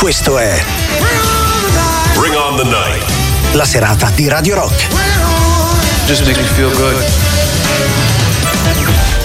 Questo 0.00 0.38
è 0.38 0.58
Bring 2.14 2.34
on 2.34 2.56
the 2.56 2.64
night. 2.64 3.04
la 3.52 3.66
serata 3.66 4.08
di 4.14 4.28
Radio 4.28 4.54
Rock. 4.54 4.86
Just 6.06 6.24
makes 6.24 6.38
me 6.38 6.46
feel 6.46 6.74
good. 6.74 7.04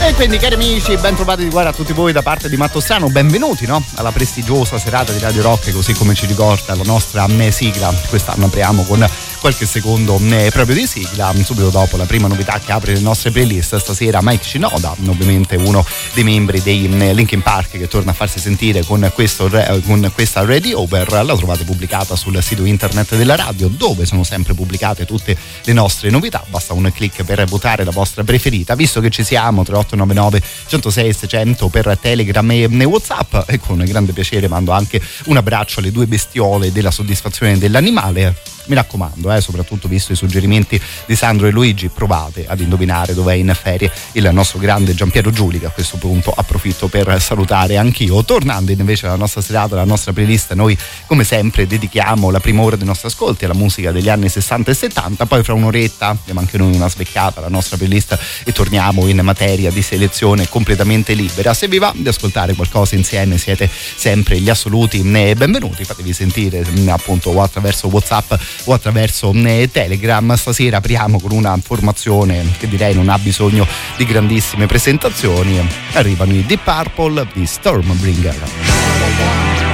E 0.05 0.13
quindi 0.16 0.38
cari 0.38 0.55
amici, 0.55 0.97
ben 0.97 1.16
trovati 1.16 1.45
di 1.45 1.49
cuore 1.49 1.69
a 1.69 1.71
tutti 1.71 1.93
voi 1.93 2.11
da 2.11 2.21
parte 2.21 2.49
di 2.49 2.57
Mattostrano, 2.57 3.07
benvenuti 3.07 3.66
no? 3.66 3.81
alla 3.95 4.11
prestigiosa 4.11 4.77
serata 4.77 5.13
di 5.13 5.19
Radio 5.19 5.41
Rock 5.43 5.71
così 5.71 5.93
come 5.93 6.13
ci 6.13 6.25
ricorda 6.25 6.75
la 6.75 6.83
nostra 6.83 7.25
sigla. 7.52 7.94
Quest'anno 8.09 8.47
apriamo 8.47 8.83
con 8.83 9.07
qualche 9.45 9.67
secondo 9.67 10.17
mm, 10.17 10.48
proprio 10.48 10.76
di 10.76 10.88
sigla, 10.88 11.31
subito 11.44 11.70
dopo 11.70 11.98
la 11.98 12.05
prima 12.05 12.27
novità 12.27 12.59
che 12.59 12.72
apre 12.72 12.94
le 12.94 12.99
nostre 13.02 13.30
playlist 13.30 13.77
stasera 13.77 14.17
Mike 14.23 14.44
Shinoda, 14.44 14.95
ovviamente 15.05 15.55
uno 15.55 15.86
dei 16.16 16.23
membri 16.23 16.63
dei 16.63 16.88
mm, 16.88 17.12
Linkin 17.12 17.44
Park 17.44 17.78
che 17.78 17.88
torna 17.88 18.09
a 18.09 18.16
farsi 18.16 18.39
sentire 18.39 18.84
con, 18.84 19.08
questo, 19.14 19.47
con 19.86 20.11
questa 20.16 20.44
Ready 20.44 20.73
Over, 20.73 21.23
la 21.23 21.36
trovate 21.36 21.64
pubblicata 21.64 22.16
sul 22.16 22.42
sito 22.42 22.66
internet 22.66 23.16
della 23.16 23.36
radio 23.36 23.67
dove 23.67 24.08
sono 24.08 24.23
sempre 24.23 24.56
pubblicate 24.56 25.06
tutte 25.06 25.38
le 25.64 25.73
nostre 25.73 26.09
novità, 26.09 26.44
basta 26.50 26.73
un 26.73 26.91
clic 26.91 27.23
per 27.23 27.45
votare 27.45 27.84
la 27.84 27.91
vostra 27.91 28.23
preferita, 28.23 28.73
visto 28.73 29.00
che 29.00 29.12
ci 29.12 29.23
siamo 29.23 29.64
3899 29.64 30.41
106 30.69 31.14
600 31.14 31.67
per 31.67 31.95
Telegram 32.02 32.50
e 32.50 32.84
Whatsapp 32.84 33.47
e 33.47 33.59
con 33.59 33.78
grande 33.86 34.12
piacere 34.12 34.47
mando 34.47 34.72
anche 34.72 35.00
un 35.25 35.38
abbraccio 35.38 35.81
alle 35.81 35.91
due 35.91 36.08
bestiole 36.08 36.72
della 36.72 36.89
soddisfazione 36.89 37.59
dell'animale 37.59 38.53
mi 38.67 38.75
raccomando, 38.75 39.31
eh, 39.31 39.41
soprattutto 39.41 39.88
visto 39.88 40.11
i 40.11 40.16
suggerimenti 40.16 40.80
di 41.05 41.16
Sandro 41.16 41.47
e 41.47 41.52
Luigi, 41.52 41.89
provate 41.89 42.45
ad 42.47 42.59
indovinare 42.59 43.13
dove 43.13 43.33
è 43.33 43.35
in 43.35 43.55
ferie 43.59 43.91
il 44.13 44.30
nostro 44.31 44.59
grande 44.59 44.94
Giampiero 44.94 45.31
Giuli, 45.31 45.59
che 45.59 45.67
a 45.67 45.69
questo 45.69 45.97
punto 45.97 46.31
approfitto 46.35 46.88
per 46.88 47.22
salutare 47.22 47.77
anch'io. 47.77 48.23
Tornando 48.23 48.72
invece 48.72 49.05
alla 49.07 49.16
nostra 49.16 49.41
serata, 49.41 49.75
alla 49.75 49.83
nostra 49.83 50.13
playlist, 50.13 50.53
noi 50.53 50.77
come 51.05 51.23
sempre 51.23 51.67
dedichiamo 51.67 52.30
la 52.30 52.39
prima 52.39 52.61
ora 52.61 52.75
dei 52.75 52.85
nostri 52.85 53.07
ascolti 53.07 53.45
alla 53.45 53.53
musica 53.53 53.91
degli 53.91 54.09
anni 54.09 54.30
60 54.30 54.72
e 54.72 54.73
70, 54.73 55.25
poi 55.25 55.44
fra 55.44 55.53
un'oretta 55.53 56.17
diamo 56.23 56.39
anche 56.39 56.57
noi 56.57 56.75
una 56.75 56.89
sveccata 56.89 57.39
alla 57.39 57.50
nostra 57.50 57.77
playlist 57.77 58.17
e 58.44 58.52
torniamo 58.52 59.07
in 59.07 59.19
materia 59.22 59.72
di 59.72 59.81
selezione 59.81 60.47
completamente 60.50 61.13
libera. 61.13 61.53
Se 61.53 61.67
vi 61.67 61.77
va 61.77 61.94
di 61.95 62.07
ascoltare 62.07 62.53
qualcosa 62.53 62.95
insieme 62.95 63.38
siete 63.38 63.69
sempre 63.95 64.39
gli 64.39 64.50
assoluti 64.50 65.02
benvenuti, 65.02 65.83
fatevi 65.83 66.13
sentire 66.13 66.63
appunto 66.88 67.29
o 67.29 67.41
attraverso 67.41 67.88
Whatsapp 67.88 68.33
o 68.64 68.73
attraverso 68.73 69.31
eh, 69.34 69.70
Telegram. 69.72 70.34
Stasera 70.36 70.78
apriamo 70.78 71.20
con 71.20 71.31
una 71.31 71.58
formazione 71.61 72.45
che 72.58 72.67
direi 72.67 72.94
non 72.94 73.09
ha 73.09 73.20
bisogno 73.20 73.67
di 73.97 74.06
grandissime 74.06 74.66
presentazioni. 74.66 75.59
Arrivano 75.94 76.34
i 76.34 76.45
Deep 76.45 76.64
Purple 76.64 77.28
di 77.34 77.45
Stormbringer. 77.45 79.64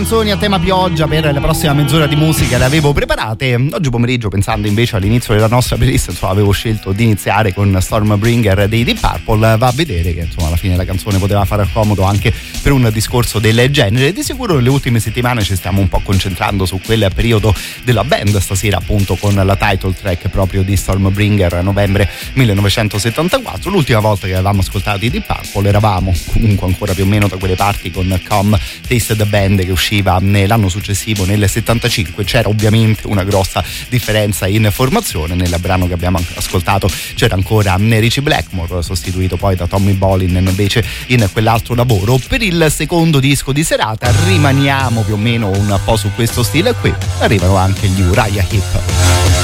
Canzoni 0.00 0.30
a 0.30 0.38
tema 0.38 0.58
pioggia 0.58 1.06
per 1.06 1.30
la 1.30 1.40
prossima 1.40 1.74
mezz'ora 1.74 2.06
di 2.06 2.16
musica 2.16 2.56
le 2.56 2.64
avevo 2.64 2.94
preparate. 2.94 3.54
Oggi 3.70 3.90
pomeriggio, 3.90 4.30
pensando 4.30 4.66
invece 4.66 4.96
all'inizio 4.96 5.34
della 5.34 5.46
nostra 5.46 5.76
playlist, 5.76 6.08
insomma, 6.08 6.32
avevo 6.32 6.52
scelto 6.52 6.92
di 6.92 7.04
iniziare 7.04 7.52
con 7.52 7.76
Stormbringer 7.78 8.66
dei 8.66 8.82
Deep 8.82 8.98
Purple. 8.98 9.58
Va 9.58 9.66
a 9.66 9.72
vedere 9.74 10.14
che 10.14 10.20
insomma 10.20 10.46
alla 10.46 10.56
fine 10.56 10.74
la 10.74 10.86
canzone 10.86 11.18
poteva 11.18 11.44
fare 11.44 11.68
comodo 11.70 12.04
anche 12.04 12.32
per 12.62 12.72
un 12.72 12.88
discorso 12.92 13.38
del 13.38 13.68
genere. 13.70 14.12
Di 14.12 14.22
sicuro 14.22 14.54
nelle 14.56 14.68
ultime 14.68 15.00
settimane 15.00 15.42
ci 15.42 15.56
stiamo 15.56 15.80
un 15.80 15.88
po' 15.88 16.00
concentrando 16.00 16.66
su 16.66 16.80
quel 16.84 17.10
periodo 17.14 17.54
della 17.84 18.04
band, 18.04 18.36
stasera 18.38 18.76
appunto 18.78 19.16
con 19.16 19.34
la 19.34 19.56
title 19.56 19.94
track 19.94 20.28
proprio 20.28 20.62
di 20.62 20.76
Stormbringer 20.76 21.62
novembre 21.62 22.08
1974. 22.34 23.70
L'ultima 23.70 24.00
volta 24.00 24.26
che 24.26 24.34
avevamo 24.34 24.60
ascoltato 24.60 25.04
i 25.04 25.10
Deep 25.10 25.26
Purple 25.26 25.68
eravamo 25.68 26.14
comunque 26.32 26.66
ancora 26.66 26.92
più 26.92 27.04
o 27.04 27.06
meno 27.06 27.28
da 27.28 27.36
quelle 27.36 27.56
parti 27.56 27.90
con 27.90 28.20
Com 28.26 28.58
Taste 28.86 29.16
the 29.16 29.24
Band 29.24 29.64
che 29.64 29.70
usciva 29.70 30.18
l'anno 30.20 30.68
successivo 30.68 31.24
nel 31.24 31.48
75 31.48 32.24
c'era 32.24 32.48
ovviamente 32.48 33.06
una 33.06 33.24
grossa 33.24 33.64
differenza 33.88 34.46
in 34.46 34.68
formazione 34.72 35.34
nel 35.34 35.54
brano 35.60 35.86
che 35.86 35.94
abbiamo 35.94 36.22
ascoltato 36.34 36.90
c'era 37.14 37.34
ancora 37.34 37.76
Richie 37.76 38.22
Blackmore 38.22 38.82
sostituito 38.82 39.36
poi 39.36 39.56
da 39.56 39.66
Tommy 39.66 39.92
Bolin 39.92 40.36
invece 40.36 40.84
in 41.06 41.28
quell'altro 41.32 41.74
lavoro 41.74 42.18
per 42.28 42.42
il 42.42 42.49
secondo 42.70 43.20
disco 43.20 43.52
di 43.52 43.64
serata. 43.64 44.10
Rimaniamo 44.26 45.02
più 45.02 45.14
o 45.14 45.18
meno 45.18 45.48
un 45.48 45.78
po' 45.84 45.96
su 45.96 46.10
questo 46.14 46.42
stile 46.42 46.74
qui. 46.74 46.92
Arrivano 47.18 47.56
anche 47.56 47.86
gli 47.88 48.00
Uriah 48.00 48.44
Heep 48.48 49.39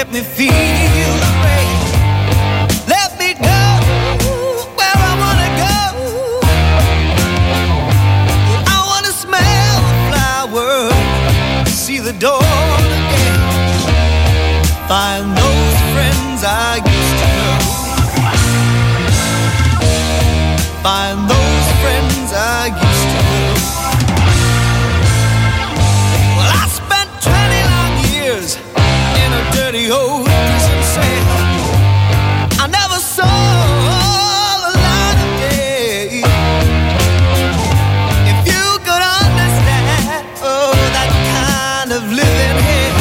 Let 0.00 0.12
me 0.12 0.22
feel 0.22 0.48
the 0.48 1.30
rain. 1.44 1.78
Let 2.88 3.18
me 3.18 3.34
go 3.34 3.62
where 4.78 4.96
I 4.96 5.12
wanna 5.22 5.50
go. 5.60 5.76
I 8.64 8.78
wanna 8.88 9.12
smell 9.12 9.76
the 9.90 9.96
flowers, 10.08 11.68
see 11.68 11.98
the 11.98 12.14
dawn 12.14 12.80
again. 12.96 13.42
Find 14.88 15.36
those 15.36 15.78
friends 15.92 16.44
I 16.44 16.79
can 29.90 29.98
I? 32.60 32.66
Never 32.70 33.00
saw 33.00 33.26
the 34.64 34.78
light 34.78 35.18
of 35.26 35.30
day. 35.40 36.22
If 38.30 38.38
you 38.46 38.66
could 38.86 39.04
understand 39.24 40.26
oh, 40.42 40.72
that 40.94 41.10
kind 41.34 41.90
of 41.92 42.02
living 42.06 42.56
here, 42.70 42.94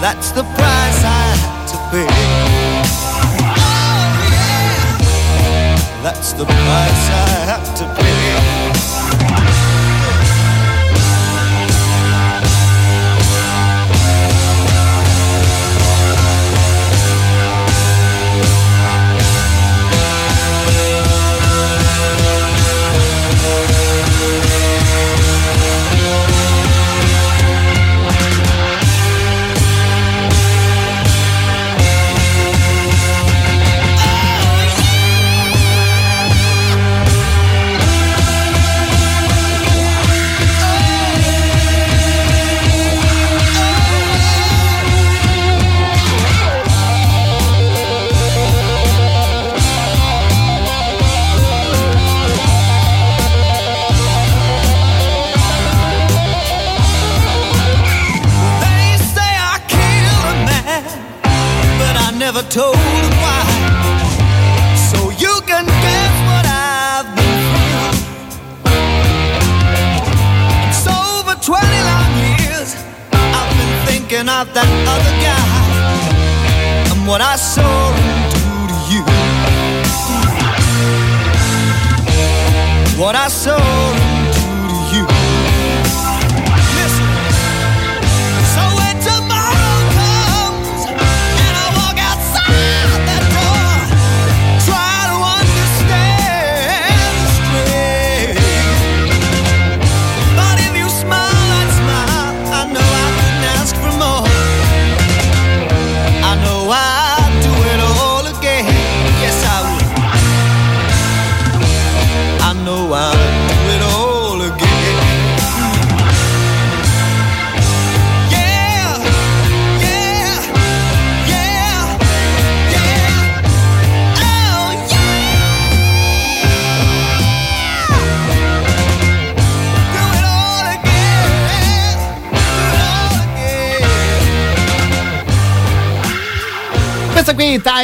that's 0.00 0.30
the 0.32 0.42
price 0.42 1.04
I 1.04 1.22
had 1.42 1.66
to 1.70 1.76
pay. 1.90 2.10
Oh, 3.38 4.10
yeah. 4.34 4.82
That's 6.02 6.32
the 6.32 6.44
price 6.44 7.10
I 7.10 7.29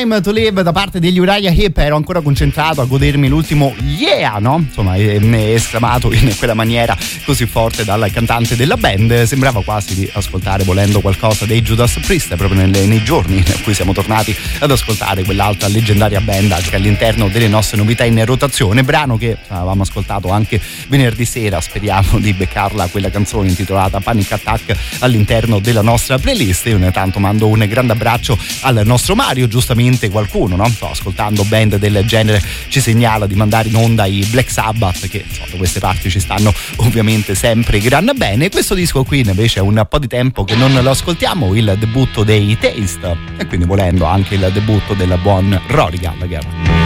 Time 0.07 0.21
to 0.21 0.31
Live 0.31 0.63
da 0.63 0.71
parte 0.71 1.01
degli 1.01 1.19
Uriah 1.19 1.51
Heep, 1.51 1.79
ero 1.79 1.97
ancora 1.97 2.21
concentrato 2.21 2.81
a 2.81 2.85
godermi 2.85 3.27
l'ultimo 3.27 3.75
yeah, 3.83 4.39
no? 4.39 4.59
Insomma, 4.59 4.95
è, 4.95 5.19
è 5.19 5.53
esclamato 5.53 6.13
in 6.13 6.33
quella 6.39 6.55
maniera 6.55 6.97
così 7.26 7.45
forte 7.45 7.85
dal 7.85 8.09
cantante 8.12 8.54
della 8.54 8.76
band. 8.76 9.25
Sembrava 9.25 9.62
quasi 9.62 9.95
di 9.97 10.09
ascoltare 10.12 10.62
volendo 10.62 11.00
qualcosa 11.00 11.45
dei 11.45 11.61
Judas 11.61 11.99
Priest 11.99 12.35
proprio 12.37 12.61
nelle, 12.61 12.87
nei 12.87 13.02
giorni 13.02 13.38
in 13.38 13.62
cui 13.64 13.75
siamo 13.75 13.92
tornati 13.92 14.35
ad 14.61 14.71
ascoltare 14.71 15.25
quell'altra 15.25 15.66
leggendaria 15.66 16.21
band 16.21 16.52
anche 16.52 16.76
all'interno 16.76 17.28
delle 17.28 17.49
nostre 17.49 17.76
novità 17.76 18.04
in 18.04 18.25
rotazione. 18.25 18.85
Brano 18.85 19.18
che 19.18 19.37
avevamo 19.49 19.83
ascoltato 19.83 20.30
anche 20.30 20.61
venerdì 20.87 21.25
sera, 21.25 21.61
speriamo 21.61 22.21
di 22.21 22.33
beccarla 22.33 22.87
quella 22.87 23.11
canzone 23.11 23.49
intitolata 23.49 23.99
Panic 23.99 24.30
Attack 24.30 24.76
all'interno 25.00 25.59
della 25.59 25.83
nostra 25.83 26.18
playlist. 26.18 26.66
Io 26.66 26.76
intanto 26.76 27.18
mando 27.18 27.49
un 27.49 27.66
grande 27.68 27.92
abbraccio 27.92 28.38
al 28.61 28.83
nostro 28.85 29.16
Mario, 29.16 29.49
giustamente 29.49 30.09
qualcuno, 30.09 30.54
no? 30.54 30.68
Sto 30.68 30.90
ascoltando 30.90 31.42
band 31.45 31.76
del 31.76 32.04
genere 32.06 32.40
ci 32.68 32.80
segnala 32.80 33.26
di 33.26 33.35
mandare 33.35 33.68
in 33.68 33.75
onda 33.75 34.06
i 34.06 34.25
Black 34.30 34.49
Sabbath 34.50 35.09
che 35.09 35.25
insomma, 35.26 35.49
da 35.50 35.56
queste 35.56 35.80
parti 35.80 36.09
ci 36.09 36.21
stanno 36.21 36.54
ovviamente 36.76 37.14
sempre 37.23 37.78
gran 37.78 38.11
bene. 38.16 38.50
Questo 38.50 38.75
disco 38.75 39.04
qui 39.04 39.20
invece 39.20 39.61
è 39.61 39.62
un 39.62 39.85
po' 39.88 39.99
di 39.99 40.06
tempo 40.06 40.44
che 40.44 40.54
non 40.54 40.73
lo 40.80 40.90
ascoltiamo, 40.90 41.54
il 41.54 41.76
debutto 41.78 42.25
dei 42.25 42.56
Taste 42.58 43.16
e 43.37 43.46
quindi 43.46 43.66
volendo 43.66 44.04
anche 44.04 44.35
il 44.35 44.50
debutto 44.52 44.94
del 44.94 45.18
buon 45.23 45.61
Rory 45.68 45.99
Gallagher. 45.99 46.86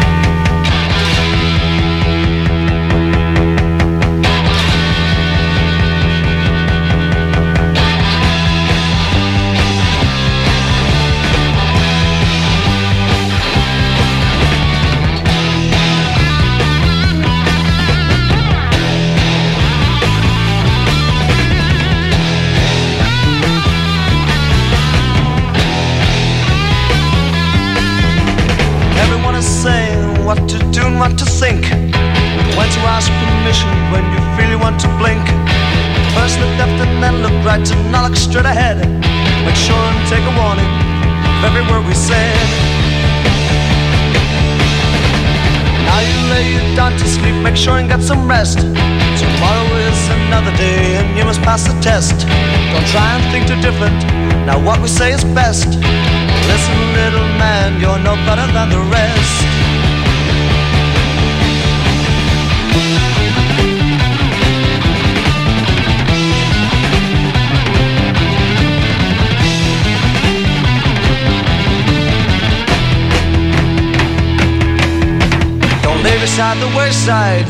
Wayside. 76.91 77.47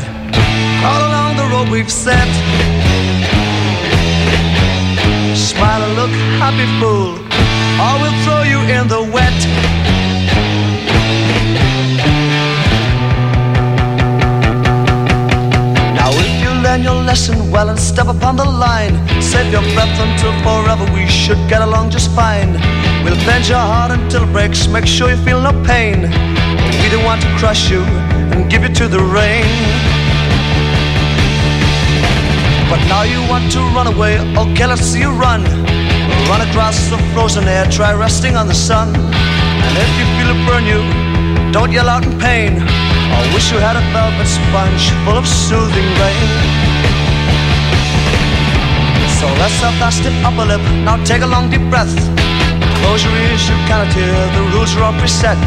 All 0.85 1.01
along 1.09 1.35
the 1.35 1.47
road 1.51 1.67
we've 1.69 1.91
set. 1.91 2.29
Smile 5.35 5.81
and 5.81 5.95
look 5.95 6.13
happy, 6.37 6.67
fool, 6.79 7.17
or 7.81 7.93
we'll 8.01 8.17
throw 8.23 8.43
you 8.53 8.59
in 8.75 8.87
the 8.87 9.01
wet. 9.15 9.39
Now, 15.97 16.09
if 16.13 16.43
you 16.43 16.51
learn 16.61 16.83
your 16.83 17.01
lesson 17.09 17.49
well 17.49 17.69
and 17.69 17.79
step 17.79 18.07
upon 18.07 18.35
the 18.35 18.45
line, 18.45 18.93
save 19.19 19.51
your 19.51 19.65
breath 19.73 19.97
until 20.05 20.33
forever 20.45 20.85
we 20.93 21.07
should 21.07 21.41
get 21.49 21.63
along 21.63 21.89
just 21.89 22.11
fine. 22.11 22.51
We'll 23.03 23.21
bend 23.25 23.47
your 23.47 23.65
heart 23.71 23.91
until 23.91 24.23
it 24.23 24.31
breaks, 24.33 24.67
make 24.67 24.85
sure 24.85 25.09
you 25.09 25.17
feel 25.25 25.41
no 25.41 25.51
pain. 25.63 26.01
We 26.81 26.89
don't 26.91 27.03
want 27.03 27.23
to 27.23 27.29
crush 27.39 27.71
you 27.71 27.83
and 28.31 28.49
give 28.49 28.63
you 28.63 28.69
to 28.69 28.87
the 28.87 28.99
rain. 28.99 29.45
But 32.69 32.79
now 32.87 33.03
you 33.03 33.19
want 33.29 33.51
to 33.51 33.59
run 33.75 33.87
away, 33.87 34.17
oh, 34.37 34.47
okay, 34.51 34.65
let's 34.65 34.81
see 34.81 35.01
you 35.01 35.11
run. 35.11 35.43
Run 36.31 36.41
across 36.47 36.77
the 36.89 36.97
frozen 37.13 37.47
air, 37.47 37.65
try 37.69 37.93
resting 37.93 38.35
on 38.35 38.47
the 38.47 38.53
sun. 38.53 38.95
And 38.95 39.73
if 39.77 39.91
you 39.99 40.05
feel 40.15 40.29
it 40.31 40.39
burn 40.47 40.65
you, 40.65 40.81
don't 41.51 41.71
yell 41.71 41.89
out 41.89 42.05
in 42.05 42.17
pain. 42.19 42.59
I 42.61 43.21
wish 43.33 43.51
you 43.51 43.59
had 43.59 43.75
a 43.75 43.83
velvet 43.91 44.27
sponge 44.27 44.89
full 45.03 45.17
of 45.17 45.27
soothing 45.27 45.89
rain. 45.99 46.29
So 49.19 49.27
let's 49.37 49.59
have 49.61 49.77
that 49.79 49.93
stiff 49.93 50.15
upper 50.23 50.45
lip, 50.45 50.61
now 50.85 50.97
take 51.03 51.21
a 51.21 51.27
long 51.27 51.49
deep 51.49 51.61
breath. 51.69 51.93
Close 52.81 53.03
your 53.05 53.15
ears, 53.15 53.43
you 53.47 53.55
cannot 53.69 53.93
hear, 53.93 54.11
the 54.35 54.43
rules 54.53 54.75
are 54.75 54.83
all 54.83 54.97
preset. 54.97 55.37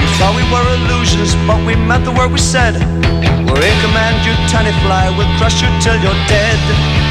You 0.00 0.08
thought 0.16 0.34
we 0.38 0.44
were 0.48 0.66
illusions, 0.78 1.34
but 1.46 1.58
we 1.66 1.74
meant 1.74 2.04
the 2.04 2.14
word 2.14 2.30
we 2.32 2.38
said. 2.38 2.74
We're 3.50 3.66
in 3.66 3.76
command, 3.82 4.22
you 4.24 4.32
tiny 4.48 4.72
fly, 4.86 5.10
we'll 5.18 5.30
crush 5.38 5.60
you 5.62 5.68
till 5.82 5.98
you're 5.98 6.20
dead. 6.30 7.09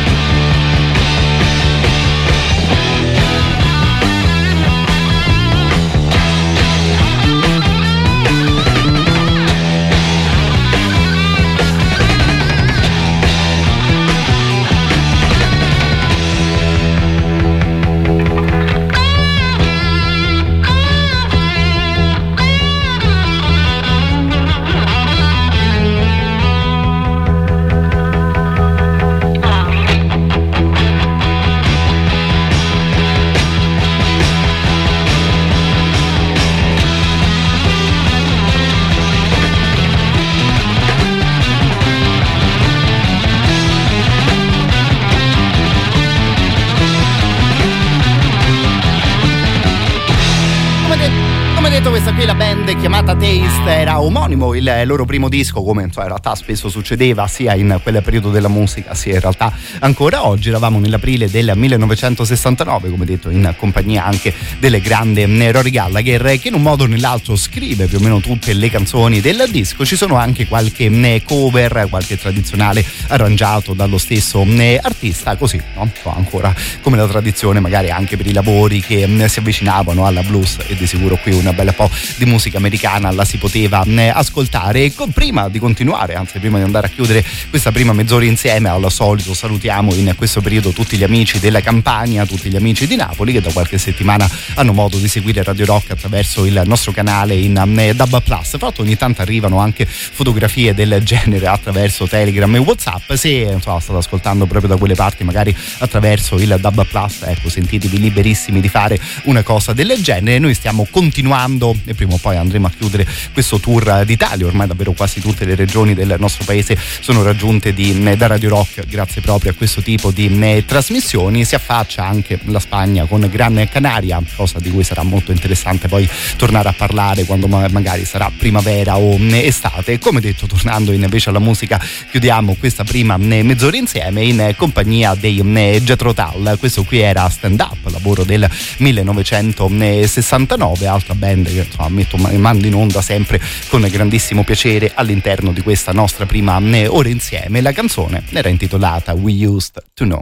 Chiamata 53.09 53.19
Taste 53.19 53.69
era 53.69 54.01
omonimo 54.01 54.53
il 54.53 54.81
loro 54.85 55.05
primo 55.05 55.29
disco, 55.29 55.63
come 55.63 55.83
in 55.83 55.89
realtà 55.93 56.35
spesso 56.35 56.69
succedeva 56.69 57.27
sia 57.27 57.55
in 57.55 57.79
quel 57.81 58.01
periodo 58.03 58.29
della 58.29 58.47
musica, 58.47 58.93
sia 58.93 59.13
in 59.13 59.19
realtà 59.19 59.51
ancora 59.79 60.27
oggi. 60.27 60.49
Eravamo 60.49 60.79
nell'aprile 60.79 61.29
del 61.29 61.51
1969, 61.55 62.89
come 62.89 63.05
detto, 63.05 63.29
in 63.29 63.53
compagnia 63.57 64.05
anche 64.05 64.33
del 64.59 64.79
grande 64.81 65.51
Rory 65.51 65.71
Gallagher, 65.71 66.39
che 66.39 66.49
in 66.49 66.53
un 66.53 66.61
modo 66.61 66.83
o 66.83 66.87
nell'altro 66.87 67.35
scrive 67.35 67.87
più 67.87 67.97
o 67.97 68.01
meno 68.01 68.19
tutte 68.19 68.53
le 68.53 68.69
canzoni 68.69 69.21
del 69.21 69.47
disco. 69.49 69.85
Ci 69.85 69.95
sono 69.95 70.15
anche 70.15 70.47
qualche 70.47 70.89
mm, 70.89 71.17
cover, 71.23 71.87
qualche 71.89 72.17
tradizionale 72.17 72.83
arrangiato 73.07 73.73
dallo 73.73 73.97
stesso 73.97 74.43
mm, 74.43 74.77
artista, 74.81 75.35
così, 75.35 75.61
no? 75.75 75.89
Ancora 76.03 76.53
come 76.81 76.97
la 76.97 77.07
tradizione, 77.07 77.59
magari 77.59 77.89
anche 77.89 78.17
per 78.17 78.27
i 78.27 78.33
lavori 78.33 78.81
che 78.81 79.07
mm, 79.07 79.25
si 79.25 79.39
avvicinavano 79.39 80.05
alla 80.05 80.21
blues 80.21 80.57
e 80.67 80.75
di 80.75 80.85
sicuro 80.85 81.17
qui 81.17 81.33
un 81.33 81.51
bel 81.55 81.73
po' 81.73 81.89
di 82.17 82.25
musica 82.25 82.57
americana 82.57 82.99
la 83.00 83.25
si 83.25 83.38
poteva 83.38 83.86
ascoltare. 84.13 84.84
E 84.84 84.94
prima 85.13 85.48
di 85.50 85.60
continuare, 85.60 86.15
anzi 86.15 86.39
prima 86.39 86.58
di 86.58 86.63
andare 86.63 86.88
a 86.88 86.89
chiudere 86.89 87.24
questa 87.50 87.72
prima 87.72 87.94
mezz'ora 87.94 88.25
insieme, 88.25 88.70
al 88.70 88.91
solito 88.91 89.34
salutiamo 89.34 89.94
in 89.94 90.13
questo 90.15 90.41
periodo 90.41 90.72
tutti 90.72 90.98
gli 90.98 91.03
amici 91.03 91.39
della 91.39 91.62
Campania, 91.62 92.25
tutti 92.25 92.50
gli 92.50 92.56
amici 92.56 92.88
di 92.88 92.96
Napoli 92.96 93.32
che 93.34 93.41
da 93.41 93.51
qualche 93.51 93.77
settimana 93.77 94.29
hanno 94.56 94.74
modo 94.74 94.98
di 94.98 95.08
seguire 95.08 95.44
Radio 95.44 95.65
Rock 95.65 95.91
attraverso 95.91 96.46
il 96.46 96.62
nostro 96.65 96.91
canale 96.91 97.36
in 97.36 97.53
Dub 97.96 98.22
Plus. 98.22 98.58
L'altro 98.60 98.84
ogni 98.84 98.98
tanto 98.98 99.22
arrivano 99.22 99.60
anche 99.60 99.86
fotografie 99.86 100.74
del 100.74 101.01
genere 101.03 101.48
attraverso 101.48 102.08
Telegram 102.08 102.53
e 102.56 102.60
Whatsapp. 102.60 103.13
Se 103.13 103.29
insomma, 103.29 103.79
state 103.79 103.98
ascoltando 103.98 104.46
proprio 104.46 104.70
da 104.70 104.77
quelle 104.77 104.96
parti, 104.96 105.24
magari 105.24 105.56
attraverso 105.77 106.36
il 106.36 106.58
Dub 106.60 106.86
Plus, 106.86 107.22
ecco, 107.24 107.50
sentitevi 107.50 108.00
liberissimi 108.00 108.60
di 108.60 108.68
fare 108.68 109.00
una 109.24 109.44
cosa 109.44 109.74
del 109.74 110.01
genere. 110.01 110.39
Noi 110.39 110.53
stiamo 110.53 110.88
continuando 110.89 111.75
e 111.86 111.94
prima 111.94 112.13
o 112.13 112.18
poi 112.18 112.36
andremo 112.36 112.68
a 112.68 112.70
chiudere 112.70 112.88
questo 113.34 113.60
tour 113.60 114.03
d'Italia, 114.05 114.46
ormai 114.46 114.67
davvero 114.67 114.93
quasi 114.93 115.19
tutte 115.19 115.46
le 115.46 115.55
regioni 115.55 115.93
del 115.93 116.15
nostro 116.19 116.46
paese 116.46 116.77
sono 117.00 117.24
raggiunte 117.24 117.74
di, 117.74 118.15
da 118.15 118.27
Radio 118.27 118.50
Rock 118.50 118.86
grazie 118.88 119.22
proprio 119.22 119.51
a 119.51 119.53
questo 119.53 119.81
tipo 119.81 120.12
di 120.12 120.27
eh, 120.41 120.63
trasmissioni, 120.65 121.46
si 121.46 121.55
affaccia 121.55 122.05
anche 122.05 122.39
la 122.46 122.60
Spagna 122.60 123.05
con 123.05 123.27
Gran 123.31 123.67
Canaria, 123.72 124.22
cosa 124.36 124.60
di 124.60 124.69
cui 124.72 124.84
sarà 124.84 125.03
molto 125.03 125.31
interessante 125.31 125.88
poi 125.88 126.10
tornare 126.36 126.67
a 126.69 126.74
parlare 126.74 127.25
quando 127.25 127.48
magari 127.48 128.05
sarà 128.05 128.31
primavera 128.36 128.98
o 128.98 129.15
eh, 129.17 129.46
estate. 129.46 130.00
Come 130.00 130.19
detto, 130.19 130.48
tornando 130.48 130.91
invece 130.91 131.29
alla 131.29 131.38
musica, 131.39 131.79
chiudiamo 132.10 132.55
questa 132.55 132.84
prima 132.84 133.15
eh, 133.15 133.43
mezz'ora 133.43 133.77
insieme 133.77 134.24
in 134.24 134.53
compagnia 134.55 135.13
dei 135.15 135.41
Jetro 135.81 136.13
Tal. 136.13 136.55
Questo 136.60 136.84
qui 136.84 137.00
era 137.00 137.27
Stand 137.29 137.60
Up, 137.60 137.91
lavoro 137.91 138.24
del 138.24 138.50
1969, 138.77 140.88
altra 140.88 141.15
band 141.15 141.48
che 141.48 141.65
insomma 141.65 141.89
metto 141.89 142.15
in 142.17 142.74
onda 142.79 143.01
sempre 143.01 143.39
con 143.67 143.86
grandissimo 143.89 144.43
piacere 144.43 144.91
all'interno 144.93 145.51
di 145.51 145.62
questa 145.62 145.91
nostra 145.91 146.25
prima 146.25 146.59
ora 146.88 147.09
insieme. 147.09 147.62
La 147.62 147.71
canzone 147.71 148.24
era 148.31 148.50
intitolata 148.50 149.13
We 149.13 149.45
Used 149.45 149.83
to 149.93 150.05
Know. 150.05 150.21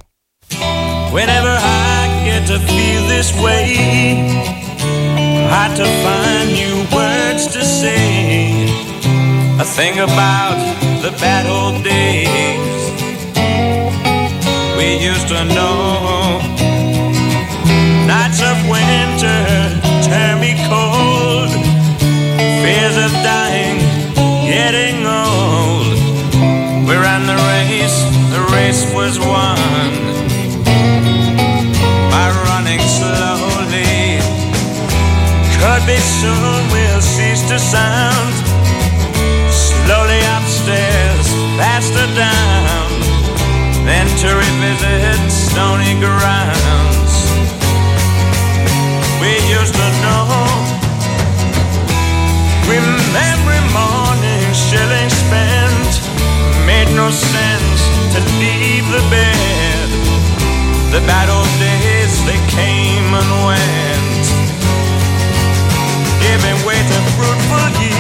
Whenever 1.12 1.58
I 1.60 2.24
get 2.26 2.46
to 2.48 2.60
feel 2.60 3.08
this 3.08 3.34
way, 3.40 4.18
hard 5.50 5.76
to 5.76 5.86
find 5.86 6.52
new 6.52 6.86
words 6.92 7.48
to 7.48 7.64
say. 7.64 8.66
I 9.60 9.64
think 9.64 9.98
about 9.98 10.58
the 11.02 11.12
bad 11.20 11.48
old 11.48 11.84
days 11.84 12.28
we 14.78 14.98
used 14.98 15.28
to 15.30 15.44
know. 15.46 16.40
Nights 18.06 18.42
of 18.42 18.58
winter 18.70 18.87
of 22.98 23.12
dying, 23.22 23.78
getting 24.50 25.06
old. 25.06 25.94
We 26.88 26.96
ran 26.98 27.28
the 27.28 27.38
race, 27.54 27.98
the 28.34 28.42
race 28.56 28.84
was 28.94 29.20
won 29.20 29.58
by 32.10 32.28
running 32.50 32.82
slowly. 32.82 34.18
Could 35.62 35.84
be 35.86 36.00
soon 36.02 36.62
we'll 36.74 37.02
cease 37.02 37.48
to 37.50 37.60
sound. 37.60 38.34
Slowly 39.52 40.22
upstairs, 40.38 41.28
faster 41.60 42.08
down, 42.18 42.90
then 43.86 44.08
to 44.22 44.30
revisit 44.42 45.22
stony 45.30 45.94
grounds. 46.02 47.14
We 49.22 49.34
used 49.54 49.76
to 49.76 49.88
know. 50.02 50.57
Remember 52.68 53.56
morning 53.72 54.44
shilling 54.52 55.10
spent 55.10 55.94
made 56.68 56.92
no 56.94 57.10
sense 57.10 57.82
to 58.14 58.20
leave 58.44 58.86
the 58.92 59.04
bed. 59.10 59.88
The 60.92 61.00
bad 61.08 61.30
days 61.60 62.14
they 62.28 62.40
came 62.52 63.08
and 63.16 63.30
went, 63.48 64.26
giving 66.20 66.60
way 66.68 66.76
to 66.76 66.98
fruitful 67.16 67.82
years. 67.82 67.97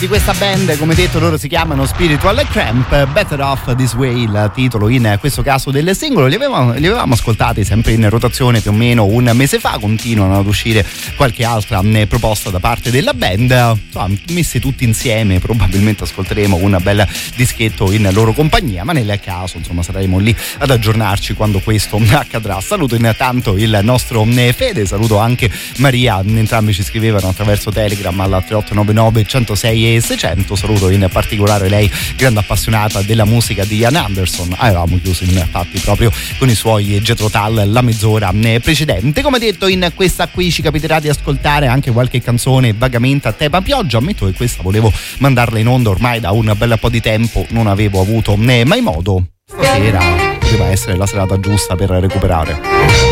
Di 0.00 0.08
questa 0.08 0.32
band, 0.32 0.78
come 0.78 0.94
detto 0.94 1.18
loro 1.18 1.36
si 1.36 1.46
chiamano 1.46 1.84
Spiritual 1.84 2.46
Cramp, 2.48 3.06
Better 3.08 3.38
Off 3.42 3.74
This 3.74 3.92
Way, 3.92 4.22
il 4.22 4.50
titolo 4.54 4.88
in 4.88 5.18
questo 5.20 5.42
caso 5.42 5.70
del 5.70 5.94
singolo, 5.94 6.26
li 6.26 6.36
avevamo, 6.36 6.72
li 6.72 6.86
avevamo 6.86 7.12
ascoltati 7.12 7.64
sempre 7.64 7.92
in 7.92 8.08
rotazione 8.08 8.60
più 8.60 8.70
o 8.70 8.74
meno 8.74 9.04
un 9.04 9.30
mese 9.34 9.58
fa, 9.58 9.76
continuano 9.78 10.38
ad 10.38 10.46
uscire 10.46 10.86
qualche 11.16 11.44
altra 11.44 11.82
proposta 12.08 12.48
da 12.48 12.60
parte 12.60 12.90
della 12.90 13.12
band, 13.12 13.50
insomma, 13.50 14.08
messi 14.30 14.58
tutti 14.58 14.84
insieme 14.84 15.38
probabilmente 15.38 16.04
ascolteremo 16.04 16.56
un 16.56 16.78
bel 16.80 17.06
dischetto 17.36 17.92
in 17.92 18.08
loro 18.12 18.32
compagnia, 18.32 18.84
ma 18.84 18.92
nel 18.92 19.20
caso 19.22 19.58
insomma 19.58 19.82
saremo 19.82 20.18
lì 20.18 20.34
ad 20.58 20.70
aggiornarci 20.70 21.34
quando 21.34 21.60
questo 21.60 22.00
accadrà. 22.12 22.58
Saluto 22.62 22.94
intanto 22.94 23.58
il 23.58 23.78
nostro 23.82 24.24
Fede, 24.24 24.86
saluto 24.86 25.18
anche 25.18 25.50
Maria, 25.76 26.22
entrambi 26.24 26.72
ci 26.72 26.82
scrivevano 26.82 27.28
attraverso 27.28 27.70
Telegram 27.70 28.18
al 28.20 28.30
3899 28.46 29.24
106 29.24 29.88
e 29.96 30.00
600 30.00 30.54
saluto 30.56 30.88
in 30.90 31.08
particolare 31.10 31.68
lei 31.68 31.90
grande 32.16 32.40
appassionata 32.40 33.02
della 33.02 33.24
musica 33.24 33.64
di 33.64 33.76
Ian 33.76 33.96
Anderson. 33.96 34.54
Avevamo 34.56 34.98
chiuso 35.02 35.24
infatti 35.24 35.78
proprio 35.80 36.12
con 36.38 36.48
i 36.48 36.54
suoi 36.54 37.00
Jetro 37.00 37.30
Tull 37.30 37.70
la 37.70 37.82
mezz'ora 37.82 38.32
eh, 38.32 38.60
precedente. 38.60 39.22
Come 39.22 39.38
detto 39.38 39.66
in 39.66 39.90
questa 39.94 40.28
qui 40.28 40.50
ci 40.50 40.62
capiterà 40.62 41.00
di 41.00 41.08
ascoltare 41.08 41.66
anche 41.66 41.90
qualche 41.90 42.20
canzone 42.20 42.72
vagamente 42.72 43.28
a 43.28 43.32
tema 43.32 43.60
pioggia. 43.62 43.98
Ammetto 43.98 44.26
che 44.26 44.32
questa 44.32 44.62
volevo 44.62 44.92
mandarla 45.18 45.58
in 45.58 45.68
onda 45.68 45.90
ormai 45.90 46.20
da 46.20 46.30
un 46.30 46.52
bel 46.56 46.76
po' 46.80 46.88
di 46.88 47.00
tempo 47.00 47.46
non 47.50 47.66
avevo 47.66 48.00
avuto 48.00 48.36
né 48.36 48.64
mai 48.64 48.80
modo. 48.80 49.24
Stasera 49.46 50.38
poteva 50.38 50.66
essere 50.68 50.96
la 50.96 51.06
serata 51.06 51.38
giusta 51.38 51.74
per 51.76 51.90
recuperare 51.90 53.09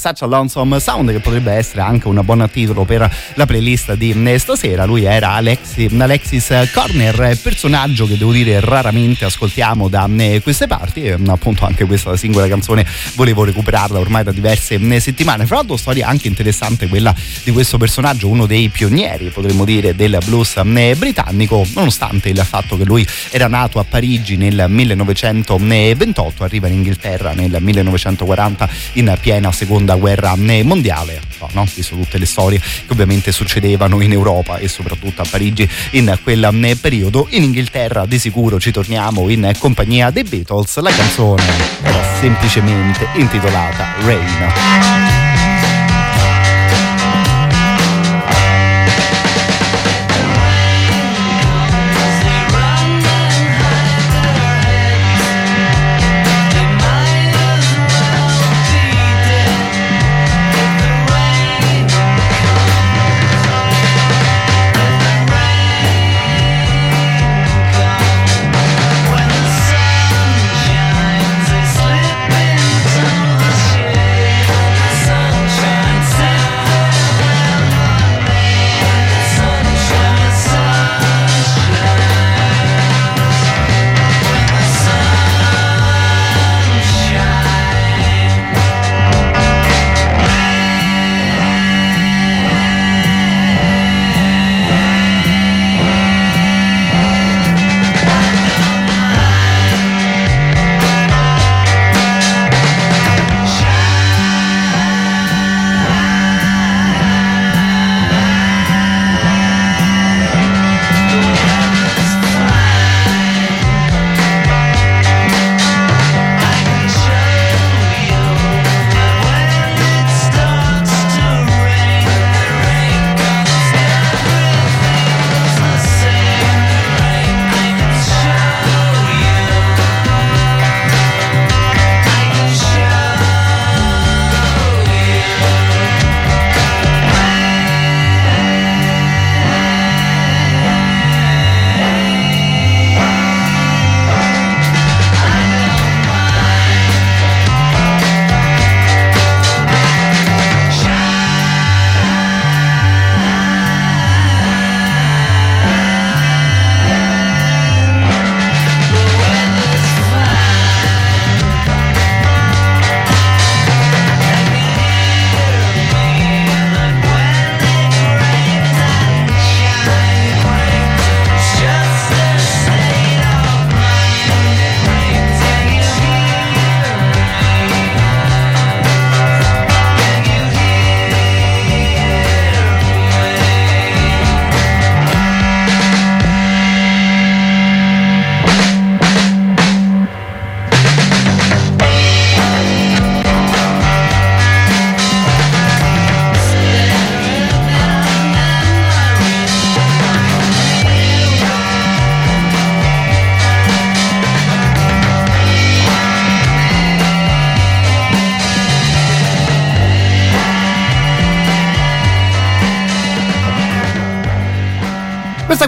such 0.00 0.22
a 0.22 0.26
lonesome 0.26 0.80
sound 0.80 1.12
che 1.12 1.20
potrebbe 1.20 1.52
essere 1.52 1.82
anche 1.82 2.08
un 2.08 2.20
buon 2.24 2.48
titolo 2.50 2.84
per 2.84 3.08
la 3.34 3.46
playlist 3.46 3.94
di 3.94 4.12
eh, 4.12 4.38
stasera. 4.38 4.84
Lui 4.84 5.04
era 5.04 5.32
Alexi, 5.32 5.88
Alexis 5.98 6.70
Corner 6.72 7.38
personaggio 7.42 8.06
che 8.06 8.16
devo 8.16 8.32
dire 8.32 8.60
raramente 8.60 9.24
ascoltiamo 9.24 9.88
da 9.88 10.08
eh, 10.16 10.40
queste 10.42 10.66
parti. 10.66 11.02
E 11.02 11.18
appunto 11.26 11.66
anche 11.66 11.84
questa 11.84 12.16
singola 12.16 12.48
canzone 12.48 12.86
volevo 13.14 13.44
recuperarla 13.44 13.98
ormai 13.98 14.24
da 14.24 14.32
diverse 14.32 14.74
eh, 14.76 15.00
settimane. 15.00 15.44
Fra 15.46 15.56
l'altro 15.56 15.76
storia 15.76 16.06
anche 16.06 16.28
interessante 16.28 16.88
quella 16.88 17.14
di 17.44 17.50
questo 17.50 17.76
personaggio 17.76 18.28
uno 18.28 18.46
dei 18.46 18.70
pionieri 18.70 19.28
potremmo 19.28 19.64
dire 19.64 19.94
del 19.94 20.18
blues 20.24 20.60
britannico 20.96 21.66
nonostante 21.74 22.28
il 22.30 22.38
fatto 22.38 22.76
che 22.76 22.84
lui 22.84 23.06
era 23.30 23.46
nato 23.46 23.78
a 23.78 23.84
Parigi 23.84 24.36
nel 24.36 24.66
1928 24.68 26.44
arriva 26.44 26.68
in 26.68 26.74
Inghilterra 26.74 27.32
nel 27.32 27.56
1940 27.60 28.68
in 28.94 29.16
piena 29.20 29.52
seconda 29.52 29.89
guerra 29.96 30.34
eh, 30.34 30.62
mondiale 30.62 31.30
no, 31.52 31.66
visto 31.74 31.96
tutte 31.96 32.18
le 32.18 32.26
storie 32.26 32.58
che 32.58 32.92
ovviamente 32.92 33.32
succedevano 33.32 34.00
in 34.00 34.12
Europa 34.12 34.58
e 34.58 34.68
soprattutto 34.68 35.22
a 35.22 35.26
Parigi 35.28 35.68
in 35.92 36.18
quel 36.22 36.76
periodo. 36.80 37.26
In 37.30 37.44
Inghilterra 37.44 38.06
di 38.06 38.18
sicuro 38.18 38.58
ci 38.60 38.70
torniamo 38.70 39.28
in 39.28 39.52
compagnia 39.58 40.10
dei 40.10 40.24
Beatles. 40.24 40.78
La 40.78 40.90
canzone 40.90 41.42
era 41.82 42.02
semplicemente 42.20 43.08
intitolata 43.14 43.94
Rain 44.04 45.19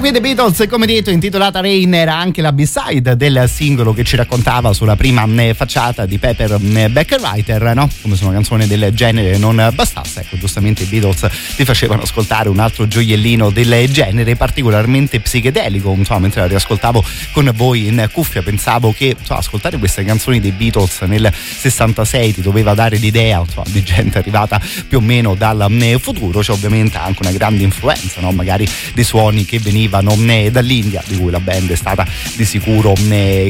qui 0.02 0.10
dei 0.10 0.20
Beatles, 0.20 0.66
come 0.68 0.84
detto, 0.84 1.10
intitolata 1.10 1.60
Rain, 1.60 1.94
era 1.94 2.16
anche 2.16 2.42
la 2.42 2.50
B-side 2.50 3.16
del 3.16 3.48
singolo 3.48 3.94
che 3.94 4.02
ci 4.02 4.16
raccontava 4.16 4.72
sulla 4.72 4.96
prima 4.96 5.24
eh, 5.36 5.54
facciata 5.54 6.06
di 6.06 6.18
Pepper 6.18 6.58
eh, 6.60 6.90
Beckerwriter, 6.90 7.72
no? 7.72 7.88
Come 8.00 8.16
se 8.16 8.24
una 8.24 8.32
canzone 8.32 8.66
del 8.66 8.90
genere 8.92 9.38
non 9.38 9.70
bastasse, 9.72 10.22
ecco, 10.22 10.38
giustamente 10.38 10.82
i 10.82 10.86
Beatles 10.86 11.28
ti 11.54 11.64
facevano 11.64 12.02
ascoltare 12.02 12.48
un 12.48 12.58
altro 12.58 12.88
gioiellino 12.88 13.50
del 13.50 13.88
genere, 13.92 14.34
particolarmente 14.34 15.20
psichedelico, 15.20 15.94
insomma, 15.96 16.18
mentre 16.18 16.40
la 16.40 16.46
riascoltavo 16.48 17.04
con 17.30 17.52
voi 17.54 17.86
in 17.86 18.08
cuffia, 18.10 18.42
pensavo 18.42 18.92
che 18.92 19.14
insomma, 19.16 19.38
ascoltare 19.38 19.78
queste 19.78 20.02
canzoni 20.02 20.40
dei 20.40 20.50
Beatles 20.50 21.02
nel 21.02 21.32
66 21.32 22.34
ti 22.34 22.42
doveva 22.42 22.74
dare 22.74 22.96
l'idea 22.96 23.38
insomma, 23.38 23.66
di 23.68 23.84
gente 23.84 24.18
arrivata 24.18 24.60
più 24.88 24.98
o 24.98 25.00
meno 25.00 25.36
dal 25.36 25.64
eh, 25.70 25.96
futuro, 26.00 26.40
c'è 26.40 26.50
ovviamente 26.50 26.98
anche 26.98 27.18
una 27.22 27.30
grande 27.30 27.62
influenza, 27.62 28.20
no? 28.20 28.32
magari 28.32 28.68
dei 28.94 29.04
suoni 29.04 29.44
che 29.44 29.60
venivano 29.60 29.90
eh, 30.00 30.50
dall'India, 30.50 31.02
di 31.07 31.16
cui 31.16 31.31
la 31.31 31.40
band 31.40 31.70
è 31.70 31.76
stata 31.76 32.07
di 32.37 32.44
sicuro 32.44 32.94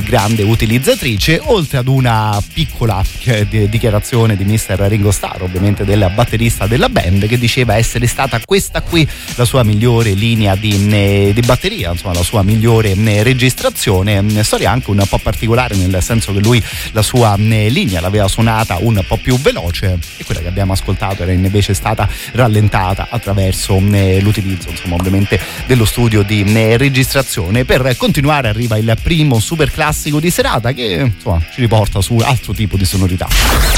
grande 0.03 0.43
utilizzatrice, 0.43 1.41
oltre 1.45 1.79
ad 1.79 1.89
una 1.89 2.41
piccola 2.53 3.03
eh, 3.25 3.47
di- 3.49 3.69
dichiarazione 3.69 4.37
di 4.37 4.45
Mr. 4.45 4.77
Ringo 4.89 5.11
Starr, 5.11 5.43
ovviamente 5.43 5.85
del 5.85 6.11
batterista 6.15 6.67
della 6.67 6.89
band, 6.89 7.27
che 7.27 7.39
diceva 7.39 7.77
essere 7.77 8.07
stata 8.07 8.41
questa 8.45 8.81
qui 8.83 9.09
la 9.37 9.45
sua 9.45 9.63
migliore 9.63 10.13
linea 10.13 10.55
di, 10.57 10.89
eh, 10.91 11.31
di 11.35 11.41
batteria, 11.41 11.91
insomma 11.91 12.15
la 12.15 12.23
sua 12.23 12.43
migliore 12.43 12.93
eh, 12.93 13.23
registrazione, 13.23 14.23
Eh, 14.35 14.43
storia 14.43 14.71
anche 14.71 14.91
un 14.91 15.05
po' 15.09 15.19
particolare 15.19 15.75
nel 15.77 16.03
senso 16.03 16.33
che 16.33 16.41
lui 16.41 16.63
la 16.93 17.03
sua 17.03 17.35
linea 17.37 18.01
l'aveva 18.01 18.29
suonata 18.29 18.79
un 18.81 19.03
po' 19.07 19.17
più 19.17 19.39
veloce 19.39 19.99
e 20.17 20.25
quella 20.25 20.41
che 20.41 20.49
abbiamo 20.49 20.73
ascoltato 20.73 21.23
era 21.23 21.33
invece 21.33 21.75
stata 21.75 22.09
rallentata 22.33 23.09
attraverso 23.11 23.79
l'utilizzo 23.79 24.71
insomma 24.71 24.95
ovviamente 24.95 25.39
dello 25.67 25.85
studio 25.85 26.23
di 26.23 26.32
eh, 26.41 26.77
registrazione 26.77 27.65
per 27.65 27.97
continuare 27.97 28.49
arriva 28.49 28.77
il 28.79 28.97
primo 29.03 29.39
super 29.39 29.71
classico 29.71 30.19
di 30.19 30.31
serata 30.31 30.73
che 30.73 31.13
insomma 31.15 31.43
ci 31.53 31.61
riporta 31.61 32.01
su 32.01 32.17
altro 32.17 32.53
tipo 32.53 32.77
di 32.77 32.85
sonorità 32.85 33.29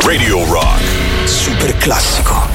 Radio 0.02 0.44
Rock. 0.44 1.28
Super 1.28 1.76
classico. 1.76 2.53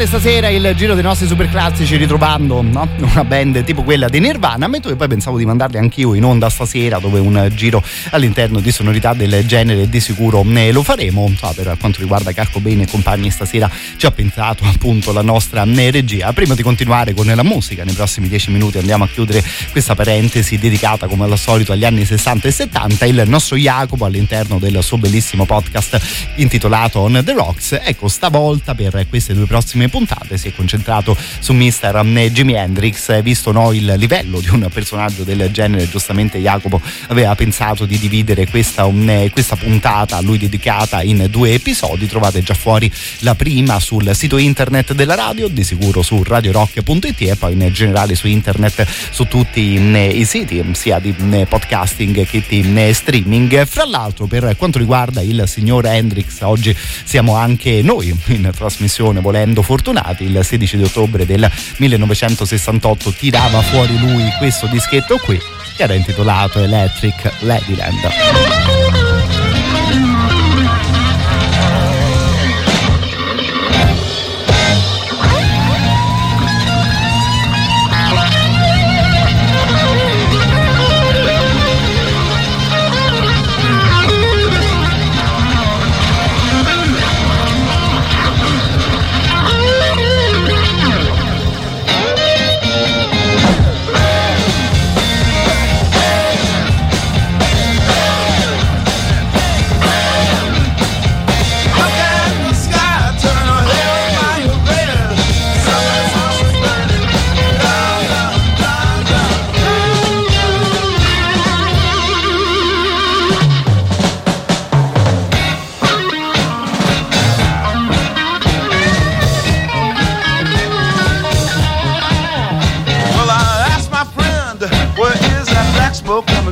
Iniziare 0.00 0.06
stasera 0.06 0.48
il 0.48 0.74
giro 0.76 0.94
dei 0.94 1.02
nostri 1.02 1.26
super 1.26 1.48
classici 1.48 1.96
ritrovando 1.96 2.62
no? 2.62 2.88
una 2.98 3.24
band 3.24 3.64
tipo 3.64 3.82
quella 3.82 4.08
di 4.08 4.20
Nirvana, 4.20 4.66
mentre 4.66 4.94
poi 4.96 5.08
pensavo 5.08 5.36
di 5.36 5.44
mandarli 5.44 5.78
anch'io 5.78 6.14
in 6.14 6.24
onda 6.24 6.48
stasera 6.48 6.98
dove 6.98 7.18
un 7.18 7.50
giro 7.54 7.82
all'interno 8.10 8.60
di 8.60 8.70
sonorità 8.72 9.12
del 9.12 9.46
genere 9.46 9.88
di 9.88 10.00
sicuro 10.00 10.42
ne 10.44 10.72
lo 10.72 10.82
faremo. 10.82 11.30
So, 11.36 11.52
per 11.54 11.76
quanto 11.78 12.00
riguarda 12.00 12.32
Carco 12.32 12.60
Bene 12.60 12.84
e 12.84 12.86
compagni 12.86 13.30
stasera 13.30 13.70
ci 13.96 14.06
ha 14.06 14.10
pensato 14.10 14.64
appunto 14.64 15.12
la 15.12 15.22
nostra 15.22 15.64
regia. 15.64 16.32
Prima 16.32 16.54
di 16.54 16.62
continuare 16.62 17.12
con 17.12 17.26
la 17.26 17.42
musica, 17.42 17.84
nei 17.84 17.94
prossimi 17.94 18.28
dieci 18.28 18.50
minuti 18.50 18.78
andiamo 18.78 19.04
a 19.04 19.08
chiudere 19.08 19.42
questa 19.70 19.94
parentesi 19.94 20.58
dedicata 20.58 21.08
come 21.08 21.24
al 21.24 21.38
solito 21.38 21.72
agli 21.72 21.84
anni 21.84 22.04
60 22.04 22.48
e 22.48 22.50
70. 22.50 23.06
Il 23.06 23.24
nostro 23.26 23.56
Jacopo 23.56 24.04
all'interno 24.04 24.58
del 24.58 24.82
suo 24.82 24.98
bellissimo 24.98 25.44
podcast 25.44 26.00
intitolato 26.36 27.00
On 27.00 27.20
the 27.24 27.32
Rocks. 27.32 27.78
Ecco, 27.82 28.08
stavolta 28.08 28.74
per 28.74 29.06
queste 29.08 29.34
due 29.34 29.46
prossime 29.46 29.88
puntate 29.90 30.38
si 30.38 30.48
è 30.48 30.54
concentrato 30.54 31.16
su 31.40 31.52
Mr. 31.52 32.28
Jimi 32.30 32.54
Hendrix, 32.54 33.20
visto 33.22 33.52
no, 33.52 33.72
il 33.72 33.94
livello 33.96 34.40
di 34.40 34.48
un 34.48 34.68
personaggio 34.72 35.24
del 35.24 35.50
genere, 35.50 35.88
giustamente 35.88 36.38
Jacopo 36.38 36.80
aveva 37.08 37.34
pensato 37.34 37.84
di 37.84 37.98
dividere 37.98 38.46
questa, 38.46 38.86
un, 38.86 39.28
questa 39.30 39.56
puntata 39.56 40.16
a 40.16 40.20
lui 40.20 40.38
dedicata 40.38 41.02
in 41.02 41.26
due 41.28 41.52
episodi, 41.52 42.06
trovate 42.06 42.42
già 42.42 42.54
fuori 42.54 42.90
la 43.18 43.34
prima 43.34 43.78
sul 43.80 44.10
sito 44.14 44.38
internet 44.38 44.92
della 44.94 45.14
radio, 45.14 45.48
di 45.48 45.64
sicuro 45.64 46.02
su 46.02 46.22
radiorock.it 46.22 47.20
e 47.20 47.36
poi 47.36 47.52
in 47.52 47.68
generale 47.72 48.14
su 48.14 48.26
internet 48.26 48.86
su 49.10 49.24
tutti 49.24 49.60
i 49.60 50.24
siti 50.24 50.64
sia 50.72 50.98
di 50.98 51.12
podcasting 51.12 52.26
che 52.26 52.42
di 52.48 52.92
streaming. 52.92 53.66
Fra 53.66 53.84
l'altro 53.84 54.26
per 54.26 54.54
quanto 54.56 54.78
riguarda 54.78 55.20
il 55.20 55.44
signor 55.46 55.86
Hendrix 55.86 56.40
oggi 56.40 56.76
siamo 57.04 57.34
anche 57.36 57.82
noi 57.82 58.14
in 58.26 58.50
trasmissione 58.54 59.20
volendo 59.20 59.62
fortunati 59.80 60.24
il 60.24 60.38
16 60.42 60.76
di 60.76 60.82
ottobre 60.82 61.24
del 61.24 61.50
1968 61.78 63.12
tirava 63.12 63.62
fuori 63.62 63.98
lui 63.98 64.30
questo 64.36 64.66
dischetto 64.66 65.16
qui 65.16 65.38
che 65.76 65.82
era 65.82 65.94
intitolato 65.94 66.60
Electric 66.60 67.32
Ladyland. 67.40 68.99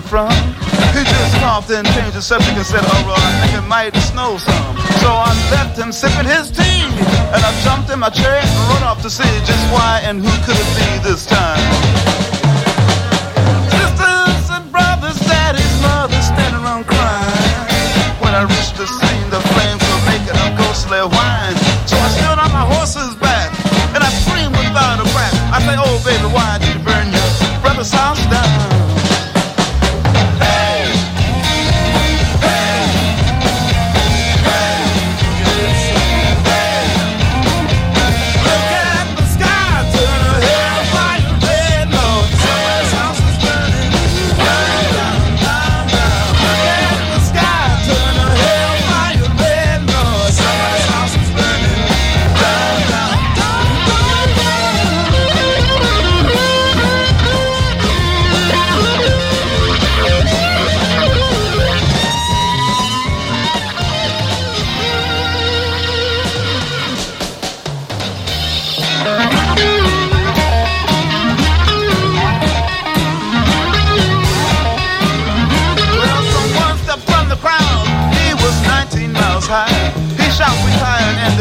From? 0.03 0.31
He 0.95 1.03
just 1.03 1.35
coughed 1.41 1.71
and 1.71 1.87
changed 1.95 2.15
the 2.15 2.23
subject 2.23 2.57
and 2.57 2.67
said, 2.67 2.83
oh, 2.83 3.15
I 3.15 3.31
think 3.41 3.59
it 3.59 3.67
might 3.67 3.95
snow 3.97 4.39
some. 4.39 4.77
So 5.03 5.11
I 5.11 5.33
left 5.51 5.79
him 5.79 5.93
sipping 5.93 6.27
his 6.27 6.51
tea, 6.51 6.85
and 7.35 7.41
I 7.41 7.51
jumped 7.65 7.91
in 7.91 7.99
my 7.99 8.11
chair 8.11 8.39
and 8.39 8.51
run 8.71 8.83
off 8.83 9.03
to 9.03 9.11
see 9.11 9.29
just 9.47 9.65
why 9.73 10.03
and 10.05 10.21
who 10.21 10.33
could 10.45 10.59
it 10.59 10.71
be 10.77 10.89
this 11.03 11.27
time. 11.27 11.63
Sisters 13.71 14.45
and 14.51 14.67
brothers, 14.71 15.19
daddies, 15.25 15.75
mothers 15.83 16.27
standing 16.27 16.63
around 16.63 16.85
crying. 16.87 17.65
When 18.23 18.35
I 18.35 18.45
reached 18.45 18.77
the 18.77 18.87
scene, 18.87 19.29
the 19.31 19.41
flames 19.55 19.83
were 19.83 20.03
making 20.11 20.37
a 20.37 20.49
ghostly 20.59 21.01
whine. 21.01 21.57
So 21.89 21.97
I 21.97 22.09
stood 22.19 22.39
on 22.39 22.51
my 22.53 22.67
horse's 22.67 23.15
back, 23.19 23.51
and 23.95 24.03
I 24.03 24.11
screamed 24.23 24.53
without 24.53 25.01
a 25.01 25.07
breath. 25.17 25.37
I 25.55 25.59
say, 25.65 25.77
oh, 25.79 25.97
baby, 26.05 26.29
why 26.29 26.59
did 26.61 26.77
you 26.77 26.83
burn 26.85 27.09
your 27.09 27.31
brother's 27.63 27.93
house 27.93 28.21
down? 28.29 28.68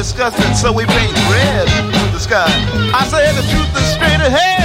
Disgusted, 0.08 0.56
so 0.56 0.72
we 0.72 0.86
paint 0.86 1.12
red 1.28 1.68
the 2.14 2.20
sky. 2.20 2.48
I 2.96 3.04
said 3.12 3.36
the 3.36 3.44
truth 3.52 3.76
is 3.76 3.88
straight 3.92 4.24
ahead, 4.24 4.57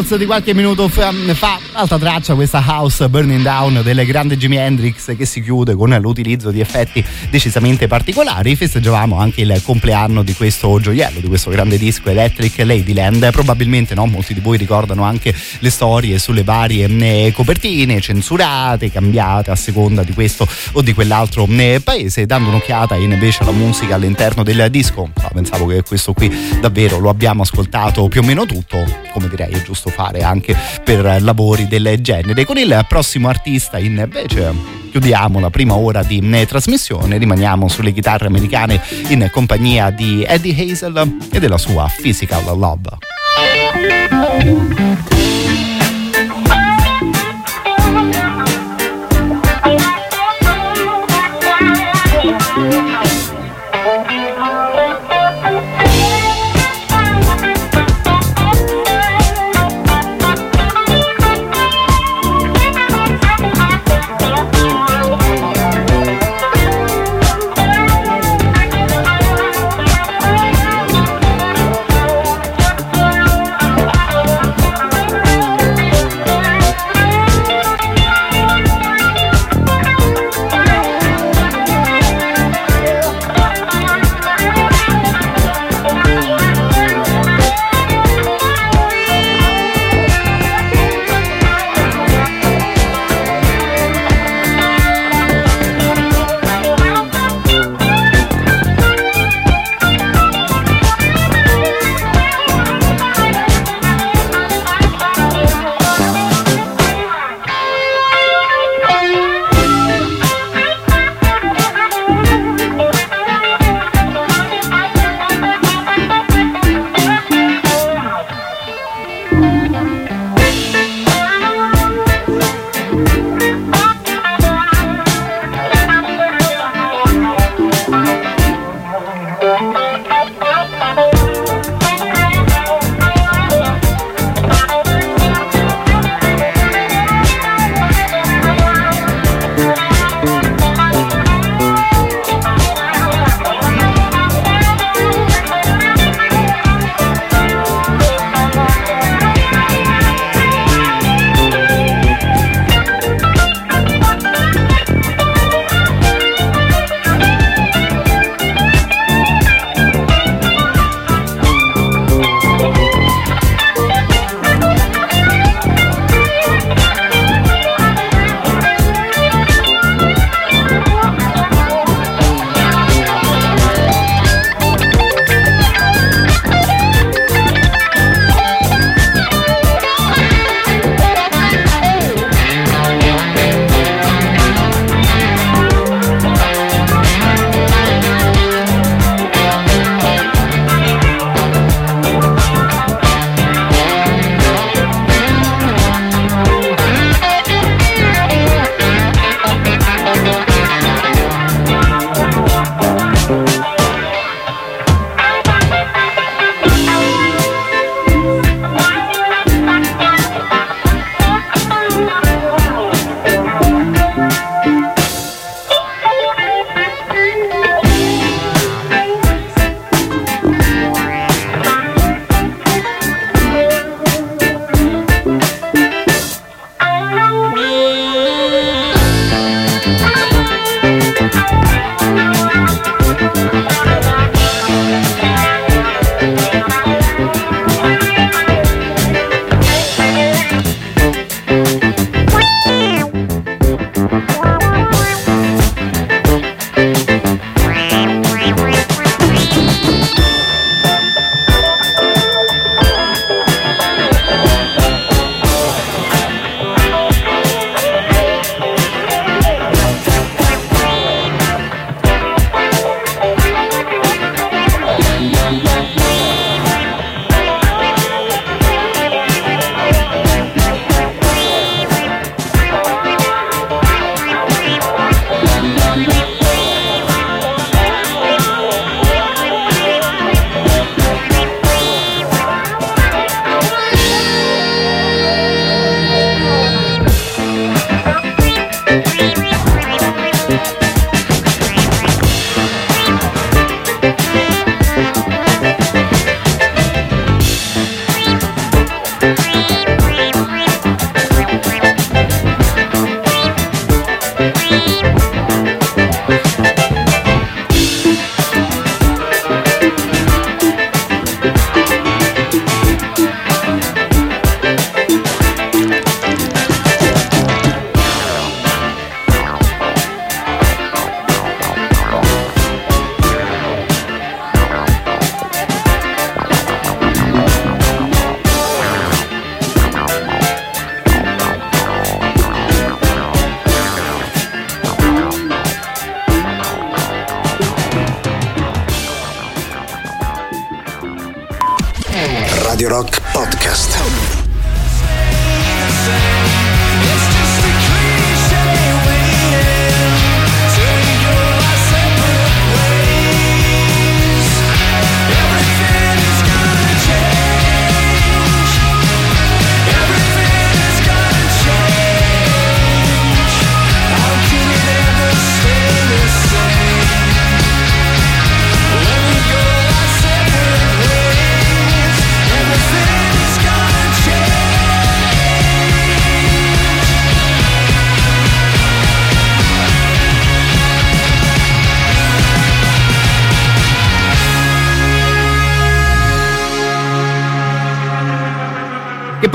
Beatles 0.00 0.16
di 0.16 0.24
qualche 0.24 0.54
minuto 0.54 0.88
fa, 0.88 1.12
fa, 1.34 1.58
altra 1.72 1.98
traccia, 1.98 2.34
questa 2.34 2.62
House 2.66 3.08
Burning 3.08 3.42
Down 3.42 3.80
del 3.82 4.06
grande 4.06 4.36
Jimi 4.38 4.56
Hendrix 4.56 5.14
che 5.14 5.26
si 5.26 5.42
chiude 5.42 5.74
con 5.74 5.90
l'utilizzo 6.00 6.50
di 6.50 6.60
effetti 6.60 7.04
decisamente 7.28 7.86
particolari. 7.86 8.56
Festeggiavamo 8.56 9.18
anche 9.18 9.42
il 9.42 9.60
compleanno 9.62 10.22
di 10.22 10.32
questo 10.34 10.80
gioiello, 10.80 11.20
di 11.20 11.28
questo 11.28 11.50
grande 11.50 11.76
disco 11.76 12.08
Electric 12.08 12.58
Ladyland. 12.58 13.30
Probabilmente 13.30 13.94
no, 13.94 14.06
molti 14.06 14.32
di 14.32 14.40
voi 14.40 14.56
ricordano 14.56 15.02
anche 15.02 15.34
le 15.58 15.70
storie 15.70 16.18
sulle 16.18 16.44
varie 16.44 16.86
eh, 16.86 17.32
copertine 17.34 18.00
censurate, 18.00 18.90
cambiate 18.90 19.50
a 19.50 19.56
seconda 19.56 20.02
di 20.02 20.12
questo 20.14 20.48
o 20.72 20.82
di 20.82 20.94
quell'altro 20.94 21.46
eh, 21.48 21.80
paese, 21.82 22.26
dando 22.26 22.48
un'occhiata 22.48 22.94
invece 22.96 23.42
alla 23.42 23.52
musica 23.52 23.96
all'interno 23.96 24.42
del 24.42 24.68
disco. 24.70 25.10
No, 25.14 25.30
pensavo 25.32 25.66
che 25.66 25.82
questo 25.82 26.12
qui 26.14 26.32
davvero 26.60 26.98
lo 26.98 27.10
abbiamo 27.10 27.42
ascoltato 27.42 28.08
più 28.08 28.22
o 28.22 28.24
meno 28.24 28.46
tutto, 28.46 28.78
come 29.20 29.28
direi 29.28 29.52
è 29.52 29.62
giusto 29.62 29.90
fare 29.90 30.22
anche 30.22 30.56
per 30.82 31.22
lavori 31.22 31.68
del 31.68 32.00
genere. 32.00 32.46
Con 32.46 32.56
il 32.56 32.84
prossimo 32.88 33.28
artista 33.28 33.78
invece 33.78 34.78
chiudiamo 34.90 35.38
la 35.38 35.50
prima 35.50 35.74
ora 35.74 36.02
di 36.02 36.18
eh, 36.32 36.46
trasmissione, 36.46 37.18
rimaniamo 37.18 37.68
sulle 37.68 37.92
chitarre 37.92 38.26
americane 38.26 38.80
in 39.08 39.28
compagnia 39.30 39.90
di 39.90 40.24
Eddie 40.26 40.72
Hazel 40.72 41.18
e 41.30 41.38
della 41.38 41.58
sua 41.58 41.90
Physical 42.00 42.44
Love. 42.58 42.88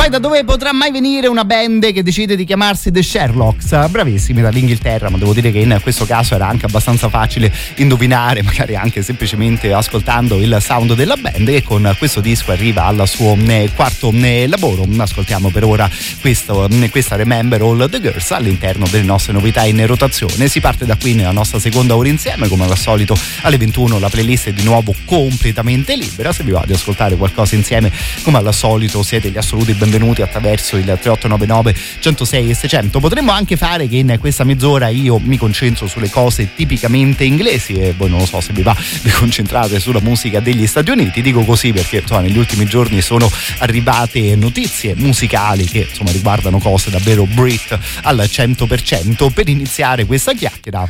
Poi 0.06 0.14
da 0.14 0.20
dove 0.20 0.44
potrà 0.44 0.72
mai 0.72 0.92
venire 0.92 1.26
una 1.26 1.46
band 1.46 1.92
che 1.92 2.04
decide 2.04 2.36
di 2.36 2.44
chiamarsi 2.44 2.92
The 2.92 3.02
Sherlocks? 3.02 3.88
Bravissimi 3.90 4.40
dall'Inghilterra, 4.40 5.10
ma 5.10 5.18
devo 5.18 5.34
dire 5.34 5.52
che 5.52 5.58
in 5.58 5.80
questo 5.82 6.06
caso 6.06 6.36
era 6.36 6.48
anche 6.48 6.68
abbastanza 6.68 7.10
facile 7.10 7.52
indovinare, 7.78 8.44
magari 8.44 8.76
anche 8.76 9.02
semplicemente 9.02 9.74
ascoltando 9.74 10.38
il 10.38 10.58
sound 10.62 10.94
della 10.94 11.16
band 11.16 11.48
che 11.48 11.64
con 11.64 11.96
questo 11.98 12.22
disco 12.22 12.52
arriva 12.52 12.86
al 12.86 13.08
suo 13.08 13.36
eh, 13.48 13.72
quarto 13.74 14.12
eh, 14.12 14.46
lavoro. 14.48 14.86
Ascoltiamo 14.96 15.50
per 15.50 15.64
ora 15.64 15.90
questo, 16.22 16.68
eh, 16.70 16.90
questa 16.92 17.16
Remember 17.16 17.62
All 17.62 17.90
the 17.90 18.00
Girls 18.00 18.30
all'interno 18.30 18.86
delle 18.88 19.06
nostre 19.06 19.34
novità 19.34 19.64
in 19.64 19.88
rotazione. 19.88 20.48
Si 20.48 20.60
parte 20.60 20.86
da 20.86 20.98
qui 20.98 21.16
nella 21.16 21.32
nostra 21.32 21.58
seconda 21.58 21.96
ora 21.96 22.10
insieme, 22.10 22.48
come 22.48 22.66
al 22.66 22.78
solito 22.78 23.18
alle 23.42 23.58
21 23.58 23.98
la 23.98 24.10
playlist 24.10 24.50
è 24.50 24.54
di 24.54 24.64
nuovo 24.64 24.94
completamente 25.06 25.96
libera. 25.96 26.32
Se 26.32 26.44
vi 26.44 26.52
va 26.52 26.64
di 26.64 26.74
ascoltare 26.74 27.16
qualcosa 27.16 27.56
insieme, 27.56 27.92
come 28.22 28.38
al 28.38 28.54
solito 28.54 29.02
siete 29.02 29.30
gli 29.30 29.38
assoluti 29.38 29.74
benvenuti 29.74 29.94
attraverso 30.22 30.76
il 30.78 30.84
3899 30.84 31.76
106 32.00 32.50
e 32.50 32.54
600. 32.54 33.00
Potremmo 33.00 33.32
anche 33.32 33.58
fare 33.58 33.88
che 33.88 33.98
in 33.98 34.18
questa 34.20 34.44
mezz'ora 34.44 34.88
io 34.90 35.20
mi 35.20 35.38
concentro 35.38 35.88
sulle 35.88 36.10
cose 36.10 36.54
tipicamente 36.56 37.24
inglesi 37.24 37.74
e 37.74 37.94
voi 37.96 38.10
non 38.10 38.20
lo 38.20 38.26
so 38.26 38.42
se 38.42 38.54
vi 38.54 38.62
va 38.62 38.76
vi 39.02 39.10
concentrate 39.12 39.80
sulla 39.80 40.00
musica 40.02 40.40
degli 40.40 40.68
Stati 40.68 40.92
Uniti. 40.92 41.22
Dico 41.22 41.44
così 41.44 41.72
perché 41.72 41.98
insomma, 41.98 42.22
negli 42.22 42.38
ultimi 42.38 42.66
giorni 42.66 43.02
sono 43.02 43.30
arrivate 43.60 44.36
notizie 44.36 44.96
musicali 44.96 45.66
che 45.66 45.88
insomma 45.90 46.12
riguardano 46.12 46.60
cose 46.60 46.90
davvero 46.90 47.26
Brit 47.26 47.78
al 48.04 48.18
100%. 48.18 49.32
Per 49.32 49.50
iniziare 49.50 50.06
questa 50.06 50.34
chiacchiera, 50.34 50.88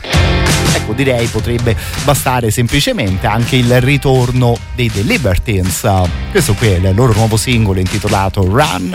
ecco 0.74 0.94
direi 0.94 1.28
potrebbe 1.28 1.76
bastare 2.04 2.52
semplicemente 2.52 3.28
anche 3.28 3.56
il 3.56 3.82
ritorno 3.82 4.58
dei 4.76 4.92
The 4.92 5.02
Libertines. 5.02 5.88
Questo 6.32 6.54
qui 6.54 6.68
è 6.68 6.76
il 6.76 6.94
loro 6.94 7.14
nuovo 7.14 7.38
singolo 7.38 7.80
intitolato 7.80 8.44
Run 8.44 8.95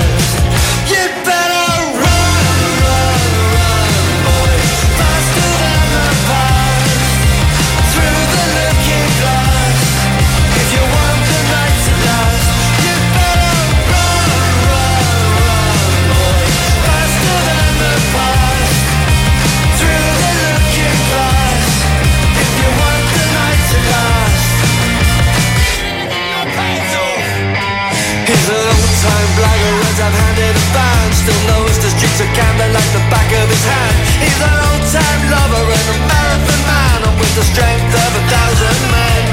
He's 28.31 28.47
an 28.47 28.63
old-time 28.63 29.29
blagger, 29.35 29.73
runs 29.75 29.99
hand-handed 29.99 30.55
a 30.55 30.65
band. 30.71 31.11
Still 31.19 31.41
knows 31.51 31.75
the 31.83 31.91
streets 31.91 32.23
of 32.23 32.31
Camden 32.31 32.71
like 32.71 32.91
the 32.95 33.03
back 33.11 33.27
of 33.27 33.47
his 33.51 33.59
hand. 33.67 33.95
He's 34.23 34.39
an 34.39 34.55
old-time 34.71 35.21
lover 35.27 35.67
and 35.67 35.87
a 35.91 35.97
marathon 36.07 36.61
man 36.63 36.99
And 37.11 37.15
with 37.19 37.33
the 37.35 37.43
strength 37.51 37.91
of 37.91 38.11
a 38.15 38.23
thousand 38.31 38.79
men. 38.87 39.23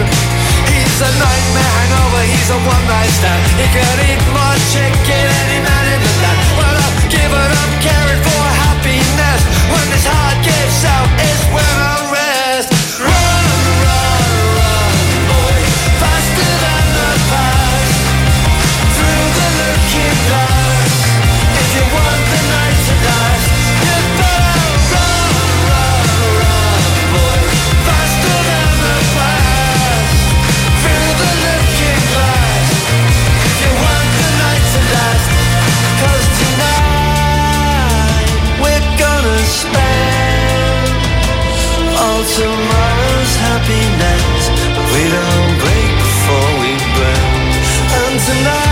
He's 0.66 0.99
a 0.99 1.11
nightmare 1.14 1.72
hangover, 1.78 2.26
he's 2.26 2.51
a 2.51 2.59
one-night 2.59 3.14
stand. 3.14 3.42
He 3.62 3.66
could 3.70 3.99
eat 4.03 4.22
more 4.34 4.59
chicken 4.74 5.26
any 5.46 5.62
man 5.62 5.84
in 5.94 6.01
the 6.03 6.14
land. 6.18 6.42
Well, 6.59 6.76
I've 6.82 6.99
given 7.07 7.51
up 7.55 7.72
caring 7.78 8.22
for 8.26 8.44
happiness. 8.66 9.40
When 9.70 9.86
this 9.94 10.07
heart 10.11 10.42
gives 10.42 10.82
out, 10.90 11.07
happiness. 43.68 44.48
We 44.92 45.02
don't 45.12 45.52
break 45.60 45.90
before 46.00 46.50
we 46.60 46.72
burn. 46.96 47.52
And 48.00 48.20
tonight, 48.20 48.67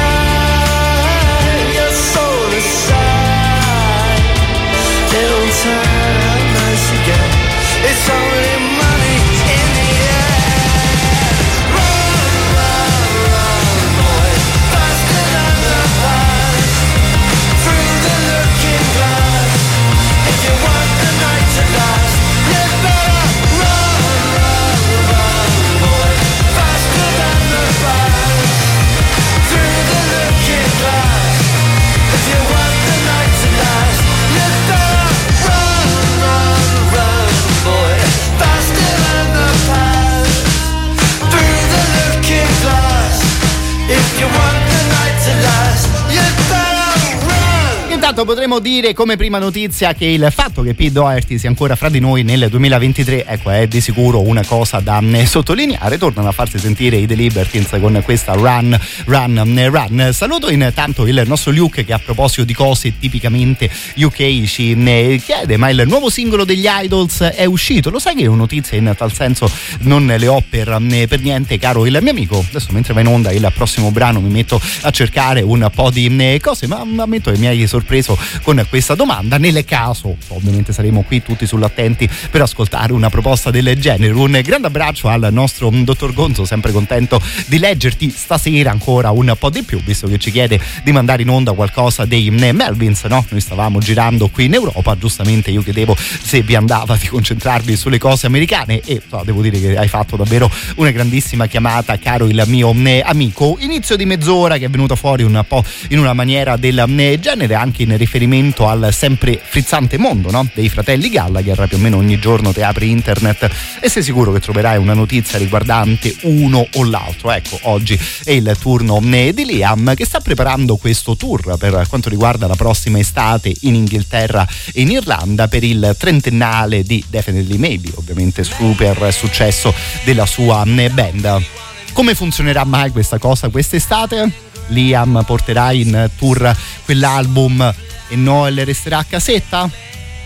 Intanto 48.16 48.32
potremmo 48.32 48.60
dire 48.60 48.94
come 48.94 49.16
prima 49.16 49.38
notizia 49.38 49.92
che 49.92 50.06
il 50.06 50.26
fatto 50.30 50.62
che 50.62 50.72
Pete 50.72 50.92
Doherty 50.92 51.36
sia 51.36 51.50
ancora 51.50 51.76
fra 51.76 51.90
di 51.90 52.00
noi 52.00 52.22
nel 52.22 52.48
2023 52.48 53.26
ecco, 53.26 53.50
è 53.50 53.68
di 53.68 53.82
sicuro 53.82 54.22
una 54.22 54.42
cosa 54.42 54.80
da 54.80 55.02
mm, 55.02 55.24
sottolineare. 55.24 55.98
Tornano 55.98 56.28
a 56.28 56.32
farsi 56.32 56.58
sentire 56.58 56.96
i 56.96 57.06
The 57.06 57.14
Libertines 57.14 57.68
con 57.78 58.00
questa 58.02 58.32
Run, 58.32 58.74
Run, 59.04 59.42
mm, 59.44 59.58
Run. 59.66 60.08
Saluto 60.14 60.48
intanto 60.48 61.06
il 61.06 61.24
nostro 61.26 61.52
Luke 61.52 61.84
che 61.84 61.92
a 61.92 61.98
proposito 61.98 62.44
di 62.44 62.54
cose 62.54 62.98
tipicamente 62.98 63.68
UK 63.96 64.44
ci 64.44 64.74
mm, 64.74 65.16
chiede 65.16 65.58
ma 65.58 65.68
il 65.68 65.82
nuovo 65.86 66.08
singolo 66.08 66.46
degli 66.46 66.66
Idols 66.66 67.20
è 67.20 67.44
uscito? 67.44 67.90
Lo 67.90 67.98
sai 67.98 68.14
che 68.14 68.22
io 68.22 68.34
notizie 68.34 68.78
in 68.78 68.94
tal 68.96 69.12
senso 69.12 69.50
non 69.80 70.06
le 70.06 70.26
ho 70.26 70.42
per, 70.48 70.74
per 71.06 71.20
niente 71.20 71.58
caro 71.58 71.84
il 71.84 71.98
mio 72.00 72.12
amico. 72.12 72.42
Adesso 72.48 72.68
mentre 72.70 72.94
va 72.94 73.00
in 73.00 73.08
onda 73.08 73.30
il 73.30 73.52
prossimo 73.54 73.90
brano 73.90 74.22
mi 74.22 74.30
metto 74.30 74.58
a 74.80 74.90
cercare 74.90 75.42
un 75.42 75.70
po' 75.74 75.90
di 75.90 76.40
cose 76.40 76.66
ma 76.66 76.80
ammetto 76.80 77.30
che 77.30 77.36
mi 77.36 77.46
hai 77.46 77.66
sorpreso 77.66 78.05
sorpreso 78.06 78.18
con 78.42 78.64
questa 78.68 78.94
domanda. 78.94 79.38
Nel 79.38 79.64
caso, 79.64 80.16
ovviamente 80.28 80.72
saremo 80.72 81.02
qui 81.02 81.22
tutti 81.22 81.46
sull'attenti 81.46 82.08
per 82.30 82.42
ascoltare 82.42 82.92
una 82.92 83.10
proposta 83.10 83.50
del 83.50 83.78
genere. 83.78 84.12
Un 84.12 84.40
grande 84.42 84.68
abbraccio 84.68 85.08
al 85.08 85.28
nostro 85.32 85.70
dottor 85.70 86.12
Gonzo, 86.12 86.44
sempre 86.44 86.70
contento 86.70 87.20
di 87.46 87.58
leggerti 87.58 88.10
stasera 88.10 88.70
ancora 88.70 89.10
un 89.10 89.34
po' 89.38 89.50
di 89.50 89.62
più, 89.62 89.82
visto 89.82 90.06
che 90.06 90.18
ci 90.18 90.30
chiede 90.30 90.60
di 90.84 90.92
mandare 90.92 91.22
in 91.22 91.30
onda 91.30 91.52
qualcosa 91.52 92.04
dei 92.04 92.30
Melvins, 92.30 93.04
no? 93.04 93.24
Noi 93.28 93.40
stavamo 93.40 93.80
girando 93.80 94.28
qui 94.28 94.44
in 94.44 94.54
Europa, 94.54 94.96
giustamente 94.96 95.50
io 95.50 95.62
chiedevo 95.62 95.96
se 95.96 96.42
vi 96.42 96.54
andava 96.54 96.96
di 96.96 97.06
concentrarvi 97.08 97.76
sulle 97.76 97.98
cose 97.98 98.26
americane 98.26 98.80
e 98.84 99.00
so, 99.08 99.22
devo 99.24 99.42
dire 99.42 99.58
che 99.58 99.76
hai 99.76 99.88
fatto 99.88 100.16
davvero 100.16 100.50
una 100.76 100.90
grandissima 100.90 101.46
chiamata, 101.46 101.98
caro 101.98 102.26
il 102.26 102.42
mio 102.46 102.74
amico. 103.02 103.56
Inizio 103.60 103.96
di 103.96 104.04
mezz'ora 104.04 104.58
che 104.58 104.66
è 104.66 104.68
venuta 104.68 104.94
fuori 104.94 105.22
un 105.22 105.42
po' 105.46 105.64
in 105.88 105.98
una 105.98 106.12
maniera 106.12 106.56
del 106.56 106.84
genere, 107.20 107.54
anche 107.54 107.82
in 107.82 107.95
riferimento 107.96 108.68
al 108.68 108.92
sempre 108.92 109.40
frizzante 109.42 109.98
mondo 109.98 110.30
no? 110.30 110.48
dei 110.54 110.68
fratelli 110.68 111.08
Gallagher, 111.08 111.66
più 111.66 111.76
o 111.76 111.80
meno 111.80 111.96
ogni 111.96 112.18
giorno 112.18 112.52
ti 112.52 112.62
apri 112.62 112.90
internet 112.90 113.50
e 113.80 113.88
sei 113.88 114.02
sicuro 114.02 114.32
che 114.32 114.40
troverai 114.40 114.78
una 114.78 114.94
notizia 114.94 115.38
riguardante 115.38 116.14
uno 116.22 116.66
o 116.74 116.84
l'altro. 116.84 117.30
Ecco, 117.30 117.58
oggi 117.62 117.98
è 118.24 118.30
il 118.30 118.56
turno 118.60 119.00
di 119.00 119.44
Liam 119.44 119.94
che 119.94 120.04
sta 120.04 120.20
preparando 120.20 120.76
questo 120.76 121.16
tour 121.16 121.56
per 121.56 121.86
quanto 121.88 122.08
riguarda 122.08 122.46
la 122.46 122.56
prossima 122.56 122.98
estate 122.98 123.54
in 123.62 123.74
Inghilterra 123.74 124.46
e 124.72 124.82
in 124.82 124.90
Irlanda 124.90 125.48
per 125.48 125.64
il 125.64 125.94
trentennale 125.98 126.82
di 126.82 127.02
Definitely 127.08 127.56
Maybe, 127.56 127.92
ovviamente 127.94 128.44
super 128.44 129.12
successo 129.12 129.72
della 130.04 130.26
sua 130.26 130.64
band. 130.64 131.44
Come 131.92 132.14
funzionerà 132.14 132.64
mai 132.64 132.90
questa 132.90 133.18
cosa 133.18 133.48
quest'estate? 133.48 134.44
Liam 134.68 135.22
porterà 135.24 135.72
in 135.72 136.10
tour 136.18 136.54
quell'album 136.84 137.74
e 138.08 138.16
Noel 138.16 138.64
resterà 138.64 138.98
a 138.98 139.04
casetta? 139.04 139.70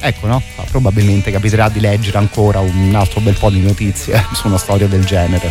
Ecco, 0.01 0.27
no? 0.27 0.43
Probabilmente 0.71 1.31
capiterà 1.31 1.69
di 1.69 1.81
leggere 1.81 2.19
ancora 2.19 2.61
un 2.61 2.95
altro 2.95 3.21
bel 3.21 3.37
po' 3.37 3.51
di 3.51 3.61
notizie 3.61 4.25
su 4.33 4.47
una 4.47 4.59
storia 4.59 4.87
del 4.87 5.05
genere. 5.05 5.51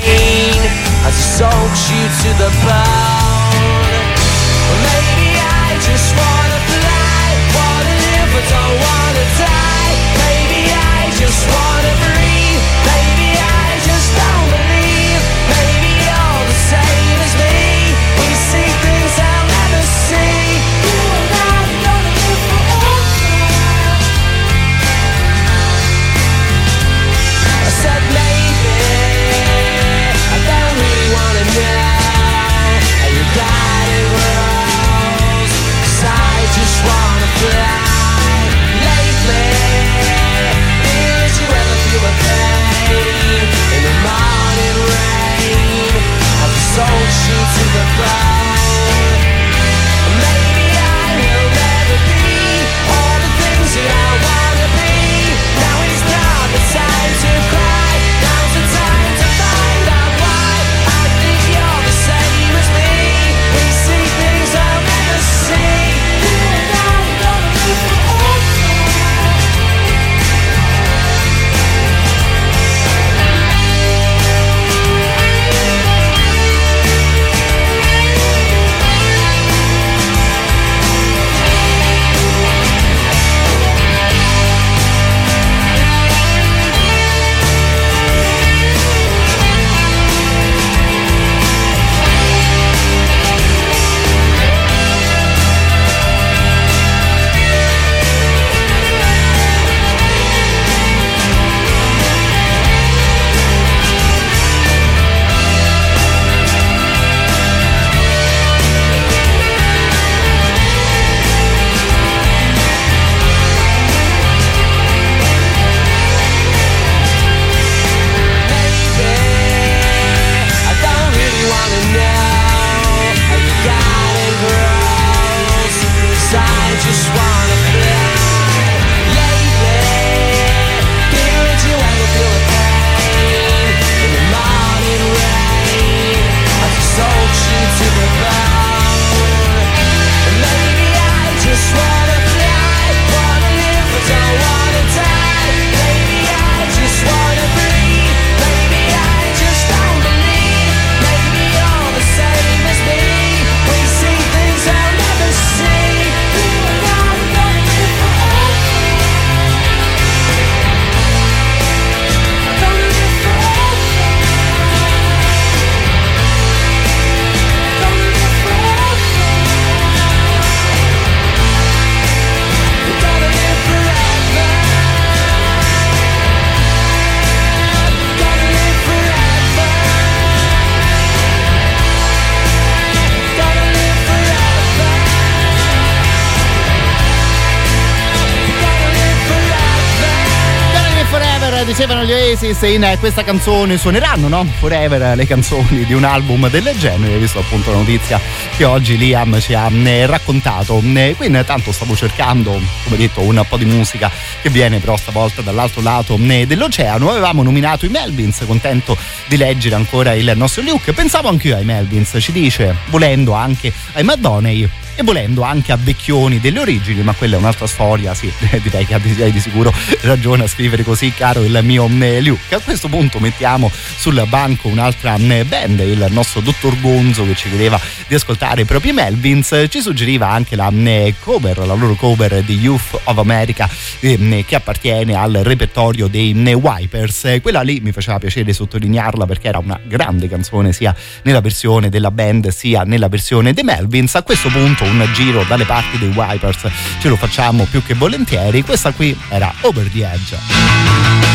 Oasis 192.49 192.73
in 192.73 192.83
eh, 192.83 192.97
questa 192.97 193.23
canzone 193.23 193.77
suoneranno 193.77 194.27
no? 194.27 194.43
Forever 194.57 195.15
le 195.15 195.27
canzoni 195.27 195.85
di 195.85 195.93
un 195.93 196.03
album 196.03 196.49
del 196.49 196.73
genere. 196.79 197.17
Visto 197.17 197.39
appunto 197.39 197.69
la 197.69 197.77
notizia 197.77 198.19
che 198.57 198.63
oggi 198.63 198.97
Liam 198.97 199.39
ci 199.39 199.53
ha 199.53 199.69
eh, 199.71 200.05
raccontato. 200.07 200.81
Eh, 200.95 201.13
qui 201.15 201.27
intanto 201.27 201.71
stavo 201.71 201.95
cercando 201.95 202.59
come 202.83 202.97
detto 202.97 203.21
un 203.21 203.43
po' 203.47 203.57
di 203.57 203.65
musica 203.65 204.09
che 204.41 204.49
viene 204.49 204.79
però 204.79 204.97
stavolta 204.97 205.41
dall'altro 205.41 205.81
lato 205.81 206.17
eh, 206.17 206.47
dell'oceano. 206.47 207.11
Avevamo 207.11 207.43
nominato 207.43 207.85
i 207.85 207.89
Melvins 207.89 208.43
contento 208.47 208.97
di 209.27 209.37
leggere 209.37 209.75
ancora 209.75 210.13
il 210.13 210.31
nostro 210.35 210.63
Luke. 210.63 210.93
Pensavo 210.93 211.27
anch'io 211.29 211.55
ai 211.55 211.65
Melvins 211.65 212.17
ci 212.19 212.31
dice 212.31 212.75
volendo 212.87 213.33
anche 213.33 213.71
ai 213.93 214.03
Madonney 214.03 214.67
e 214.99 215.03
volendo 215.03 215.43
anche 215.43 215.71
a 215.71 215.77
vecchioni 215.77 216.41
delle 216.41 216.59
origini, 216.59 217.01
ma 217.03 217.13
quella 217.13 217.35
è 217.35 217.39
un'altra 217.39 217.67
storia, 217.67 218.13
sì, 218.13 218.29
direi 218.61 218.85
che 218.85 218.95
hai 218.95 219.31
di 219.31 219.39
sicuro 219.39 219.73
ragione 220.01 220.43
a 220.43 220.47
scrivere 220.47 220.83
così, 220.83 221.13
caro 221.13 221.41
il 221.45 221.57
mio 221.63 221.87
Luke. 221.87 222.53
A 222.53 222.59
questo 222.59 222.89
punto 222.89 223.19
mettiamo 223.21 223.71
sul 223.71 224.21
banco 224.27 224.67
un'altra 224.67 225.15
band, 225.17 225.79
il 225.79 226.05
nostro 226.09 226.41
dottor 226.41 226.77
Gonzo 226.81 227.25
che 227.25 227.33
ci 227.33 227.47
chiedeva 227.47 227.79
di 228.09 228.15
ascoltare 228.15 228.61
i 228.61 228.65
propri 228.65 228.91
Melvins, 228.91 229.67
ci 229.69 229.81
suggeriva 229.81 230.29
anche 230.29 230.55
la 230.55 230.73
cover, 231.19 231.59
la 231.59 231.75
loro 231.75 231.93
cover 231.93 232.41
di 232.41 232.57
Youth 232.57 232.99
of 233.03 233.17
America 233.19 233.69
eh, 233.99 234.43
che 234.47 234.55
appartiene 234.55 235.13
al 235.13 235.41
repertorio 235.43 236.07
dei 236.07 236.33
Wipers. 236.33 237.37
Quella 237.39 237.61
lì 237.61 237.79
mi 237.81 237.91
faceva 237.91 238.17
piacere 238.17 238.51
sottolinearla 238.51 239.27
perché 239.27 239.49
era 239.49 239.59
una 239.59 239.79
grande 239.83 240.27
canzone 240.27 240.73
sia 240.73 240.95
nella 241.21 241.39
versione 241.39 241.89
della 241.89 242.09
band 242.09 242.47
sia 242.47 242.81
nella 242.81 243.09
versione 243.09 243.53
dei 243.53 243.63
Melvins. 243.63 244.15
A 244.15 244.23
questo 244.23 244.49
punto 244.49 244.85
un 244.85 245.07
giro 245.13 245.43
dalle 245.43 245.65
parti 245.65 245.99
dei 245.99 246.09
Wipers 246.09 246.67
ce 246.99 247.09
lo 247.09 247.15
facciamo 247.15 247.65
più 247.65 247.83
che 247.83 247.93
volentieri. 247.93 248.63
Questa 248.63 248.91
qui 248.91 249.15
era 249.29 249.53
Over 249.61 249.87
the 249.87 250.11
Edge. 250.11 251.28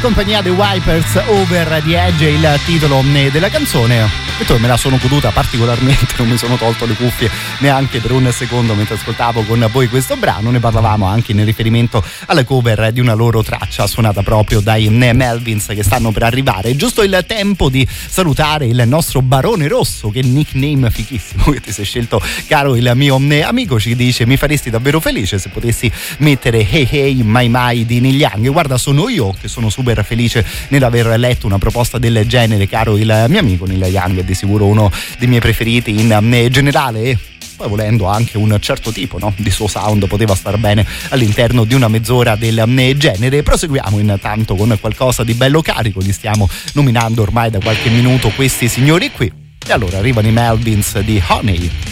Compagnia 0.00 0.40
dei 0.40 0.52
Wipers 0.52 1.14
Over 1.26 1.82
the 1.84 1.98
Edge, 1.98 2.28
il 2.28 2.60
titolo 2.64 3.02
eh, 3.14 3.30
della 3.30 3.48
canzone. 3.48 4.23
Tu 4.46 4.58
me 4.58 4.68
la 4.68 4.76
sono 4.76 4.98
goduta 5.00 5.30
particolarmente, 5.30 6.14
non 6.18 6.28
mi 6.28 6.36
sono 6.36 6.56
tolto 6.56 6.84
le 6.84 6.92
cuffie 6.92 7.30
neanche 7.60 8.00
per 8.00 8.12
un 8.12 8.30
secondo 8.30 8.74
mentre 8.74 8.96
ascoltavo 8.96 9.42
con 9.44 9.66
voi 9.72 9.88
questo 9.88 10.16
brano. 10.16 10.50
Ne 10.50 10.60
parlavamo 10.60 11.06
anche 11.06 11.32
in 11.32 11.42
riferimento 11.46 12.04
alla 12.26 12.44
cover 12.44 12.92
di 12.92 13.00
una 13.00 13.14
loro 13.14 13.42
traccia 13.42 13.86
suonata 13.86 14.22
proprio 14.22 14.60
dai 14.60 14.90
Melvins 14.90 15.66
che 15.68 15.82
stanno 15.82 16.12
per 16.12 16.24
arrivare. 16.24 16.70
È 16.70 16.76
giusto 16.76 17.02
il 17.02 17.24
tempo 17.26 17.70
di 17.70 17.88
salutare 17.88 18.66
il 18.66 18.82
nostro 18.86 19.22
Barone 19.22 19.66
Rosso, 19.66 20.10
che 20.10 20.20
nickname 20.20 20.90
fichissimo 20.90 21.44
che 21.44 21.60
ti 21.60 21.72
sei 21.72 21.86
scelto, 21.86 22.20
caro 22.46 22.76
il 22.76 22.92
mio 22.94 23.18
eh, 23.30 23.42
amico. 23.42 23.80
Ci 23.80 23.96
dice: 23.96 24.26
Mi 24.26 24.36
faresti 24.36 24.68
davvero 24.68 25.00
felice 25.00 25.38
se 25.38 25.48
potessi 25.48 25.90
mettere 26.18 26.68
Hey 26.68 26.86
Hey 26.90 27.22
Mai 27.22 27.48
Mai 27.48 27.86
di 27.86 27.98
Neil 28.00 28.16
Young. 28.16 28.50
Guarda, 28.50 28.76
sono 28.76 29.08
io 29.08 29.34
che 29.40 29.48
sono 29.48 29.70
super 29.70 30.04
felice 30.04 30.44
nell'aver 30.68 31.18
letto 31.18 31.46
una 31.46 31.58
proposta 31.58 31.96
del 31.96 32.26
genere, 32.26 32.68
caro 32.68 32.98
il 32.98 33.24
mio 33.28 33.38
amico 33.38 33.64
Neil 33.64 33.84
Young, 33.84 34.18
è 34.18 34.22
di 34.34 34.36
sicuro 34.36 34.66
uno 34.66 34.90
dei 35.18 35.28
miei 35.28 35.40
preferiti 35.40 35.98
in 36.00 36.12
eh, 36.32 36.50
generale. 36.50 37.02
e 37.02 37.18
poi 37.56 37.68
volendo 37.68 38.06
anche 38.06 38.36
un 38.36 38.56
certo 38.60 38.90
tipo 38.90 39.18
no, 39.18 39.32
di 39.36 39.50
suo 39.50 39.68
sound 39.68 40.08
poteva 40.08 40.34
star 40.34 40.58
bene 40.58 40.84
all'interno 41.10 41.62
di 41.64 41.74
una 41.74 41.88
mezz'ora 41.88 42.34
del 42.34 42.58
eh, 42.58 42.96
genere. 42.96 43.42
Proseguiamo 43.42 43.98
intanto 43.98 44.56
con 44.56 44.76
qualcosa 44.80 45.22
di 45.22 45.34
bello 45.34 45.62
carico, 45.62 46.00
li 46.00 46.12
stiamo 46.12 46.48
nominando 46.72 47.22
ormai 47.22 47.50
da 47.50 47.60
qualche 47.60 47.88
minuto 47.88 48.30
questi 48.30 48.68
signori 48.68 49.10
qui. 49.10 49.32
E 49.66 49.72
allora 49.72 49.96
arrivano 49.96 50.26
i 50.26 50.32
Melvins 50.32 50.98
di 51.00 51.22
Honey 51.26 51.83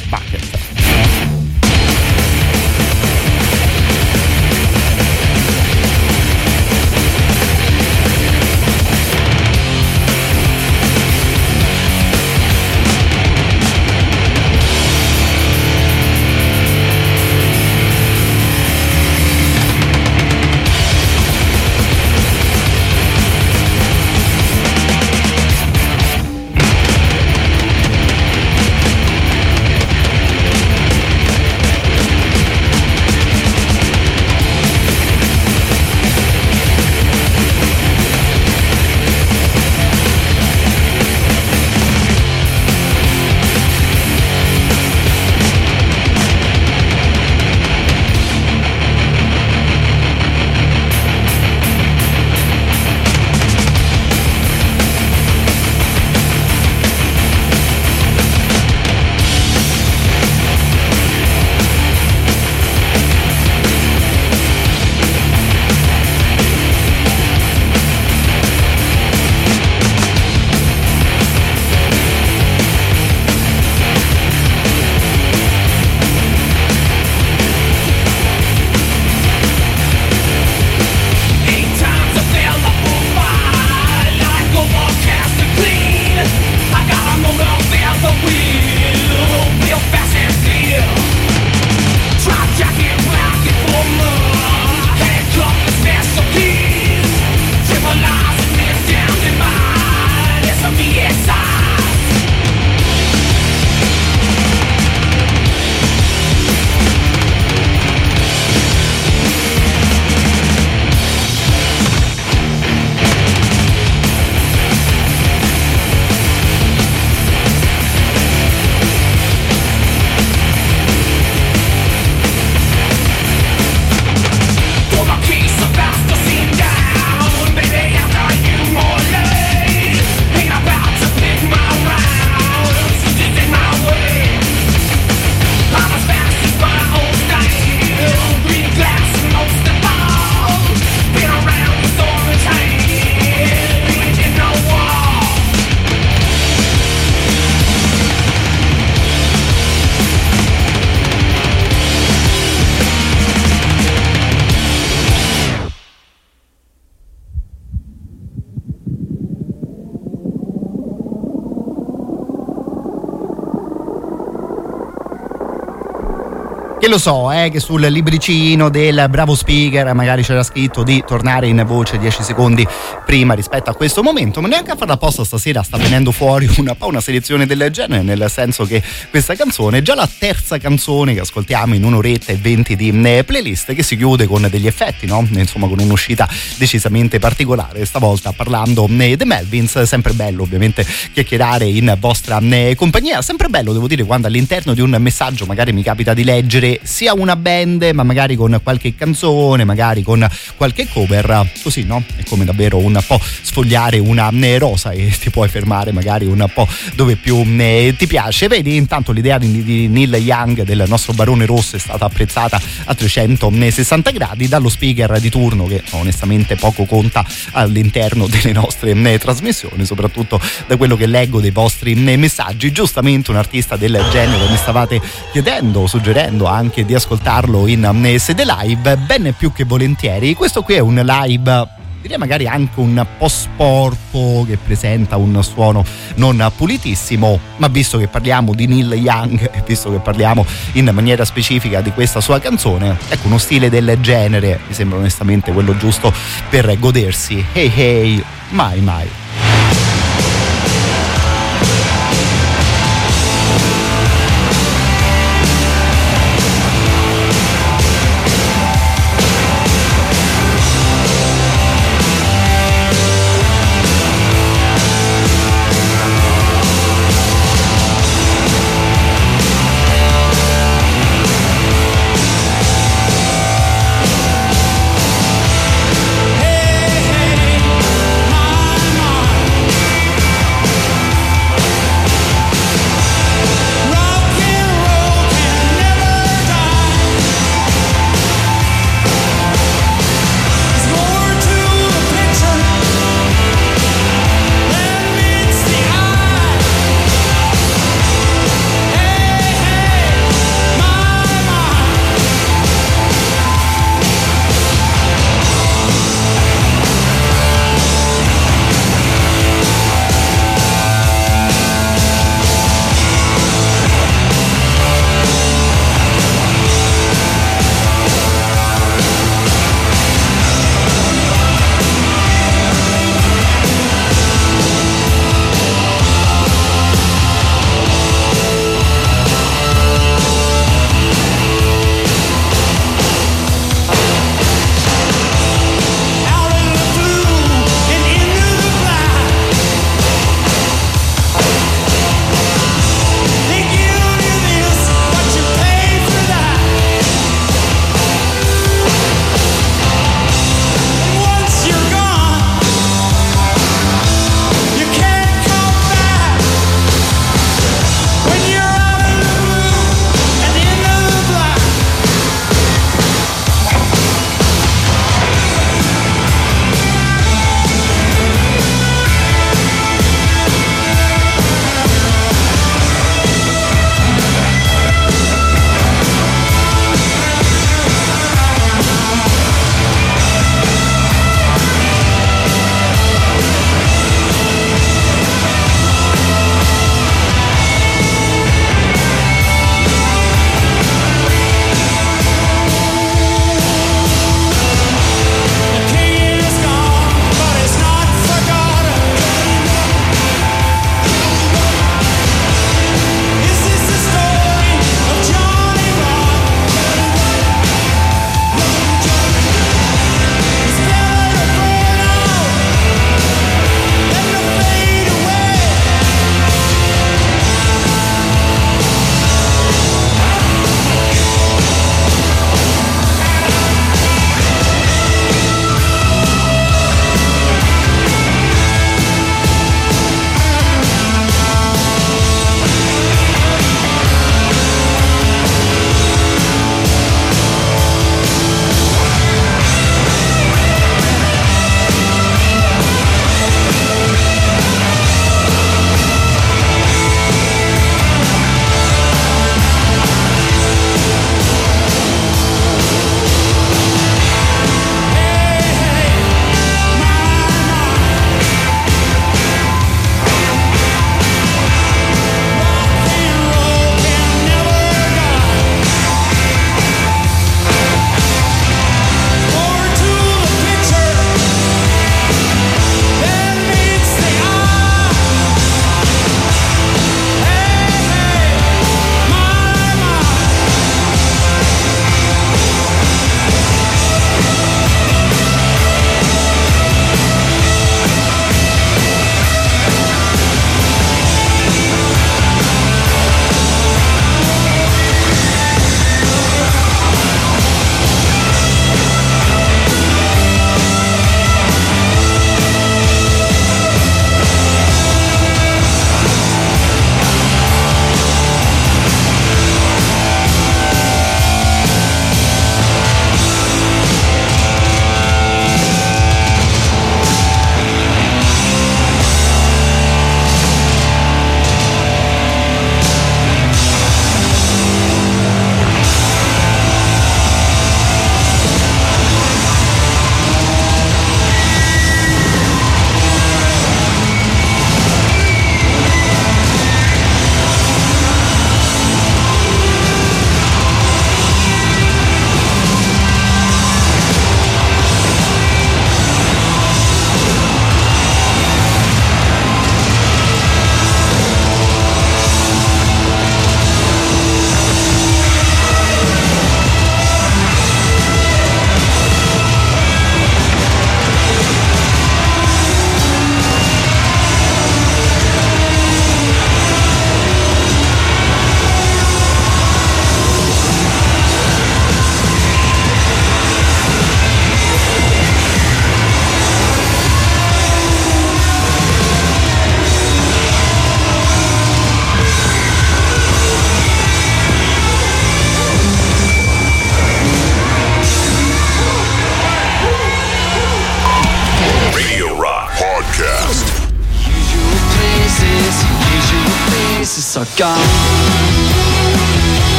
lo 166.93 166.99
so, 166.99 167.33
eh, 167.33 167.49
che 167.49 167.59
sul 167.59 167.81
libricino 167.81 168.69
del 168.69 169.07
bravo 169.09 169.35
speaker 169.35 169.95
magari 169.95 170.23
c'era 170.23 170.43
scritto 170.43 170.83
di 170.83 171.03
tornare 171.07 171.47
in 171.47 171.65
voce 171.67 171.97
10 171.97 172.23
secondi 172.23 172.69
prima 173.07 173.33
rispetto 173.33 173.71
a 173.71 173.75
questo 173.75 174.03
momento, 174.03 174.43
ma 174.43 174.49
neanche 174.49 174.73
a 174.73 174.77
farla 174.77 174.93
apposta 174.95 175.25
stasera 175.25 175.63
sta 175.63 175.79
venendo 175.79 176.13
fuori 176.13 176.51
una, 176.59 176.77
una 176.81 177.01
selezione 177.01 177.47
del 177.47 177.71
genere, 177.71 178.03
nel 178.03 178.27
senso 178.29 178.67
che 178.67 178.83
questa 179.09 179.35
canzone 179.35 179.79
è 179.79 179.83
già 179.83 179.95
la 179.95 180.07
terza 180.07 180.59
canzone 180.59 181.15
che 181.15 181.21
ascoltiamo 181.21 181.75
in 181.75 181.85
un'oretta 181.85 182.31
e 182.31 182.37
venti 182.37 182.77
di 182.77 182.91
eh, 182.91 183.25
playlist 183.25 183.73
che 183.73 183.83
si 183.83 183.97
chiude 183.97 184.27
con 184.27 184.47
degli 184.51 184.67
effetti, 184.67 185.07
no? 185.07 185.27
Insomma, 185.31 185.69
con 185.69 185.79
un'uscita 185.79 186.29
decisamente 186.59 187.19
particolare. 187.19 187.87
Stavolta 187.87 188.33
parlando 188.33 188.87
eh, 188.99 189.17
The 189.17 189.25
Melvins, 189.25 189.81
sempre 189.83 190.13
bello 190.13 190.43
ovviamente 190.43 190.87
chiacchierare 191.15 191.65
in 191.65 191.97
vostra 191.99 192.39
eh, 192.39 192.75
compagnia, 192.77 193.23
sempre 193.23 193.49
bello 193.49 193.73
devo 193.73 193.87
dire 193.87 194.05
quando 194.05 194.27
all'interno 194.27 194.75
di 194.75 194.83
un 194.83 194.95
messaggio 194.99 195.47
magari 195.47 195.73
mi 195.73 195.83
capita 195.83 196.13
di 196.13 196.23
leggere 196.23 196.81
sia 196.83 197.15
una 197.15 197.37
band, 197.37 197.91
ma 197.95 198.03
magari 198.03 198.37
con 198.37 198.59
qualche 198.63 198.95
canzone, 198.95 199.65
magari 199.65 200.03
con 200.03 200.27
qualche 200.57 200.89
cover, 200.89 201.51
così 201.63 201.85
no? 201.85 202.03
È 202.17 202.23
come 202.25 202.45
davvero 202.45 202.79
un 202.79 203.01
po' 203.07 203.21
sfogliare 203.43 203.99
una 203.99 204.31
rosa 204.59 204.91
e 204.91 205.13
ti 205.19 205.31
puoi 205.31 205.49
fermare 205.49 205.93
magari 205.93 206.27
un 206.27 206.49
po' 206.53 206.67
dove 206.95 207.17
più 207.17 207.43
ti 207.45 208.07
piace. 208.07 208.49
Vedi, 208.49 208.77
intanto 208.77 209.13
l'idea 209.13 209.39
di, 209.39 209.89
Neil 209.89 210.15
Young 210.15 210.63
del 210.63 210.85
nostro 210.89 211.13
Barone 211.13 211.47
Rosso 211.47 211.77
è 211.77 211.79
stata 211.79 212.05
apprezzata 212.05 212.61
a 212.85 212.95
360 212.95 214.11
gradi 214.11 214.49
dallo 214.49 214.69
speaker 214.69 215.21
di 215.21 215.31
turno 215.31 215.67
che 215.67 215.83
onestamente 215.91 216.57
poco 216.57 216.85
conta 216.85 217.25
all'interno 217.53 218.27
delle 218.27 218.53
nostre 218.53 219.19
trasmissioni, 219.19 219.85
soprattutto 219.85 220.41
da 220.67 220.77
quello 220.77 220.97
che 220.97 221.07
leggo 221.07 221.41
dei 221.41 221.51
vostri 221.51 221.95
messaggi. 221.95 222.73
Giustamente 222.73 223.31
un 223.31 223.37
artista 223.37 223.77
del 223.77 224.03
genere 224.11 224.49
mi 224.49 224.57
stavate 224.57 225.01
chiedendo, 225.31 225.87
suggerendo 225.87 226.47
anche 226.47 226.72
di 226.81 226.95
ascoltarlo 226.95 227.67
in 227.67 228.17
sede 228.19 228.45
live, 228.45 228.97
ben 228.97 229.35
più 229.37 229.53
che 229.53 229.65
volentieri. 229.65 230.35
Questo 230.35 230.63
qui 230.63 230.75
è 230.75 230.79
un 230.79 230.95
live 230.95 231.81
direi 232.03 232.19
magari 232.19 232.49
anche 232.49 232.81
un 232.81 233.07
po' 233.17 233.29
sporco 233.29 234.45
che 234.45 234.57
presenta 234.57 235.17
un 235.17 235.41
suono 235.45 235.85
non 236.17 236.51
pulitissimo 236.55 237.39
ma 237.59 237.69
visto 237.69 237.97
che 237.97 238.09
parliamo 238.09 238.55
di 238.55 238.67
Neil 238.67 238.93
Young 238.95 239.51
e 239.53 239.63
visto 239.65 239.91
che 239.93 239.99
parliamo 239.99 240.45
in 240.73 240.91
maniera 240.93 241.25
specifica 241.25 241.81
di 241.81 241.93
questa 241.93 242.21
sua 242.21 242.41
canzone 242.41 242.99
ecco 243.09 243.29
uno 243.29 243.39
stile 243.39 243.71
del 243.71 243.99
genere 244.01 244.59
mi 244.67 244.75
sembra 244.75 244.99
onestamente 244.99 245.53
quello 245.53 245.77
giusto 245.77 246.13
per 246.51 246.77
godersi 246.81 247.45
hey 247.53 247.73
hey 247.73 248.25
mai 248.51 248.81
mai 248.81 249.22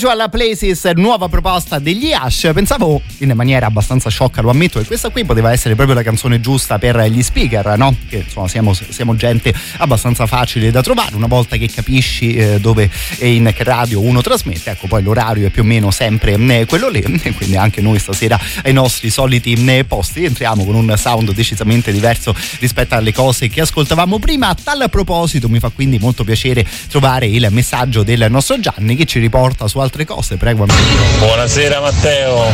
Usual 0.00 0.30
Places, 0.30 0.82
nuova 0.94 1.28
proposta 1.28 1.78
degli 1.78 2.10
Ash. 2.10 2.50
Pensavo 2.54 3.02
in 3.18 3.32
maniera 3.34 3.66
abbastanza 3.66 4.08
sciocca, 4.08 4.40
lo 4.40 4.48
ammetto, 4.48 4.78
che 4.78 4.86
questa 4.86 5.10
qui 5.10 5.26
poteva 5.26 5.52
essere 5.52 5.74
proprio 5.74 5.94
la 5.94 6.02
canzone 6.02 6.40
giusta 6.40 6.78
per 6.78 6.98
gli 7.02 7.22
speaker, 7.22 7.76
no? 7.76 7.94
Che 8.08 8.16
insomma 8.24 8.48
siamo, 8.48 8.72
siamo 8.72 9.14
gente 9.14 9.52
abbastanza 9.76 10.24
facile 10.24 10.70
da 10.70 10.80
trovare. 10.80 11.16
Una 11.16 11.26
volta 11.26 11.58
che 11.58 11.68
capisci 11.68 12.32
eh, 12.32 12.60
dove 12.60 12.90
e 13.18 13.34
in 13.34 13.52
che 13.54 13.62
radio 13.62 14.00
uno 14.00 14.22
trasmette, 14.22 14.70
ecco 14.70 14.86
poi 14.86 15.02
l'orario 15.02 15.48
è 15.48 15.50
più 15.50 15.64
o 15.64 15.66
meno 15.66 15.90
sempre 15.90 16.32
eh, 16.32 16.64
quello 16.64 16.88
lì. 16.88 17.02
Quindi 17.36 17.58
anche 17.58 17.82
noi 17.82 17.98
stasera 17.98 18.40
ai 18.62 18.72
nostri 18.72 19.10
soliti 19.10 19.52
eh, 19.52 19.84
posti 19.84 20.24
entriamo 20.24 20.64
con 20.64 20.76
un 20.76 20.94
sound 20.96 21.34
decisamente 21.34 21.92
diverso 21.92 22.34
rispetto 22.58 22.94
alle 22.94 23.12
cose 23.12 23.48
che 23.48 23.60
ascoltavamo 23.60 24.18
prima. 24.18 24.48
A 24.48 24.54
tal 24.54 24.88
proposito 24.88 25.50
mi 25.50 25.58
fa 25.58 25.68
quindi 25.68 25.98
molto 25.98 26.24
piacere 26.24 26.66
trovare 26.88 27.26
il 27.26 27.46
messaggio 27.50 28.02
del 28.02 28.28
nostro 28.30 28.58
Gianni 28.58 28.96
che 28.96 29.04
ci 29.04 29.18
riporta 29.18 29.68
su 29.68 29.78
altre 29.90 30.04
cose. 30.04 30.36
Prego. 30.36 30.66
Buonasera 31.18 31.80
Matteo, 31.80 32.46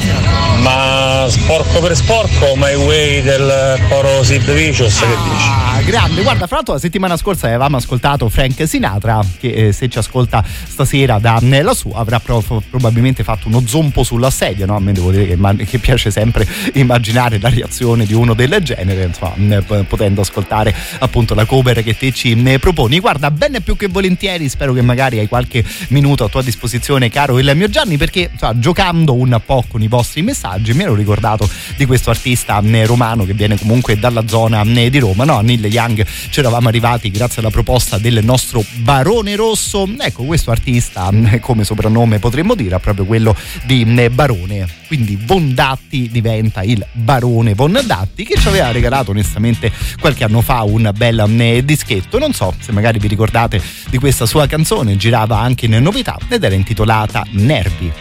ma 0.62 1.26
sporco 1.28 1.80
per 1.80 1.94
sporco, 1.94 2.54
My 2.56 2.74
Way 2.74 3.22
del 3.22 3.78
coro 3.90 4.24
Sid 4.24 4.50
Vicious, 4.52 4.98
che 5.00 5.06
dici? 5.06 5.46
Ah, 5.48 5.82
grande, 5.82 6.22
guarda, 6.22 6.46
fra 6.46 6.56
l'altro 6.56 6.74
la 6.74 6.80
settimana 6.80 7.16
scorsa 7.18 7.46
avevamo 7.48 7.76
ascoltato 7.76 8.28
Frank 8.30 8.66
Sinatra, 8.66 9.20
che 9.38 9.48
eh, 9.68 9.72
se 9.72 9.90
ci 9.90 9.98
ascolta 9.98 10.42
stasera 10.66 11.18
da 11.18 11.38
eh, 11.38 11.60
lassù 11.62 11.92
avrà 11.94 12.18
pro- 12.20 12.42
probabilmente 12.70 13.22
fatto 13.22 13.48
uno 13.48 13.62
zompo 13.66 14.02
sulla 14.02 14.30
sedia, 14.30 14.64
no? 14.64 14.76
A 14.76 14.80
me 14.80 14.92
devo 14.92 15.10
dire 15.10 15.26
che, 15.26 15.36
ma- 15.36 15.54
che 15.54 15.78
piace 15.78 16.10
sempre 16.10 16.46
immaginare 16.74 17.38
la 17.38 17.50
reazione 17.50 18.06
di 18.06 18.14
uno 18.14 18.32
del 18.32 18.56
genere, 18.62 19.04
insomma, 19.04 19.34
mh, 19.34 19.64
p- 19.66 19.84
potendo 19.84 20.22
ascoltare 20.22 20.74
appunto 21.00 21.34
la 21.34 21.44
cover 21.44 21.82
che 21.82 21.96
te 21.96 22.12
ci 22.12 22.34
mh, 22.34 22.58
proponi. 22.60 22.98
Guarda, 22.98 23.30
bene 23.30 23.60
più 23.60 23.76
che 23.76 23.88
volentieri, 23.88 24.48
spero 24.48 24.72
che 24.72 24.80
magari 24.80 25.18
hai 25.18 25.28
qualche 25.28 25.62
minuto 25.88 26.24
a 26.24 26.28
tua 26.28 26.42
disposizione, 26.42 27.10
caro 27.10 27.25
il 27.34 27.52
mio 27.54 27.68
Gianni, 27.68 27.96
perché 27.96 28.30
insomma, 28.32 28.58
giocando 28.58 29.14
un 29.14 29.40
po' 29.44 29.64
con 29.68 29.82
i 29.82 29.88
vostri 29.88 30.22
messaggi 30.22 30.72
mi 30.72 30.82
ero 30.82 30.94
ricordato 30.94 31.48
di 31.76 31.84
questo 31.84 32.10
artista 32.10 32.60
mh, 32.60 32.86
romano 32.86 33.24
che 33.24 33.34
viene 33.34 33.58
comunque 33.58 33.98
dalla 33.98 34.26
zona 34.26 34.64
mh, 34.64 34.88
di 34.88 34.98
Roma, 34.98 35.24
no? 35.24 35.40
Neil 35.40 35.64
Young 35.66 36.04
ci 36.30 36.40
eravamo 36.40 36.68
arrivati 36.68 37.10
grazie 37.10 37.40
alla 37.40 37.50
proposta 37.50 37.98
del 37.98 38.24
nostro 38.24 38.64
Barone 38.76 39.36
Rosso. 39.36 39.88
Ecco, 39.98 40.24
questo 40.24 40.50
artista, 40.50 41.10
mh, 41.10 41.40
come 41.40 41.64
soprannome 41.64 42.18
potremmo 42.18 42.54
dire, 42.54 42.76
è 42.76 42.80
proprio 42.80 43.04
quello 43.04 43.34
di 43.64 43.84
Barone. 44.10 44.84
Quindi 44.86 45.18
Von 45.20 45.52
Datti 45.52 46.08
diventa 46.10 46.62
il 46.62 46.84
Barone 46.92 47.54
Von 47.54 47.80
Datti 47.84 48.24
che 48.24 48.38
ci 48.38 48.48
aveva 48.48 48.70
regalato 48.70 49.10
onestamente 49.10 49.72
qualche 49.98 50.24
anno 50.24 50.40
fa 50.40 50.62
un 50.62 50.92
bel 50.94 51.62
dischetto. 51.64 52.18
Non 52.18 52.32
so 52.32 52.54
se 52.60 52.72
magari 52.72 52.98
vi 52.98 53.08
ricordate 53.08 53.60
di 53.88 53.98
questa 53.98 54.26
sua 54.26 54.46
canzone, 54.46 54.96
girava 54.96 55.38
anche 55.38 55.66
in 55.66 55.76
novità 55.82 56.16
ed 56.28 56.44
era 56.44 56.54
intitolata 56.54 57.15
Nervi. 57.32 57.92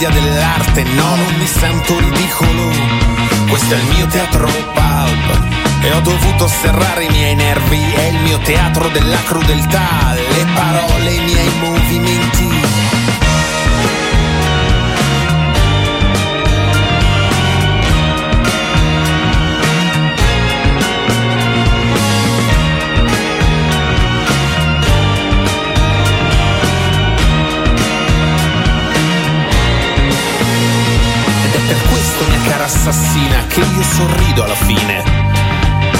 Commedia 0.00 0.08
dell'arte 0.08 0.82
no, 0.82 1.14
non 1.14 1.34
mi 1.36 1.46
sento 1.46 1.98
ridicolo. 1.98 2.70
Questo 3.48 3.74
è 3.74 3.78
il 3.78 3.84
mio 3.96 4.06
teatro 4.06 4.46
pulp 4.46 5.82
e 5.82 5.92
ho 5.92 6.00
dovuto 6.00 6.48
serrare 6.48 7.04
i 7.04 7.08
miei 7.10 7.34
nervi. 7.34 7.92
È 7.92 8.02
il 8.04 8.18
mio 8.20 8.38
teatro 8.38 8.88
della 8.88 9.22
crudeltà, 9.24 10.14
le 10.14 10.46
parole, 10.54 11.10
i 11.12 11.20
miei 11.20 11.50
movimenti. 11.60 12.99
Che 33.50 33.60
io 33.60 33.82
sorrido 33.82 34.44
alla 34.44 34.54
fine. 34.54 35.02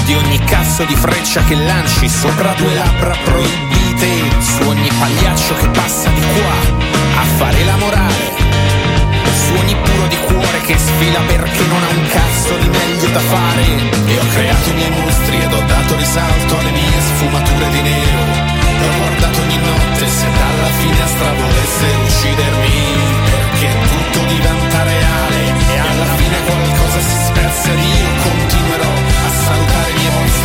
Di 0.05 0.13
ogni 0.13 0.39
cazzo 0.45 0.85
di 0.85 0.95
freccia 0.95 1.43
che 1.43 1.55
lanci 1.55 2.07
sopra 2.07 2.53
due 2.53 2.73
labbra 2.73 3.13
proibite. 3.25 4.07
Su 4.39 4.67
ogni 4.67 4.89
pagliaccio 4.97 5.55
che 5.55 5.67
passa 5.67 6.09
di 6.09 6.21
qua 6.21 6.55
a 7.19 7.23
fare 7.37 7.63
la 7.65 7.75
morale. 7.75 8.31
Su 9.35 9.53
ogni 9.59 9.75
puro 9.75 10.07
di 10.07 10.17
cuore 10.27 10.61
che 10.61 10.77
sfila 10.77 11.19
perché 11.27 11.65
non 11.67 11.83
ha 11.83 11.91
un 11.91 12.07
cazzo 12.07 12.55
di 12.55 12.69
meglio 12.69 13.09
da 13.09 13.19
fare. 13.19 13.65
E 14.07 14.17
ho 14.17 14.27
creato 14.33 14.69
i 14.69 14.73
miei 14.73 14.91
mostri 14.91 15.41
ed 15.43 15.53
ho 15.53 15.61
dato 15.67 15.95
risalto 15.97 16.57
alle 16.57 16.71
mie 16.71 17.01
sfumature 17.01 17.69
di 17.69 17.81
nero. 17.81 18.23
E 18.79 18.87
ho 18.87 18.97
guardato 18.97 19.41
ogni 19.41 19.57
notte 19.57 20.07
se 20.07 20.27
dalla 20.39 20.71
finestra 20.79 21.33
volesse 21.35 21.85
uccidermi. 22.05 22.69
Perché 23.27 23.75
tutto 23.91 24.25
diventa 24.25 24.83
reale 24.83 25.39
e 25.67 25.79
alla 25.79 26.15
fine 26.15 26.37
qualcosa 26.45 26.99
si 26.99 27.30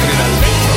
mostri 0.06 0.16
dal 0.16 0.30
vetro. 0.38 0.76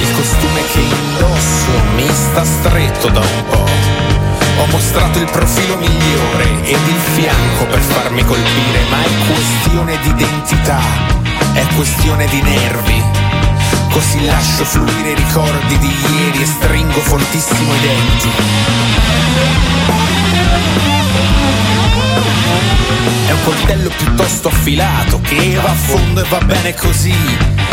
Il 0.00 0.12
costume 0.14 0.60
che 0.72 0.80
indosso 0.80 1.70
mi 1.94 2.08
sta 2.08 2.44
stretto 2.44 3.08
da 3.08 3.20
un 3.20 3.44
po'. 3.48 3.85
Ho 4.66 4.72
mostrato 4.72 5.18
il 5.20 5.30
profilo 5.30 5.76
migliore 5.76 6.44
ed 6.64 6.88
il 6.88 7.00
fianco 7.14 7.66
per 7.66 7.78
farmi 7.78 8.24
colpire, 8.24 8.84
ma 8.90 9.02
è 9.02 9.08
questione 9.32 9.98
di 10.02 10.08
identità, 10.08 10.80
è 11.54 11.64
questione 11.76 12.26
di 12.26 12.42
nervi. 12.42 13.02
Così 13.90 14.24
lascio 14.24 14.64
fluire 14.64 15.10
i 15.10 15.14
ricordi 15.14 15.78
di 15.78 15.94
ieri 16.16 16.42
e 16.42 16.46
stringo 16.46 17.00
fortissimo 17.00 17.74
i 17.74 17.80
denti. 17.80 18.30
È 23.26 23.30
un 23.32 23.42
coltello 23.42 23.90
piuttosto 23.96 24.48
affilato 24.48 25.20
che 25.20 25.58
va 25.60 25.70
a 25.70 25.74
fondo 25.74 26.22
e 26.22 26.28
va 26.28 26.38
bene 26.38 26.74
così. 26.74 27.14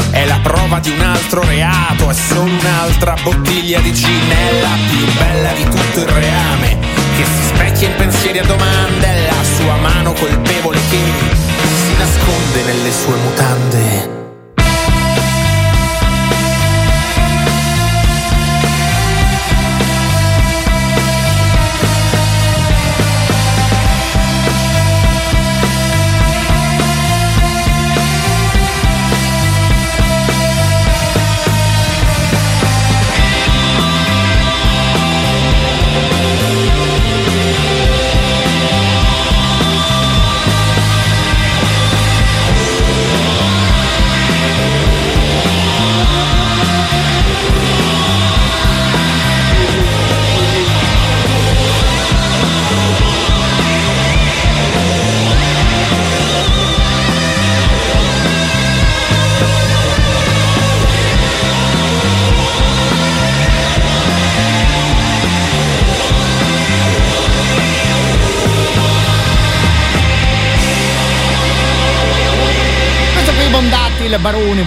È 0.09 0.25
la 0.25 0.39
prova 0.41 0.79
di 0.79 0.89
un 0.89 1.01
altro 1.01 1.43
reato, 1.43 2.09
è 2.09 2.13
solo 2.13 2.51
un'altra 2.51 3.15
bottiglia 3.21 3.79
di 3.79 3.93
gin, 3.93 4.29
è 4.29 4.61
la 4.61 4.77
più 4.89 5.13
bella 5.13 5.51
di 5.53 5.63
tutto 5.63 5.99
il 5.99 6.07
reame. 6.07 6.77
Che 7.15 7.25
si 7.25 7.43
specchia 7.53 7.89
in 7.89 7.95
pensieri 7.95 8.39
a 8.39 8.45
domande, 8.45 9.05
è 9.05 9.27
la 9.27 9.43
sua 9.55 9.75
mano 9.77 10.13
colpevole 10.13 10.79
che 10.89 11.01
si 11.85 11.97
nasconde 11.97 12.63
nelle 12.63 12.91
sue 12.91 13.15
mutande. 13.15 14.22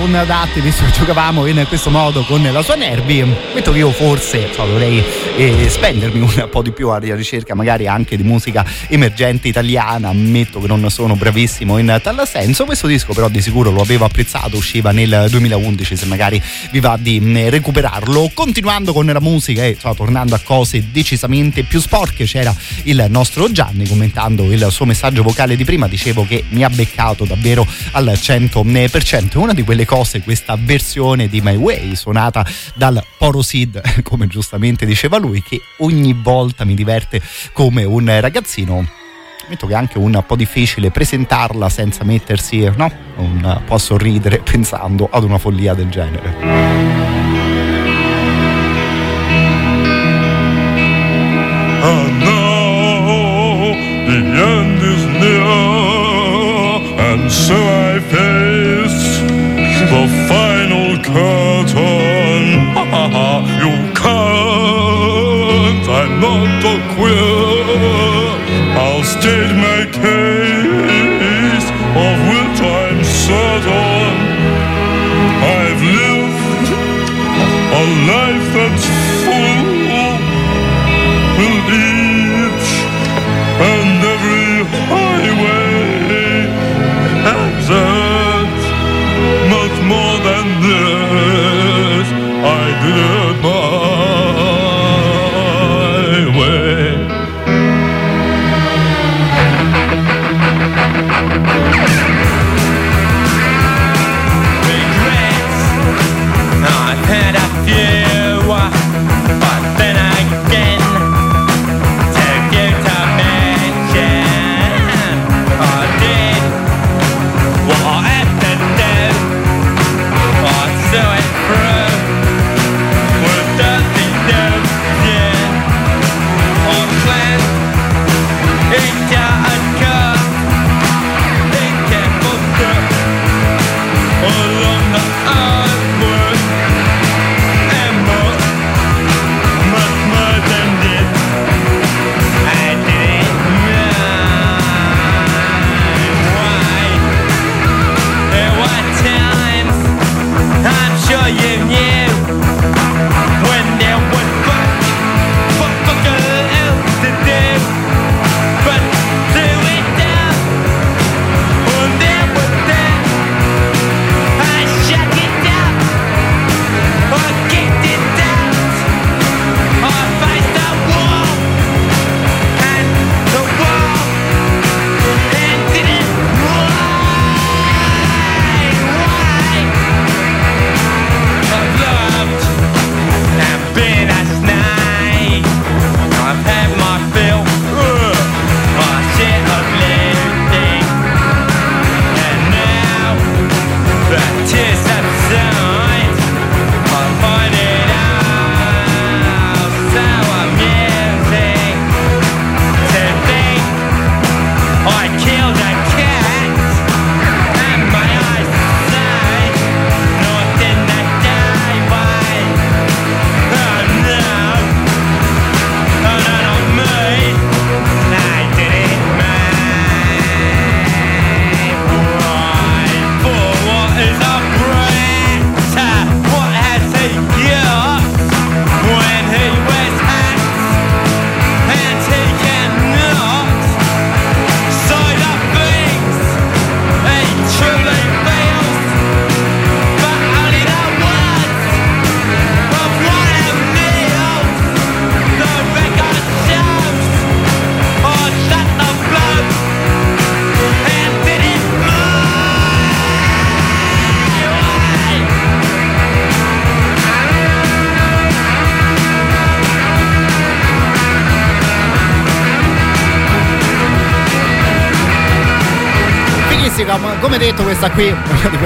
Barone 0.07 0.19
con 0.19 0.27
Datti, 0.27 0.61
visto 0.61 0.85
che 0.85 0.91
giocavamo 0.93 1.47
in 1.47 1.65
questo 1.67 1.91
modo 1.91 2.23
con 2.25 2.43
la 2.43 2.63
sua 2.63 2.75
nervi, 2.77 3.25
metto 3.53 3.73
che 3.73 3.79
io 3.79 3.91
forse 3.91 4.53
so, 4.53 4.65
dovrei 4.65 5.05
eh, 5.39 5.69
spendermi 5.69 6.21
un 6.21 6.49
po' 6.51 6.63
di 6.63 6.71
più 6.73 6.89
alla 6.89 7.15
ricerca 7.15 7.55
magari 7.55 7.87
anche 7.87 8.17
di 8.17 8.23
musica 8.23 8.65
emergente 8.89 9.49
italiana, 9.49 10.09
ammetto 10.09 10.61
che 10.61 10.67
non 10.67 10.89
sono 10.91 11.15
bravissimo 11.15 11.77
in 11.77 12.01
tal 12.03 12.27
senso, 12.27 12.65
questo 12.65 12.87
disco 12.87 13.13
però 13.13 13.29
di 13.29 13.43
sicuro 13.43 13.71
lo 13.71 13.83
avevo 13.83 14.07
apprezzato, 14.07 14.57
usciva 14.57 14.93
nel 14.93 15.27
2011, 15.29 15.97
se 15.97 16.07
magari 16.07 16.43
vi 16.73 16.81
va 16.81 16.97
di 16.99 17.21
mm, 17.21 17.49
recuperarlo. 17.49 18.31
Continuando 18.33 18.95
con 18.95 19.05
la 19.05 19.21
musica 19.21 19.63
e 19.63 19.77
so, 19.79 19.93
tornando 19.95 20.35
a 20.35 20.41
cose 20.43 20.91
decisamente 20.91 21.65
più 21.65 21.81
sporche, 21.81 22.25
c'era 22.25 22.55
il 22.85 23.05
nostro 23.09 23.53
Gianni 23.53 23.87
commentando 23.87 24.51
il 24.51 24.67
suo 24.71 24.87
messaggio 24.87 25.23
vocale 25.23 25.55
di 25.55 25.65
prima, 25.65 25.87
dicevo 25.87 26.25
che 26.27 26.45
mi 26.49 26.65
ha 26.65 26.71
beccato 26.71 27.25
davvero 27.25 27.67
al 27.93 28.07
100%. 28.07 29.39
Una 29.39 29.53
di 29.53 29.63
quelle 29.63 29.85
cose, 29.85 30.23
questa 30.23 30.57
versione 30.59 31.29
di 31.29 31.43
My 31.43 31.57
Way 31.57 31.95
suonata 31.95 32.47
dal 32.75 33.05
Poro 33.19 33.43
Sid, 33.43 34.01
come 34.03 34.27
giustamente 34.29 34.87
diceva 34.87 35.19
lui, 35.19 35.26
che 35.33 35.61
ogni 35.79 36.13
volta 36.13 36.65
mi 36.65 36.75
diverte 36.75 37.21
come 37.53 37.85
un 37.85 38.21
ragazzino. 38.21 38.87
Ammetto 39.45 39.67
che 39.67 39.73
è 39.75 39.77
anche 39.77 39.99
un 39.99 40.23
po' 40.27 40.37
difficile 40.37 40.91
presentarla 40.91 41.69
senza 41.69 42.03
mettersi 42.05 42.69
no, 42.77 42.91
un 43.17 43.63
po' 43.65 43.75
a 43.75 43.79
sorridere 43.79 44.41
pensando 44.45 45.09
ad 45.11 45.23
una 45.23 45.39
follia 45.39 45.75
del 45.75 45.89
genere. 45.89 46.35
And 51.83 52.19
now 52.19 53.73
the 54.09 54.19
end 54.19 54.83
is 54.83 55.05
near, 55.21 55.47
and 57.13 57.31
so 57.31 57.55
I 57.55 58.01
face 58.01 59.21
the 59.91 60.09
final 60.27 60.99
curtain. 61.05 61.47
taste 70.03 71.73
of 72.05 72.17
will 72.29 72.51
time 72.57 73.03
set 73.05 73.65
on. 73.67 74.15
I've 75.43 75.83
lived 75.99 76.69
a 77.73 77.85
life. 78.11 78.36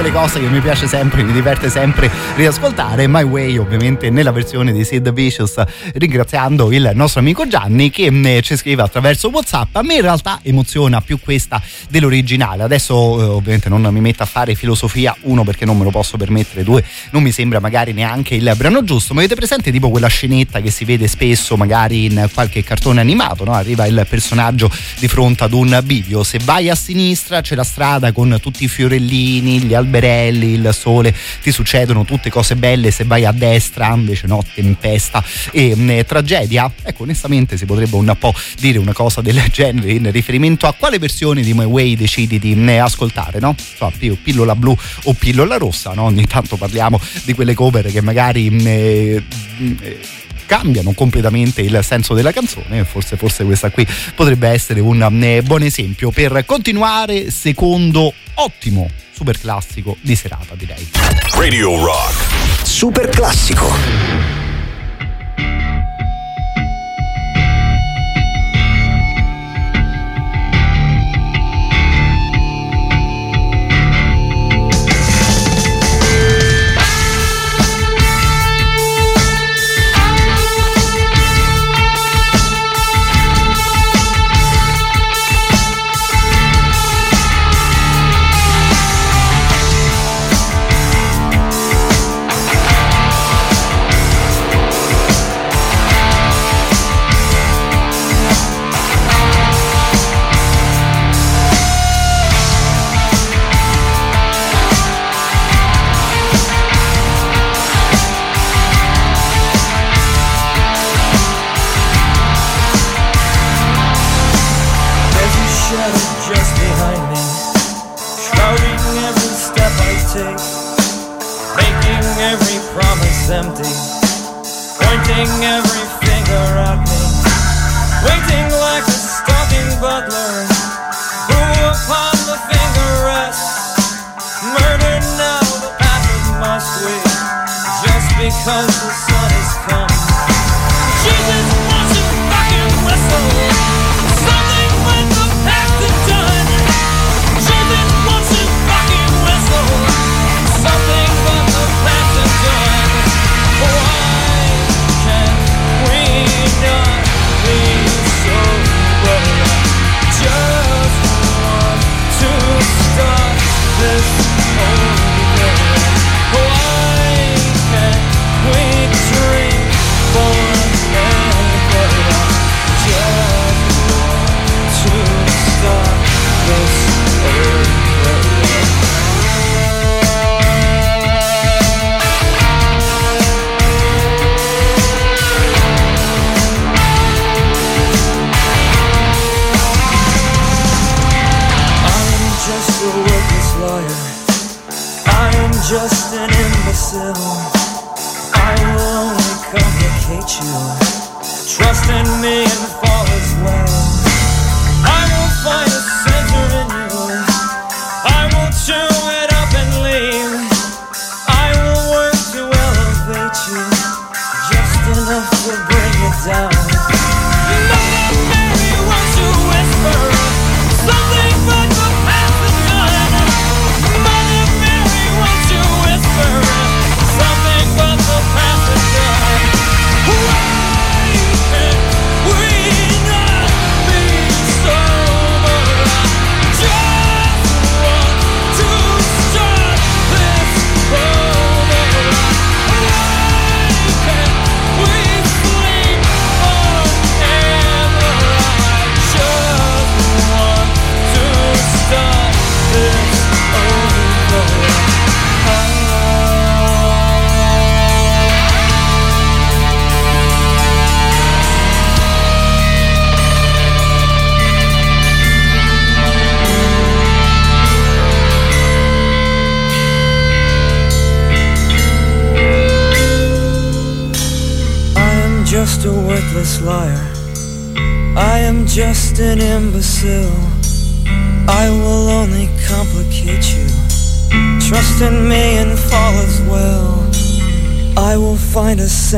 Quelle 0.01 0.17
cose 0.17 0.39
che 0.39 0.47
mi 0.47 0.61
piace 0.61 0.87
sempre, 0.87 1.21
mi 1.21 1.31
diverte 1.31 1.69
sempre 1.69 2.09
riascoltare. 2.35 3.05
My 3.07 3.21
Way 3.21 3.57
ovviamente 3.57 4.09
nella 4.09 4.31
versione 4.31 4.71
di 4.73 4.83
Sid 4.83 5.13
Vicious, 5.13 5.61
ringraziando 5.93 6.71
il 6.71 6.89
nostro 6.95 7.19
amico 7.19 7.47
Gianni 7.47 7.91
che 7.91 8.07
eh, 8.07 8.41
ci 8.41 8.55
scrive 8.55 8.81
attraverso 8.81 9.29
Whatsapp. 9.29 9.75
A 9.75 9.83
me 9.83 9.93
in 9.93 10.01
realtà 10.01 10.39
emoziona 10.41 11.01
più 11.01 11.19
questa 11.19 11.61
dell'originale. 11.87 12.63
Adesso 12.63 12.93
eh, 12.95 13.23
ovviamente 13.25 13.69
non 13.69 13.85
mi 13.93 13.99
metto 13.99 14.23
a 14.23 14.25
fare 14.25 14.55
filosofia, 14.55 15.15
uno 15.21 15.43
perché 15.43 15.65
non 15.65 15.77
me 15.77 15.83
lo 15.83 15.91
posso 15.91 16.17
permettere, 16.17 16.63
due 16.63 16.83
non 17.11 17.23
mi 17.23 17.31
sembra 17.31 17.59
magari 17.59 17.93
neanche 17.93 18.35
il 18.35 18.51
brano 18.55 18.83
giusto, 18.83 19.13
ma 19.13 19.19
avete 19.19 19.35
presente 19.35 19.71
tipo 19.71 19.89
quella 19.89 20.07
scenetta 20.07 20.61
che 20.61 20.71
si 20.71 20.85
vede 20.85 21.07
spesso 21.07 21.57
magari 21.57 22.05
in 22.05 22.29
qualche 22.33 22.63
cartone 22.63 23.01
animato, 23.01 23.43
no? 23.43 23.53
Arriva 23.53 23.85
il 23.85 24.05
personaggio 24.09 24.71
di 24.97 25.07
fronte 25.07 25.43
ad 25.43 25.53
un 25.53 25.79
bivio, 25.83 26.23
se 26.23 26.39
vai 26.43 26.69
a 26.69 26.75
sinistra 26.75 27.41
c'è 27.41 27.55
la 27.55 27.63
strada 27.63 28.11
con 28.11 28.37
tutti 28.41 28.63
i 28.63 28.67
fiorellini, 28.67 29.59
gli 29.59 29.73
alberelli, 29.73 30.53
il 30.53 30.69
sole, 30.73 31.13
ti 31.41 31.51
succedono 31.51 32.05
tutte 32.05 32.29
cose 32.29 32.55
belle, 32.55 32.91
se 32.91 33.03
vai 33.03 33.25
a 33.25 33.31
destra 33.31 33.93
invece 33.93 34.27
no, 34.27 34.43
tempesta 34.53 35.23
e 35.51 35.75
mh, 35.75 36.05
tragedia. 36.05 36.71
Ecco, 36.81 37.03
onestamente 37.03 37.57
si 37.57 37.65
potrebbe 37.65 37.95
un 37.95 38.15
po' 38.17 38.33
dire 38.57 38.77
una 38.77 38.93
cosa 38.93 39.21
del 39.21 39.41
genere 39.51 39.91
in 39.91 40.09
riferimento 40.11 40.65
a 40.67 40.73
quale 40.73 40.97
versione 40.97 41.41
di 41.41 41.53
My 41.53 41.65
Way 41.65 41.95
decidi 41.95 42.39
di 42.39 42.55
mh, 42.55 42.79
ascoltare, 42.81 43.39
no? 43.39 43.55
Più 43.97 44.21
pillola 44.21 44.55
blu 44.55 44.75
o 45.03 45.13
pillola 45.13 45.57
rossa, 45.57 45.91
no? 45.93 46.03
Ogni 46.03 46.25
tanto 46.25 46.55
parliamo 46.55 46.99
di 47.23 47.33
quelle 47.33 47.53
cover 47.53 47.91
che 47.91 48.01
magari 48.01 48.49
mh, 48.49 48.67
eh, 48.67 49.23
mh, 49.57 49.75
eh, 49.81 49.99
cambiano 50.45 50.91
completamente 50.93 51.61
il 51.61 51.79
senso 51.81 52.13
della 52.13 52.31
canzone 52.31 52.83
forse, 52.83 53.15
forse 53.15 53.45
questa 53.45 53.69
qui 53.69 53.87
potrebbe 54.15 54.49
essere 54.49 54.79
un 54.79 55.01
eh, 55.23 55.41
buon 55.41 55.63
esempio 55.63 56.11
per 56.11 56.43
continuare 56.45 57.31
secondo 57.31 58.13
ottimo 58.35 58.89
super 59.11 59.39
classico 59.39 59.97
di 60.01 60.15
serata 60.15 60.55
direi 60.55 60.87
Radio 61.35 61.83
Rock. 61.83 62.65
Super 62.65 63.09
classico. 63.09 64.40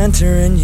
Center 0.03 0.35
in 0.35 0.57
you. 0.57 0.62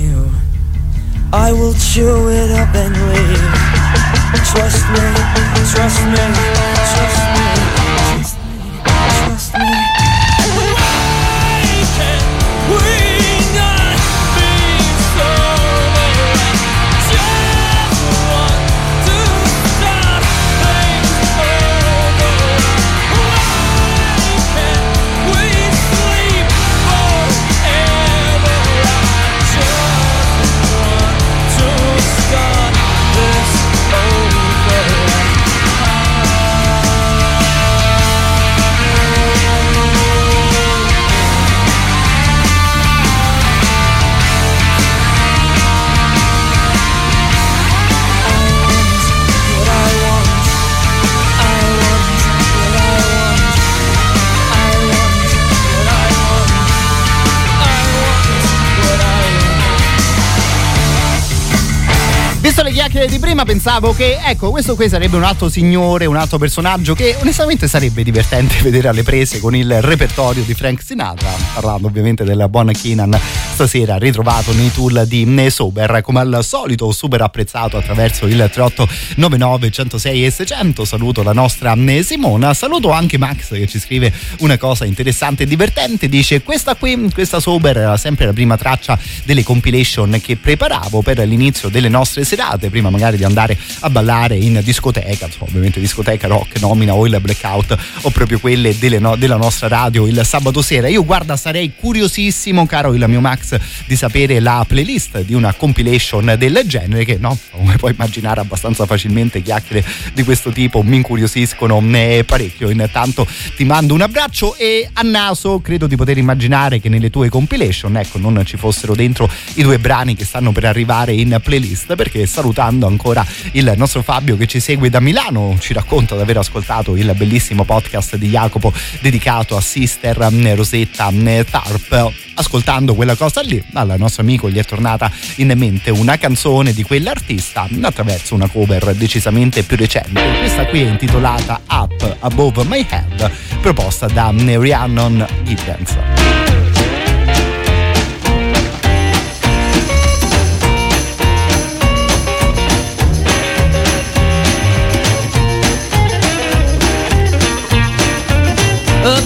Chiacchiere 63.49 63.55
di 63.55 63.57
prima 63.57 63.58
pensavo 63.61 63.93
che, 63.93 64.17
ecco, 64.23 64.51
questo 64.51 64.73
qui 64.75 64.87
sarebbe 64.87 65.17
un 65.17 65.23
altro 65.23 65.49
signore, 65.49 66.05
un 66.05 66.15
altro 66.15 66.37
personaggio 66.37 66.95
che 66.95 67.17
onestamente 67.19 67.67
sarebbe 67.67 68.03
divertente 68.03 68.55
vedere 68.63 68.87
alle 68.87 69.03
prese 69.03 69.41
con 69.41 69.53
il 69.53 69.81
repertorio 69.81 70.43
di 70.43 70.53
Frank 70.53 70.81
Sinatra, 70.81 71.29
parlando 71.55 71.87
ovviamente 71.87 72.23
del 72.23 72.47
buon 72.49 72.71
Keenan 72.71 73.19
stasera 73.59 73.97
ritrovato 73.97 74.53
nei 74.53 74.71
tool 74.71 75.03
di 75.05 75.47
Sober, 75.49 75.99
come 76.01 76.21
al 76.21 76.39
solito 76.41 76.89
super 76.93 77.21
apprezzato 77.21 77.75
attraverso 77.75 78.25
il 78.27 78.37
3899 78.37 79.69
106 79.69 80.25
e 80.25 80.31
600. 80.31 80.85
Saluto 80.85 81.21
la 81.21 81.33
nostra 81.33 81.75
Simona, 82.01 82.53
saluto 82.53 82.91
anche 82.91 83.17
Max 83.17 83.49
che 83.49 83.67
ci 83.67 83.77
scrive 83.77 84.13
una 84.39 84.57
cosa 84.57 84.85
interessante 84.85 85.43
e 85.43 85.45
divertente, 85.47 86.07
dice 86.07 86.41
questa 86.43 86.75
qui, 86.75 87.11
questa 87.11 87.41
Sober 87.41 87.75
era 87.75 87.97
sempre 87.97 88.25
la 88.25 88.31
prima 88.31 88.55
traccia 88.55 88.97
delle 89.25 89.43
compilation 89.43 90.21
che 90.23 90.37
preparavo 90.37 91.01
per 91.01 91.19
l'inizio 91.27 91.67
delle 91.67 91.89
nostre 91.89 92.23
serate, 92.23 92.69
prima 92.69 92.89
magari 92.89 93.17
di 93.17 93.25
andare 93.25 93.48
a 93.79 93.89
ballare 93.89 94.35
in 94.35 94.59
discoteca, 94.63 95.25
insomma, 95.25 95.45
ovviamente 95.49 95.79
discoteca 95.79 96.27
rock, 96.27 96.59
nomina 96.59 96.93
o 96.93 97.05
il 97.05 97.17
blackout 97.19 97.77
o 98.01 98.09
proprio 98.09 98.39
quelle 98.39 98.75
no, 98.99 99.15
della 99.15 99.37
nostra 99.37 99.67
radio 99.67 100.07
il 100.07 100.21
sabato 100.23 100.61
sera. 100.61 100.87
Io 100.87 101.05
guarda 101.05 101.37
sarei 101.37 101.73
curiosissimo, 101.75 102.65
caro 102.65 102.93
il 102.93 103.03
mio 103.07 103.19
Max, 103.19 103.57
di 103.85 103.95
sapere 103.95 104.39
la 104.39 104.65
playlist 104.67 105.21
di 105.21 105.33
una 105.33 105.53
compilation 105.53 106.35
del 106.37 106.61
genere 106.65 107.05
che 107.05 107.17
no, 107.19 107.37
come 107.51 107.77
puoi 107.77 107.91
immaginare 107.91 108.41
abbastanza 108.41 108.85
facilmente 108.85 109.41
chiacchiere 109.41 109.83
di 110.13 110.23
questo 110.23 110.51
tipo 110.51 110.81
mi 110.81 110.97
incuriosiscono 110.97 111.81
eh, 111.93 112.23
parecchio. 112.25 112.69
Intanto 112.69 113.27
ti 113.55 113.63
mando 113.63 113.93
un 113.93 114.01
abbraccio 114.01 114.55
e 114.55 114.89
a 114.91 115.01
naso 115.01 115.59
credo 115.59 115.87
di 115.87 115.95
poter 115.95 116.17
immaginare 116.17 116.79
che 116.79 116.89
nelle 116.89 117.09
tue 117.09 117.29
compilation 117.29 117.97
ecco 117.97 118.17
non 118.17 118.41
ci 118.45 118.57
fossero 118.57 118.95
dentro 118.95 119.29
i 119.55 119.63
due 119.63 119.79
brani 119.79 120.15
che 120.15 120.25
stanno 120.25 120.51
per 120.51 120.65
arrivare 120.65 121.13
in 121.13 121.39
playlist 121.43 121.95
perché 121.95 122.25
salutando 122.25 122.87
ancora 122.87 123.25
il 123.53 123.73
nostro 123.75 124.01
Fabio 124.01 124.37
che 124.37 124.47
ci 124.47 124.59
segue 124.59 124.89
da 124.89 124.99
Milano 124.99 125.57
ci 125.59 125.73
racconta 125.73 126.15
di 126.15 126.21
aver 126.21 126.37
ascoltato 126.37 126.95
il 126.95 127.13
bellissimo 127.15 127.63
podcast 127.63 128.15
di 128.15 128.29
Jacopo 128.29 128.73
dedicato 129.01 129.55
a 129.55 129.61
Sister 129.61 130.17
Rosetta 130.55 131.11
Tarp. 131.49 132.11
Ascoltando 132.35 132.95
quella 132.95 133.15
cosa 133.15 133.41
lì 133.41 133.61
al 133.73 133.95
nostro 133.97 134.21
amico 134.21 134.49
gli 134.49 134.57
è 134.57 134.63
tornata 134.63 135.11
in 135.35 135.51
mente 135.55 135.89
una 135.91 136.17
canzone 136.17 136.71
di 136.71 136.83
quell'artista 136.83 137.67
attraverso 137.81 138.33
una 138.33 138.47
cover 138.47 138.93
decisamente 138.95 139.63
più 139.63 139.75
recente. 139.75 140.21
Questa 140.39 140.65
qui 140.67 140.83
è 140.83 140.89
intitolata 140.89 141.61
Up 141.69 142.17
Above 142.19 142.63
My 142.63 142.85
Head 142.89 143.31
proposta 143.61 144.07
da 144.07 144.31
Rhiannon 144.33 145.27
Giddens 145.43 146.48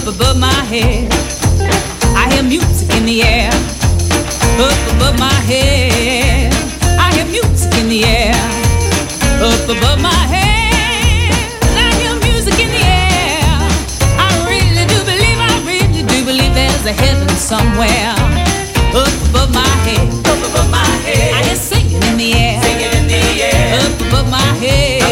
up 0.06 0.14
above 0.14 0.38
my 0.38 0.60
head. 0.68 1.08
I 2.14 2.28
hear 2.32 2.42
music 2.42 2.94
in 2.94 3.06
the 3.06 3.22
air. 3.22 3.48
Up 4.60 4.96
above 4.96 5.18
my 5.18 5.32
head. 5.48 6.52
I 6.98 7.14
hear 7.14 7.24
music 7.24 7.72
in 7.80 7.88
the 7.88 8.04
air. 8.04 8.34
Up 9.40 9.64
above 9.64 10.02
my 10.02 10.22
head. 10.28 11.32
I 11.80 11.88
hear 12.00 12.14
music 12.20 12.52
in 12.60 12.68
the 12.76 12.84
air. 12.84 13.48
I 14.20 14.28
really 14.44 14.84
do 14.92 14.98
believe, 15.08 15.38
I 15.40 15.56
really 15.64 16.02
do 16.02 16.24
believe 16.26 16.52
there's 16.52 16.84
a 16.84 16.92
heaven 16.92 17.28
somewhere. 17.30 18.12
Up 18.92 19.08
above 19.30 19.54
my 19.54 19.72
head. 19.88 20.04
Up 20.28 20.40
above 20.50 20.70
my 20.70 20.84
head. 21.08 21.32
I 21.32 21.44
hear 21.48 21.56
singing 21.56 22.02
in 22.02 22.16
the 22.18 22.34
air. 22.34 22.60
Singing 22.62 22.92
in 23.00 23.06
the 23.08 23.42
air. 23.42 23.80
Up 23.80 24.00
above 24.08 24.30
my 24.30 24.52
head. 24.60 25.03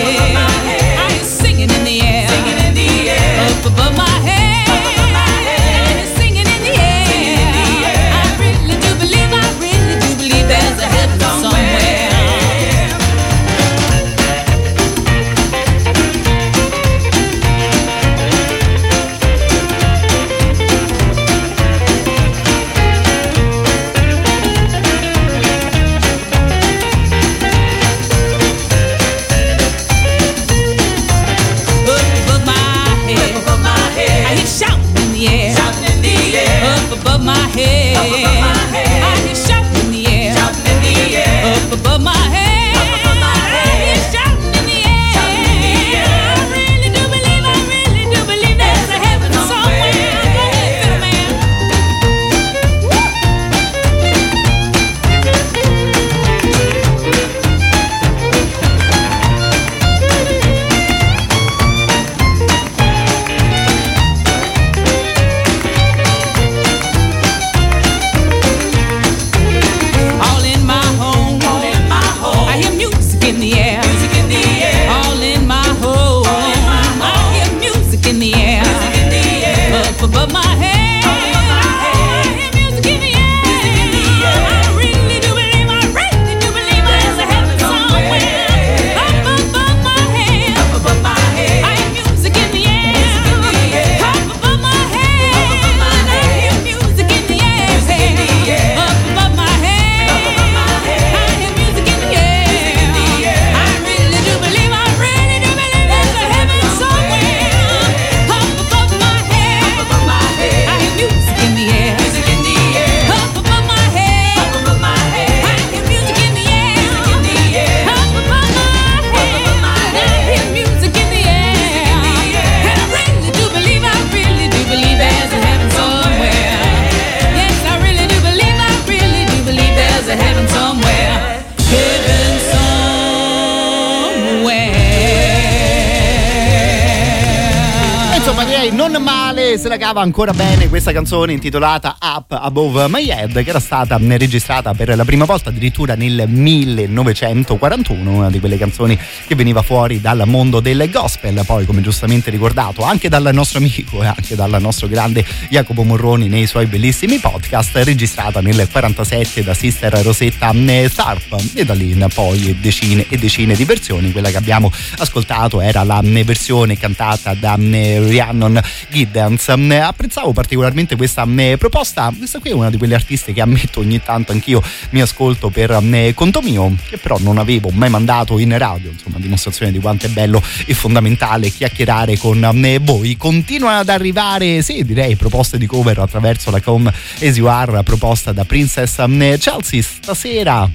Cava 139.93 140.01
ancora 140.01 140.33
bene 140.33 140.71
questa 140.71 140.91
canzone 140.91 141.35
intitolata 141.35 141.97
Up 142.15 142.33
Above 142.33 142.89
My 142.89 143.09
Head, 143.09 143.43
che 143.43 143.49
era 143.49 143.59
stata 143.59 143.99
registrata 143.99 144.75
per 144.75 144.95
la 144.95 145.05
prima 145.05 145.25
volta 145.25 145.49
addirittura 145.49 145.95
nel 145.95 146.25
1941, 146.29 148.11
una 148.11 148.29
di 148.29 148.39
quelle 148.39 148.59
canzoni 148.59 148.99
che 149.27 149.35
veniva 149.35 149.63
fuori 149.63 149.99
dal 149.99 150.23
mondo 150.27 150.61
del 150.61 150.91
gospel, 150.91 151.43
poi 151.47 151.65
come 151.65 151.81
giustamente 151.81 152.31
ricordato 152.31 152.83
anche 152.83 153.09
dal 153.09 153.31
nostro 153.33 153.59
amico 153.59 154.03
e 154.03 154.07
anche 154.07 154.35
dal 154.35 154.59
nostro 154.61 154.89
grande 154.89 155.25
Jacopo 155.49 155.85
Morroni 155.85 156.29
nei 156.29 156.47
suoi 156.47 156.67
bellissimi 156.67 157.19
podcast, 157.19 157.77
registrata 157.77 158.43
nel 158.43 158.69
47 158.71 159.43
da 159.43 159.55
Sister 159.55 159.93
Rosetta 160.03 160.53
Tharp 160.95 161.43
e 161.55 161.65
da 161.65 161.73
lì 161.73 161.97
poi 162.13 162.59
decine 162.61 163.07
e 163.09 163.17
decine 163.17 163.55
di 163.55 163.65
versioni, 163.65 164.13
quella 164.13 164.29
che 164.29 164.37
abbiamo 164.37 164.71
ascoltato 164.99 165.63
era 165.63 165.83
la 165.83 166.01
versione 166.03 166.77
cantata 166.77 167.33
da 167.33 167.55
Rhiannon 167.55 168.61
Giddens. 168.91 169.49
Apprezzavo 169.49 170.33
particolarmente 170.33 170.97
questa 170.97 171.25
eh, 171.37 171.57
proposta. 172.03 172.13
Questa 172.17 172.39
qui 172.41 172.51
è 172.51 172.55
una 172.55 172.71
di 172.71 172.79
quelle 172.79 172.95
artiste 172.95 173.33
che 173.33 173.41
ammetto 173.41 173.81
ogni 173.81 174.03
tanto 174.03 174.33
anch'io 174.33 174.63
mi 174.91 175.01
ascolto 175.01 175.51
per 175.51 175.71
eh, 175.71 176.13
conto 176.15 176.41
mio, 176.43 176.75
che 176.89 176.99
però 176.99 177.19
non 177.21 177.39
avevo 177.39 177.71
mai 177.71 177.91
mandato 177.91 178.39
in 178.39 178.57
radio. 178.57 178.91
Insomma, 178.91 179.19
dimostrazione 179.19 179.71
di 179.71 179.79
quanto 179.79 180.07
è 180.07 180.09
bello 180.09 180.43
e 180.67 180.75
fondamentale 180.75 181.51
chiacchierare 181.51 182.17
con 182.17 182.43
eh, 182.65 182.79
voi. 182.79 183.17
Continuano 183.17 183.79
ad 183.79 183.89
arrivare, 183.89 184.63
sì, 184.63 184.85
direi 184.85 185.15
proposte 185.17 185.59
di 185.59 185.67
cover 185.67 185.99
attraverso 185.99 186.51
la 186.51 186.61
com 186.61 186.87
As 186.87 187.37
You 187.37 187.47
Are 187.47 187.83
proposta 187.83 188.33
da 188.33 188.45
Princess 188.45 188.99
eh, 188.99 189.37
Chelsea 189.39 189.83
stasera 189.83 190.69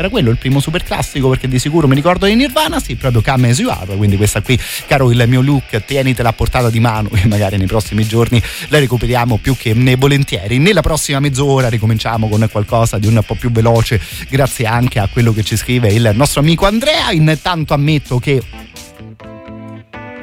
era 0.00 0.08
quello 0.08 0.30
il 0.30 0.38
primo 0.38 0.60
super 0.60 0.82
classico 0.82 1.28
perché 1.28 1.46
di 1.46 1.58
sicuro 1.58 1.86
mi 1.86 1.94
ricordo 1.94 2.26
di 2.26 2.34
Nirvana 2.34 2.80
sì 2.80 2.96
proprio 2.96 3.22
Come 3.22 3.50
As 3.50 3.58
You 3.58 3.70
Are 3.70 3.96
quindi 3.96 4.16
questa 4.16 4.40
qui 4.40 4.58
caro 4.86 5.10
il 5.10 5.24
mio 5.28 5.42
look 5.42 5.84
tienitela 5.84 6.30
a 6.30 6.32
portata 6.32 6.70
di 6.70 6.80
mano 6.80 7.10
e 7.12 7.26
magari 7.26 7.56
nei 7.56 7.66
prossimi 7.66 8.06
giorni 8.06 8.42
la 8.68 8.78
recuperiamo 8.78 9.38
più 9.38 9.56
che 9.56 9.74
ne 9.74 9.96
volentieri. 9.96 10.58
Nella 10.58 10.80
prossima 10.80 11.20
mezz'ora 11.20 11.68
ricominciamo 11.68 12.28
con 12.28 12.48
qualcosa 12.50 12.98
di 12.98 13.06
un 13.06 13.22
po' 13.24 13.34
più 13.34 13.50
veloce 13.50 14.00
grazie 14.28 14.66
anche 14.66 14.98
a 14.98 15.08
quello 15.10 15.32
che 15.32 15.42
ci 15.42 15.56
scrive 15.56 15.88
il 15.92 16.10
nostro 16.14 16.40
amico 16.40 16.66
Andrea. 16.66 17.10
Intanto 17.12 17.74
ammetto 17.74 18.18
che 18.18 18.42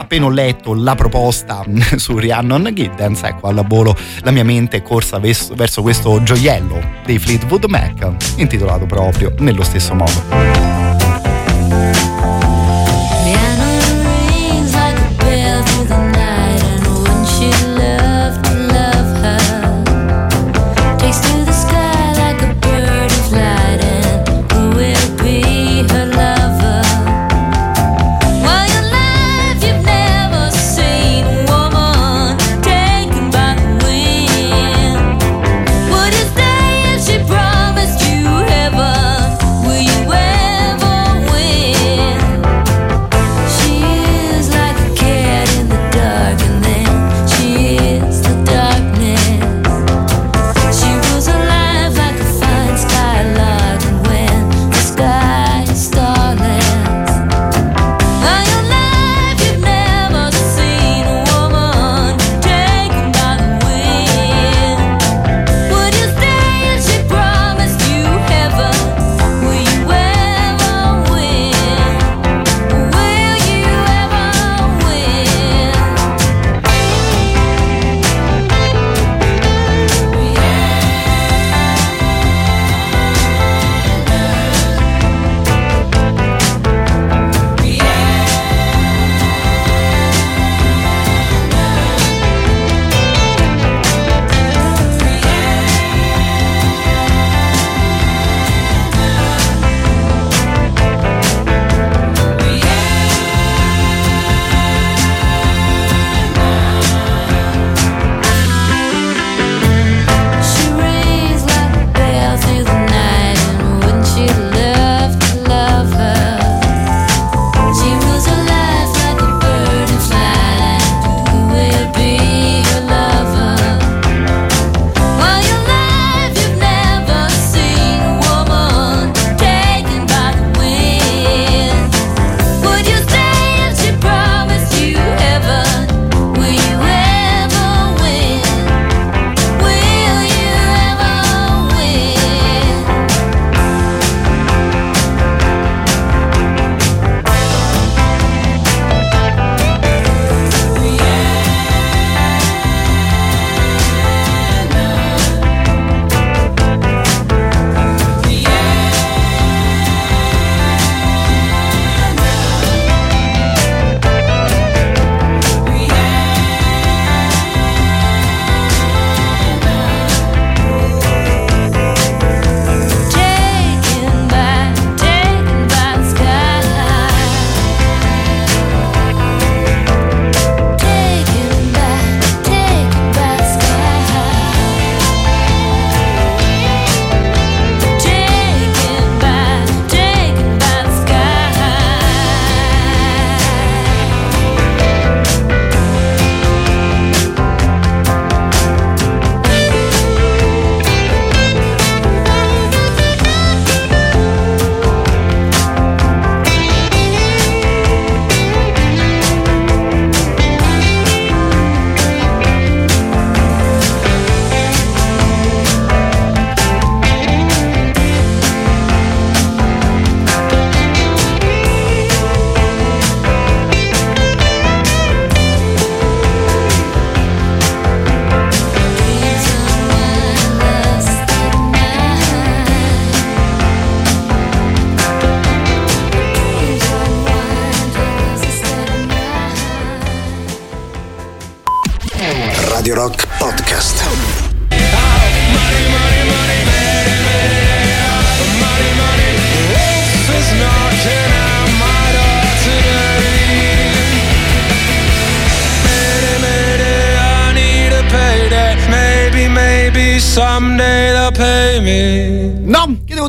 appena 0.07 0.25
ho 0.27 0.29
letto 0.29 0.73
la 0.73 0.95
proposta 0.95 1.65
su 1.97 2.17
Rhiannon 2.17 2.71
Giddens, 2.73 3.23
ecco 3.23 3.47
al 3.47 3.65
volo 3.67 3.93
la 4.21 4.31
mia 4.31 4.45
mente 4.45 4.77
è 4.77 4.81
corsa 4.81 5.19
verso, 5.19 5.53
verso 5.53 5.81
questo 5.81 6.23
gioiello 6.23 6.81
dei 7.05 7.19
Fleetwood 7.19 7.65
Mac, 7.65 8.13
intitolato 8.37 8.85
proprio 8.85 9.33
nello 9.39 9.63
stesso 9.63 9.93
modo. 9.93 10.76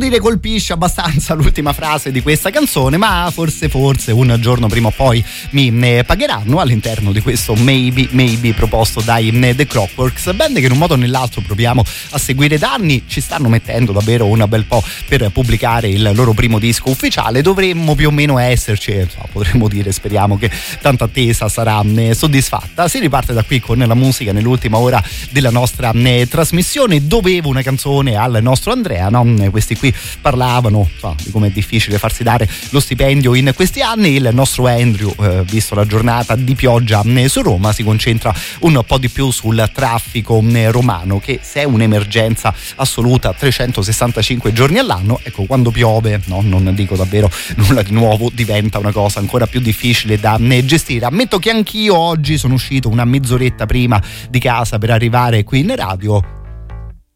Dire, 0.09 0.20
colpisce 0.20 0.72
abbastanza 0.72 1.35
l'ultima 1.35 1.72
frase 1.72 2.10
di 2.10 2.22
questa 2.22 2.51
canzone, 2.51 2.97
ma 2.97 3.30
forse, 3.32 3.68
forse 3.68 4.12
un 4.12 4.36
giorno 4.40 4.66
prima 4.66 4.89
o 4.89 4.90
poi 4.90 5.24
mi 5.51 5.70
ne 5.70 6.05
pagheranno 6.05 6.59
all'interno 6.59 7.12
di 7.12 7.20
questo 7.20 7.55
Maybe, 7.55 8.09
Maybe 8.12 8.52
proposto 8.55 9.01
dai 9.01 9.28
eh, 9.28 9.55
The 9.55 9.66
Clockworks, 9.66 10.32
band 10.32 10.59
che 10.59 10.66
in 10.66 10.72
un 10.72 10.78
modo 10.78 10.94
o 10.94 10.97
nell'altro 10.97 11.40
proviamo 11.43 11.85
a 12.10 12.18
seguire 12.18 12.59
da 12.59 12.72
anni, 12.72 13.05
ci 13.06 13.20
stanno 13.20 13.48
mettendo 13.48 13.93
davvero 13.93 14.26
un 14.26 14.44
bel 14.48 14.64
po' 14.64 14.82
per 15.06 15.30
pubblicare 15.30 15.89
il 15.89 16.10
loro 16.14 16.32
primo 16.32 16.59
disco 16.59 16.90
ufficiale, 16.90 17.43
dovremmo 17.43 17.94
più 17.94 18.09
o 18.09 18.10
meno 18.10 18.39
esserci, 18.39 18.93
insomma, 18.93 19.26
potremmo 19.39 19.69
dire, 19.69 19.93
speriamo 19.93 20.36
che 20.36 20.51
tanta 20.81 21.05
attesa 21.05 21.48
sarà 21.48 21.82
soddisfatta. 22.12 22.89
Si 22.89 22.98
riparte 22.98 23.32
da 23.32 23.44
qui 23.44 23.60
con 23.60 23.78
la 23.78 23.94
musica 23.94 24.32
nell'ultima 24.32 24.78
ora 24.78 25.02
della 25.31 25.51
nostra 25.51 25.93
trasmissione, 26.28 27.06
dovevo 27.06 27.48
una 27.48 27.62
canzone 27.62 28.16
al 28.16 28.39
nostro 28.43 28.73
Andrea, 28.73 29.09
no? 29.09 29.27
Questi 29.51 29.77
qui 29.77 29.94
parlavano 30.20 30.89
insomma, 30.93 31.15
di 31.23 31.31
come 31.31 31.48
è 31.48 31.51
difficile 31.51 31.98
farsi 31.98 32.23
dare 32.23 32.48
lo 32.70 32.81
stipendio 32.81 33.35
in 33.35 33.52
questi 33.55 33.81
anni, 33.81 34.15
il 34.16 34.28
nostro 34.32 34.66
Andrew, 34.66 35.15
eh, 35.20 35.43
visto 35.44 35.74
la 35.74 35.86
giornata 35.86 36.35
di 36.35 36.55
pioggia 36.55 37.02
su 37.28 37.43
Roma, 37.43 37.73
si 37.73 37.85
concentra 37.85 38.35
un 38.60 38.82
po' 38.85 38.98
di 38.98 39.09
più 39.09 39.31
sul 39.31 39.70
traffico 39.73 40.43
romano 40.70 41.20
che 41.20 41.40
se 41.43 41.60
è 41.60 41.65
un'emergenza 41.65 42.52
assoluta 42.77 43.32
365 43.32 44.52
giorni 44.52 44.78
all'anno, 44.78 45.20
ecco 45.23 45.44
quando 45.44 45.70
piove, 45.70 46.20
no, 46.27 46.40
non 46.43 46.74
dico 46.74 46.97
davvero 46.97 47.31
nulla 47.56 47.82
di 47.82 47.93
nuovo, 47.93 48.31
diventa 48.32 48.78
una 48.78 48.93
cosa 48.93 49.20
ancora 49.20 49.27
più 49.46 49.60
difficile 49.60 50.18
da 50.18 50.38
gestire. 50.64 51.06
Ammetto 51.06 51.38
che 51.38 51.50
anch'io 51.50 51.96
oggi 51.96 52.38
sono 52.38 52.55
uscito 52.55 52.88
una 52.88 53.05
mezz'oretta 53.05 53.66
prima 53.66 54.02
di 54.28 54.38
casa 54.38 54.78
per 54.78 54.90
arrivare 54.90 55.44
qui 55.44 55.60
in 55.60 55.74
radio. 55.74 56.36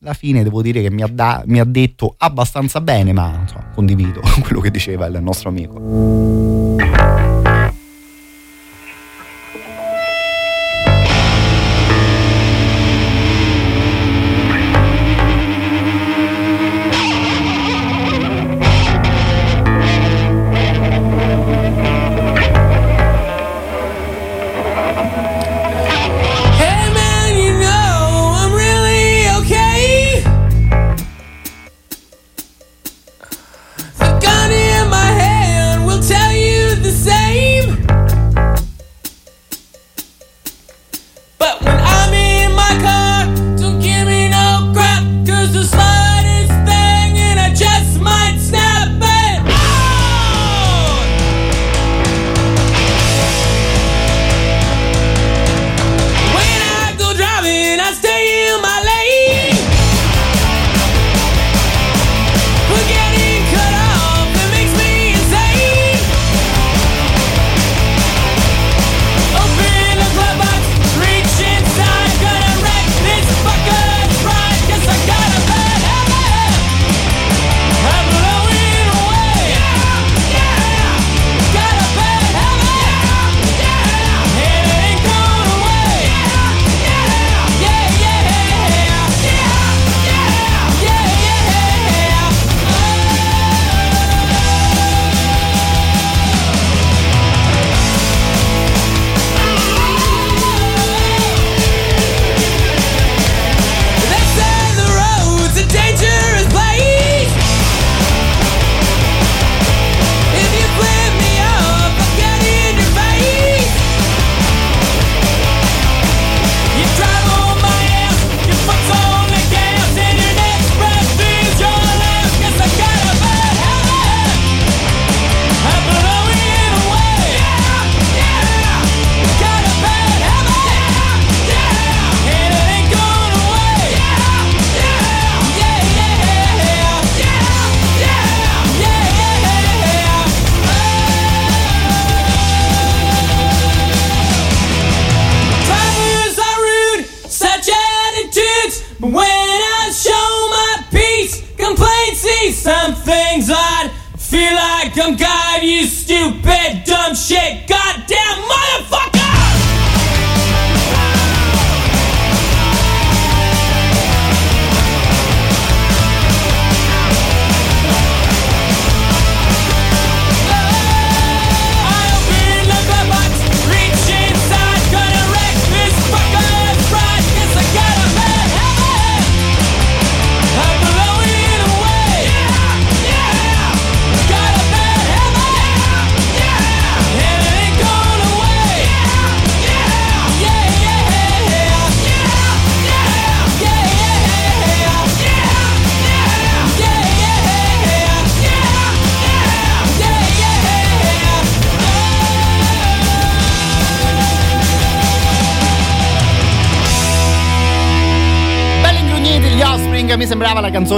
Alla 0.03 0.15
fine 0.15 0.43
devo 0.43 0.63
dire 0.63 0.83
che 0.83 0.91
mi 0.91 1.03
ha, 1.03 1.09
da- 1.09 1.43
mi 1.47 1.61
ha 1.61 1.65
detto 1.65 2.15
abbastanza 2.19 2.81
bene, 2.81 3.13
ma 3.13 3.39
insomma, 3.41 3.69
condivido 3.75 4.21
quello 4.43 4.61
che 4.61 4.71
diceva 4.71 5.07
il 5.07 5.19
nostro 5.23 5.49
amico. 5.49 6.52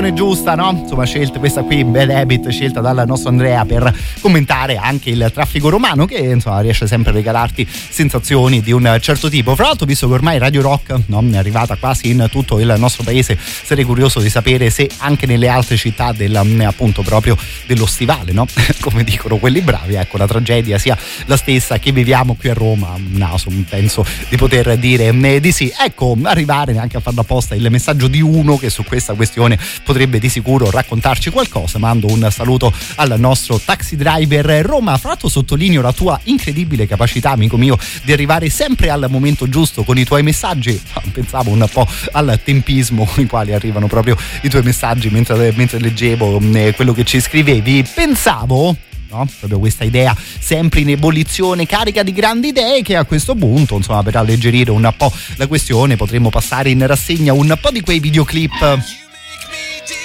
Canzone 0.05 0.13
giusta, 0.13 0.55
no? 0.55 0.84
Insomma, 0.95 1.11
scelta 1.11 1.39
questa 1.41 1.63
qui, 1.65 1.83
Bad 1.83 2.09
Habit, 2.09 2.49
scelta 2.51 2.81
dal 2.81 3.03
nostro 3.05 3.29
Andrea 3.29 3.65
per 3.65 3.93
commentare 4.21 4.77
anche 4.77 5.11
il 5.11 5.29
traffico 5.35 5.69
romano 5.69 6.07
che 6.07 6.19
insomma 6.19 6.61
riesce 6.61 6.87
sempre 6.87 7.11
a 7.11 7.15
regalarti 7.15 7.67
sensazioni 7.69 8.61
di 8.61 8.71
un 8.71 8.99
certo 9.01 9.29
tipo. 9.29 9.57
Fra 9.57 9.67
l'altro, 9.67 9.87
visto 9.87 10.07
che 10.07 10.13
ormai 10.13 10.39
Radio 10.39 10.63
Rock 10.63 10.97
no, 11.07 11.25
è 11.33 11.37
arrivata 11.37 11.75
quasi 11.75 12.11
in 12.11 12.29
tutto 12.31 12.61
il 12.61 12.73
nostro 12.79 13.03
paese, 13.03 13.37
sarei 13.37 13.83
curioso 13.83 14.21
di 14.21 14.31
sapere 14.31 14.71
se 14.71 14.89
anche 14.99 15.27
nelle 15.27 15.49
altre 15.49 15.77
città 15.77 16.13
del, 16.13 16.37
appunto 16.65 17.03
proprio 17.03 17.37
dello 17.67 17.87
stivale, 17.87 18.31
no? 18.31 18.47
Come 18.79 19.03
dicono 19.03 19.39
quelli 19.39 19.63
bravi, 19.63 19.95
ecco, 19.95 20.17
la 20.17 20.29
tragedia 20.29 20.79
sia 20.79 20.97
la 21.27 21.37
stessa 21.37 21.81
che 21.81 21.91
viviamo 21.91 22.37
qui 22.39 22.51
a 22.51 22.55
Roma. 22.55 22.97
Naso, 22.97 23.51
penso 23.69 24.07
di 24.29 24.37
poter 24.37 24.77
dire 24.79 25.09
eh, 25.09 25.41
di 25.41 25.51
sì. 25.51 25.73
Ecco, 25.77 26.17
arrivare 26.23 26.73
neanche 26.73 26.99
a 26.99 27.01
farla 27.01 27.23
apposta 27.23 27.57
il 27.57 27.69
messaggio 27.69 28.07
di 28.07 28.21
uno 28.21 28.57
che 28.57 28.71
su 28.71 28.85
questa 28.85 29.15
questione 29.15 29.59
potrebbe 29.83 30.21
di 30.21 30.29
sicuro 30.29 30.71
raccontarci 30.85 31.31
qualcosa. 31.31 31.79
Mando 31.79 32.07
un 32.09 32.29
saluto 32.31 32.73
al 32.97 33.15
nostro 33.19 33.59
taxi 33.59 33.97
driver 33.97 34.65
Roma. 34.65 34.97
Fra 34.99 35.09
l'altro 35.09 35.29
sottolineo 35.29 35.81
la 35.81 35.93
tua 35.93 36.21
incredibile 36.25 36.87
capacità, 36.87 37.31
amico 37.31 37.57
mio, 37.57 37.77
di 38.03 38.13
arrivare 38.13 38.51
sempre 38.51 38.91
al 38.91 39.07
momento 39.09 39.49
giusto 39.49 39.83
con 39.83 39.99
i 39.99 40.05
tuoi 40.05 40.23
messaggi. 40.23 40.81
Pensavo 41.13 41.51
un 41.51 41.67
po' 41.73 41.87
al 42.13 42.39
tempismo 42.45 43.05
con 43.07 43.25
i 43.25 43.27
quali 43.27 43.53
arrivano 43.53 43.87
proprio 43.87 44.17
i 44.43 44.49
tuoi 44.49 44.63
messaggi 44.63 45.09
mentre, 45.09 45.53
mentre 45.57 45.81
leggevo 45.81 46.41
eh, 46.53 46.75
quello 46.77 46.93
che 46.93 47.05
ci 47.05 47.21
scrivevi. 47.21 47.85
Pensavo 47.95 48.77
No? 49.15 49.29
proprio 49.39 49.61
questa 49.61 49.85
idea 49.85 50.17
sempre 50.41 50.81
in 50.81 50.91
ebollizione, 50.91 51.67
carica 51.67 52.03
di 52.03 52.11
grandi 52.11 52.49
idee 52.49 52.83
che 52.83 52.97
a 52.97 53.05
questo 53.05 53.37
punto, 53.37 53.77
insomma, 53.77 54.03
per 54.03 54.17
alleggerire 54.17 54.73
un 54.73 54.93
po' 54.97 55.13
la 55.37 55.47
questione 55.47 55.95
potremmo 55.95 56.31
passare 56.31 56.71
in 56.71 56.85
rassegna 56.85 57.33
un 57.33 57.57
po' 57.61 57.71
di 57.71 57.81
quei 57.81 58.01
videoclip 58.01 59.04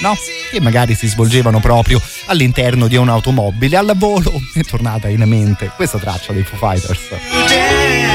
no? 0.01 0.15
che 0.49 0.59
magari 0.59 0.95
si 0.95 1.07
svolgevano 1.07 1.59
proprio 1.59 2.01
all'interno 2.25 2.87
di 2.87 2.95
un'automobile. 2.95 3.77
Al 3.77 3.93
volo 3.95 4.41
è 4.53 4.61
tornata 4.61 5.07
in 5.07 5.23
mente 5.25 5.71
questa 5.75 5.97
traccia 5.99 6.33
dei 6.33 6.43
Foo 6.43 6.57
Fighters. 6.57 8.08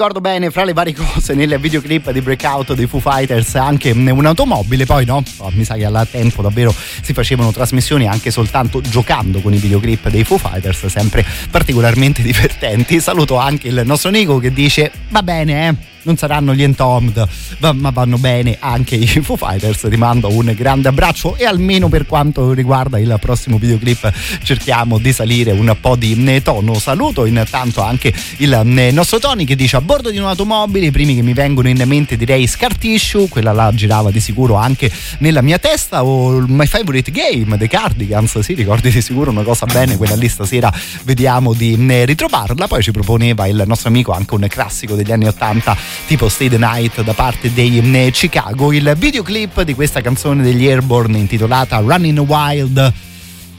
Ricordo 0.00 0.22
bene, 0.22 0.50
fra 0.50 0.64
le 0.64 0.72
varie 0.72 0.94
cose 0.96 1.34
nel 1.34 1.58
videoclip 1.60 2.10
di 2.10 2.22
Breakout 2.22 2.72
dei 2.72 2.86
Foo 2.86 3.00
Fighters 3.00 3.54
anche 3.56 3.90
un'automobile, 3.90 4.86
poi 4.86 5.04
no, 5.04 5.22
Oh, 5.36 5.50
mi 5.52 5.62
sa 5.62 5.74
che 5.74 5.84
al 5.84 6.08
tempo 6.10 6.40
davvero 6.40 6.74
si 7.02 7.12
facevano 7.12 7.52
trasmissioni 7.52 8.06
anche 8.06 8.30
soltanto 8.30 8.80
giocando 8.80 9.40
con 9.40 9.52
i 9.52 9.58
videoclip 9.58 10.08
dei 10.08 10.24
Foo 10.24 10.38
Fighters, 10.38 10.86
sempre 10.86 11.22
particolarmente 11.50 12.22
divertenti. 12.24 12.98
Saluto 12.98 13.36
anche 13.36 13.68
il 13.68 13.82
nostro 13.84 14.10
Nico 14.10 14.38
che 14.38 14.54
dice 14.54 14.90
va 15.10 15.22
bene, 15.22 15.68
eh. 15.68 15.74
Non 16.02 16.16
saranno 16.16 16.54
gli 16.54 16.62
Entombed, 16.62 17.26
ma 17.58 17.90
vanno 17.90 18.18
bene 18.18 18.56
anche 18.58 18.94
i 18.94 19.06
Foo 19.06 19.36
Fighters. 19.36 19.86
Ti 19.88 19.96
mando 19.96 20.28
un 20.30 20.52
grande 20.56 20.88
abbraccio 20.88 21.36
e 21.36 21.44
almeno 21.44 21.88
per 21.88 22.06
quanto 22.06 22.52
riguarda 22.52 22.98
il 22.98 23.16
prossimo 23.20 23.58
videoclip 23.58 24.12
cerchiamo 24.42 24.98
di 24.98 25.12
salire 25.12 25.52
un 25.52 25.76
po' 25.80 25.96
di 25.96 26.22
eh, 26.26 26.42
tono. 26.42 26.74
Saluto 26.74 27.26
intanto 27.26 27.82
anche 27.82 28.12
il 28.38 28.52
eh, 28.52 28.90
nostro 28.90 29.18
Tony 29.18 29.44
che 29.44 29.56
dice 29.56 29.76
a 29.76 29.80
bordo 29.80 30.10
di 30.10 30.18
un'automobile 30.18 30.86
i 30.86 30.90
primi 30.90 31.14
che 31.14 31.22
mi 31.22 31.32
vengono 31.32 31.68
in 31.68 31.82
mente 31.86 32.16
direi 32.16 32.46
Scar 32.46 32.76
Tissue, 32.76 33.28
quella 33.28 33.52
là 33.52 33.70
girava 33.74 34.10
di 34.10 34.20
sicuro 34.20 34.54
anche 34.54 34.90
nella 35.18 35.42
mia 35.42 35.58
testa 35.58 36.04
o 36.04 36.44
My 36.46 36.66
Favorite 36.66 37.10
Game, 37.10 37.56
The 37.56 37.68
Cardigans, 37.68 38.38
sì 38.40 38.54
ricordi 38.54 38.90
di 38.90 39.00
sicuro 39.00 39.30
una 39.30 39.42
cosa 39.42 39.66
bene, 39.66 39.96
quella 39.96 40.14
lì 40.14 40.28
stasera 40.28 40.72
vediamo 41.04 41.52
di 41.52 41.76
eh, 41.88 42.04
ritrovarla. 42.04 42.66
Poi 42.66 42.82
ci 42.82 42.90
proponeva 42.90 43.46
il 43.46 43.62
nostro 43.66 43.88
amico 43.88 44.12
anche 44.12 44.34
un 44.34 44.46
classico 44.48 44.94
degli 44.94 45.12
anni 45.12 45.26
80 45.26 45.76
tipo 46.06 46.28
Stay 46.28 46.48
the 46.48 46.58
Night 46.58 47.02
da 47.02 47.12
parte 47.12 47.52
dei 47.52 47.78
eh, 47.78 48.10
Chicago. 48.10 48.72
Il 48.72 48.94
videoclip 48.96 49.62
di 49.62 49.74
questa 49.74 50.00
canzone 50.00 50.42
degli 50.42 50.66
Airborne 50.66 51.18
intitolata 51.18 51.78
Running 51.78 52.18
Wild. 52.18 52.92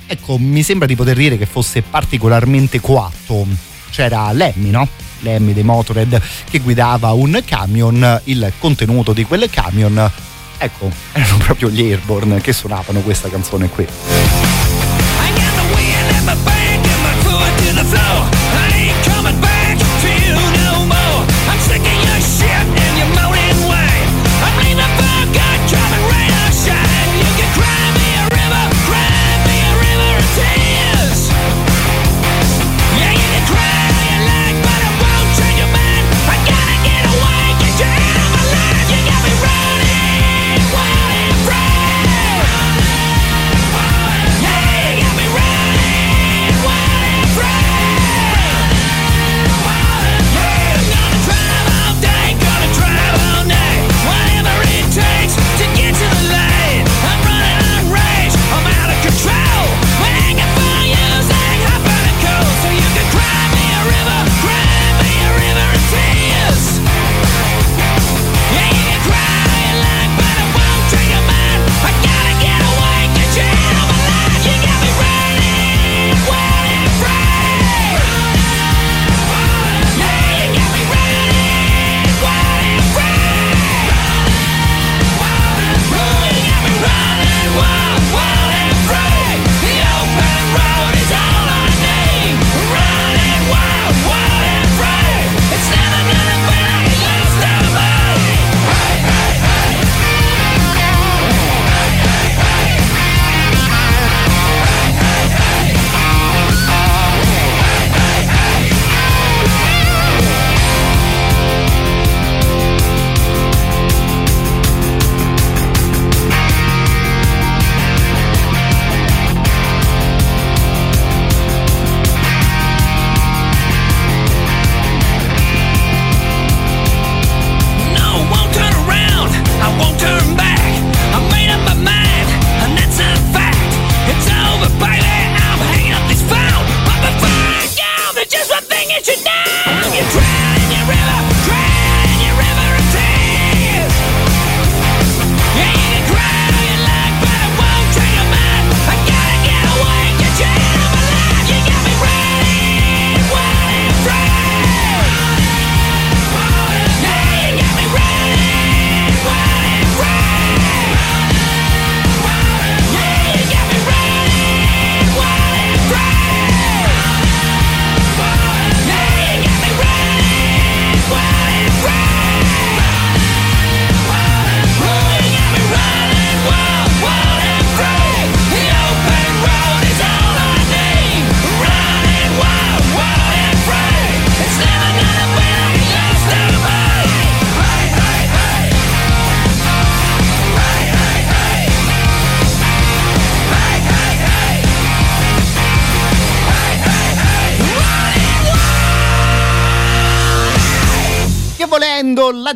Ecco, 0.08 0.38
mi 0.38 0.64
sembra 0.64 0.88
di 0.88 0.95
poter 0.95 1.16
dire 1.16 1.38
che 1.38 1.45
fosse 1.45 1.82
particolarmente 1.82 2.80
coatto. 2.80 3.45
C'era 3.90 4.32
Lemmy, 4.32 4.70
no? 4.70 4.88
Lemmy 5.22 5.53
dei 5.53 5.64
Motorhead 5.64 6.22
che 6.49 6.60
guidava 6.60 7.12
un 7.12 7.41
camion, 7.45 8.22
il 8.26 8.52
contenuto 8.60 9.14
di 9.14 9.24
quel 9.24 9.49
camion, 9.49 10.10
ecco, 10.58 10.91
erano 11.14 11.38
proprio 11.38 11.70
gli 11.70 11.82
Airborne 11.82 12.41
che 12.41 12.53
suonavano 12.53 12.99
questa 13.02 13.30
canzone 13.30 13.70
qui. 13.70 13.88
No, 19.14 19.51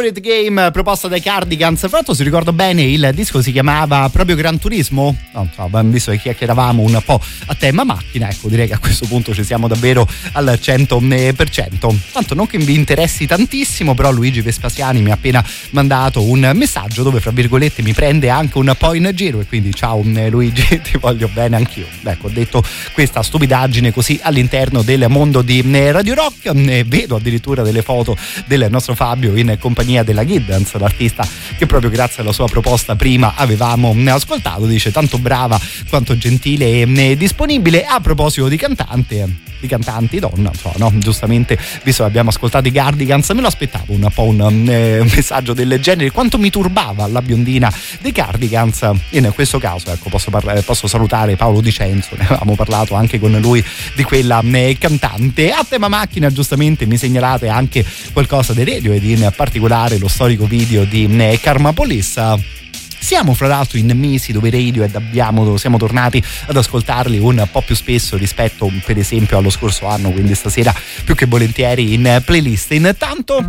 Favorite 0.03 0.20
Game, 0.20 0.70
proposta 0.73 1.07
dai 1.07 1.20
Cardigans. 1.20 1.79
Fra 1.79 1.91
l'altro, 1.93 2.12
se 2.12 2.24
ricordo 2.24 2.53
bene, 2.53 2.83
il 2.83 3.12
disco 3.15 3.41
si 3.41 3.53
chiamava 3.53 4.09
proprio 4.09 4.35
Gran 4.35 4.59
Turismo. 4.59 5.16
No, 5.33 5.49
so, 5.55 5.62
abbiamo 5.62 5.93
visto 5.93 6.11
che 6.11 6.19
chiacchieravamo 6.19 6.83
un 6.83 7.01
po' 7.05 7.20
a 7.47 7.55
tema 7.55 7.85
macchina. 7.85 8.28
Ecco, 8.28 8.48
direi 8.48 8.66
che 8.66 8.74
a 8.74 8.78
questo 8.78 9.06
punto 9.06 9.35
ci 9.35 9.44
siamo 9.44 9.69
davvero 9.69 10.06
al 10.32 10.59
100%. 10.60 11.97
Tanto 12.12 12.35
non 12.35 12.47
che 12.47 12.59
vi 12.59 12.74
interessi 12.74 13.27
tantissimo, 13.27 13.94
però 13.94 14.10
Luigi 14.10 14.40
Vespasiani 14.40 15.01
mi 15.02 15.10
ha 15.10 15.14
appena 15.14 15.44
mandato 15.70 16.23
un 16.23 16.51
messaggio 16.55 17.02
dove, 17.02 17.20
fra 17.20 17.31
virgolette, 17.31 17.82
mi 17.82 17.93
prende 17.93 18.28
anche 18.31 18.59
un 18.59 18.74
po' 18.78 18.94
in 18.94 19.10
giro. 19.14 19.40
E 19.40 19.47
quindi, 19.47 19.74
ciao 19.74 20.02
eh, 20.02 20.31
Luigi, 20.31 20.81
ti 20.82 20.98
voglio 20.98 21.28
bene 21.28 21.56
anch'io. 21.56 21.86
Ecco, 22.02 22.27
ho 22.27 22.31
detto 22.31 22.62
questa 22.93 23.23
stupidaggine 23.23 23.93
così 23.93 24.19
all'interno 24.23 24.82
del 24.82 25.06
mondo 25.09 25.43
di 25.43 25.60
eh, 25.60 25.93
Radio 25.93 26.14
Rock. 26.14 26.52
Eh, 26.55 26.85
vedo 26.85 27.16
addirittura 27.16 27.62
delle 27.62 27.82
foto 27.82 28.16
del 28.47 28.66
nostro 28.70 28.94
Fabio 28.94 29.36
in 29.36 29.56
compagnia 29.59 30.02
della 30.02 30.24
Giddens, 30.24 30.74
l'artista 30.77 31.27
che 31.56 31.66
proprio 31.66 31.90
grazie 31.90 32.23
alla 32.23 32.32
sua 32.32 32.47
proposta 32.47 32.97
prima 32.97 33.35
avevamo 33.36 33.94
mm, 33.94 34.09
ascoltato. 34.09 34.66
Dice 34.66 34.90
tanto 34.90 35.19
brava 35.19 35.60
quanto 35.89 36.16
gentile 36.16 36.81
e 36.81 36.86
mm, 36.86 37.12
disponibile. 37.43 37.85
A 37.85 38.01
proposito 38.01 38.48
di 38.48 38.56
cantante, 38.56 39.28
di 39.60 39.66
cantanti 39.66 40.19
donna, 40.19 40.51
insomma, 40.52 40.74
no? 40.78 40.93
giustamente 40.98 41.59
visto 41.82 42.02
che 42.02 42.09
abbiamo 42.09 42.31
ascoltato 42.31 42.69
i 42.69 42.73
Cardigans, 42.73 43.28
me 43.31 43.40
lo 43.40 43.48
aspettavo 43.48 43.93
un 43.93 44.09
po' 44.14 44.24
un 44.24 44.69
eh, 44.69 45.02
messaggio 45.14 45.52
del 45.52 45.81
genere, 45.81 46.10
quanto 46.10 46.39
mi 46.39 46.51
turbava 46.51 47.06
la 47.06 47.20
biondina 47.20 47.73
dei 48.01 48.12
Cardigans, 48.12 48.89
in 49.10 49.31
questo 49.35 49.59
caso 49.59 49.90
ecco 49.90 50.09
posso, 50.09 50.31
parlare, 50.31 50.62
posso 50.62 50.86
salutare 50.86 51.36
Paolo 51.36 51.60
Dicenzo, 51.60 52.10
ne 52.16 52.24
avevamo 52.24 52.55
parlato 52.55 52.94
anche 52.94 53.19
con 53.19 53.36
lui 53.40 53.64
di 53.94 54.05
quella 54.05 54.40
eh, 54.40 54.77
cantante. 54.78 55.51
A 55.51 55.64
tema 55.69 55.89
macchina 55.89 56.31
giustamente 56.31 56.86
mi 56.86 56.97
segnalate 56.97 57.48
anche 57.48 57.85
qualcosa 58.12 58.52
dei 58.52 58.64
radio 58.64 58.93
ed 58.93 59.05
in 59.05 59.32
particolare 59.35 59.98
lo 59.98 60.09
storico 60.09 60.47
video 60.47 60.85
di 60.85 61.09
eh, 61.19 61.39
Karma 61.40 61.73
Police. 61.73 62.60
Siamo 63.03 63.35
fra 63.35 63.49
l'altro 63.49 63.79
in 63.79 63.91
mesi 63.97 64.31
dove 64.31 64.49
Radiohead 64.49 64.95
abbiamo, 64.95 65.57
siamo 65.57 65.77
tornati 65.77 66.23
ad 66.47 66.57
ascoltarli 66.57 67.19
un 67.19 67.47
po' 67.51 67.61
più 67.61 67.74
spesso 67.74 68.16
rispetto 68.16 68.70
per 68.87 68.97
esempio 68.97 69.37
allo 69.37 69.51
scorso 69.51 69.87
anno, 69.87 70.12
quindi 70.12 70.37
stasera 70.37 70.73
più 71.05 71.16
che 71.16 71.27
volentieri 71.27 71.95
in 71.95 72.23
playlist. 72.24 72.70
Intanto, 72.70 73.45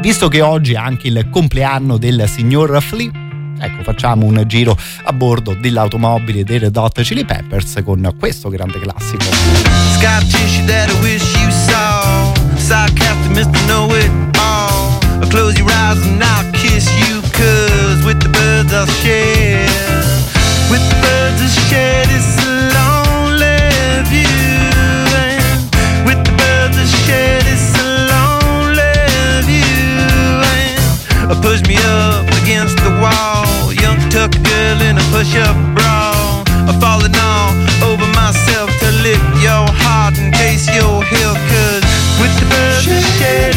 visto 0.00 0.28
che 0.28 0.40
oggi 0.40 0.74
è 0.74 0.76
anche 0.76 1.08
il 1.08 1.28
compleanno 1.30 1.98
del 1.98 2.28
signor 2.28 2.80
Flea, 2.80 3.10
ecco 3.58 3.82
facciamo 3.82 4.24
un 4.24 4.44
giro 4.46 4.78
a 5.02 5.12
bordo 5.12 5.54
dell'automobile 5.54 6.44
dei 6.44 6.60
Red 6.60 6.76
Hot 6.76 7.00
Chili 7.02 7.24
Peppers 7.24 7.80
con 7.84 8.14
questo 8.18 8.48
grande 8.48 8.78
classico. 8.78 9.24
Scar 9.98 10.22
tissue 10.22 10.64
that 10.66 10.90
I 10.90 11.00
wish 11.00 11.34
you 11.34 11.50
saw. 11.50 12.32
Sarcastic, 12.56 13.32
Mr. 13.32 13.66
Know 13.66 13.92
It 13.94 14.10
All. 14.38 15.00
Close 15.28 15.58
your 15.58 15.68
eyes 15.70 16.00
and 16.06 16.22
I'll 16.22 16.50
kiss 16.52 16.88
you, 17.08 17.20
with 18.74 18.90
the 18.90 18.90
birds 18.90 18.90
I'll 18.90 18.94
share. 19.02 19.66
With 20.70 20.82
birds 21.02 21.42
I'll 21.42 21.68
share 21.70 22.06
this 22.06 22.26
lonely 22.74 24.02
view. 24.10 24.26
And 25.14 26.06
with 26.06 26.20
the 26.24 26.34
birds 26.34 26.76
I'll 26.78 27.06
share 27.06 27.42
this 27.42 27.70
lonely 28.10 28.94
view. 29.46 30.42
And 31.30 31.42
push 31.42 31.62
me 31.68 31.76
up 31.86 32.26
against 32.42 32.76
the 32.78 32.90
wall. 32.98 33.72
Young 33.72 34.00
tuck 34.10 34.32
girl 34.42 34.82
in 34.82 34.98
a 34.98 35.04
push-up 35.12 35.56
bra. 35.74 36.42
I'm 36.66 36.80
Falling 36.80 37.14
all 37.14 37.52
over 37.90 38.06
myself 38.14 38.70
to 38.80 38.90
lick 39.06 39.22
your 39.40 39.66
heart 39.84 40.18
and 40.18 40.34
taste 40.34 40.74
your 40.74 41.04
heel. 41.04 41.34
Cause 41.50 41.84
with 42.18 42.34
the 42.40 42.46
birds 42.50 42.88
I 42.88 43.00
share 43.18 43.53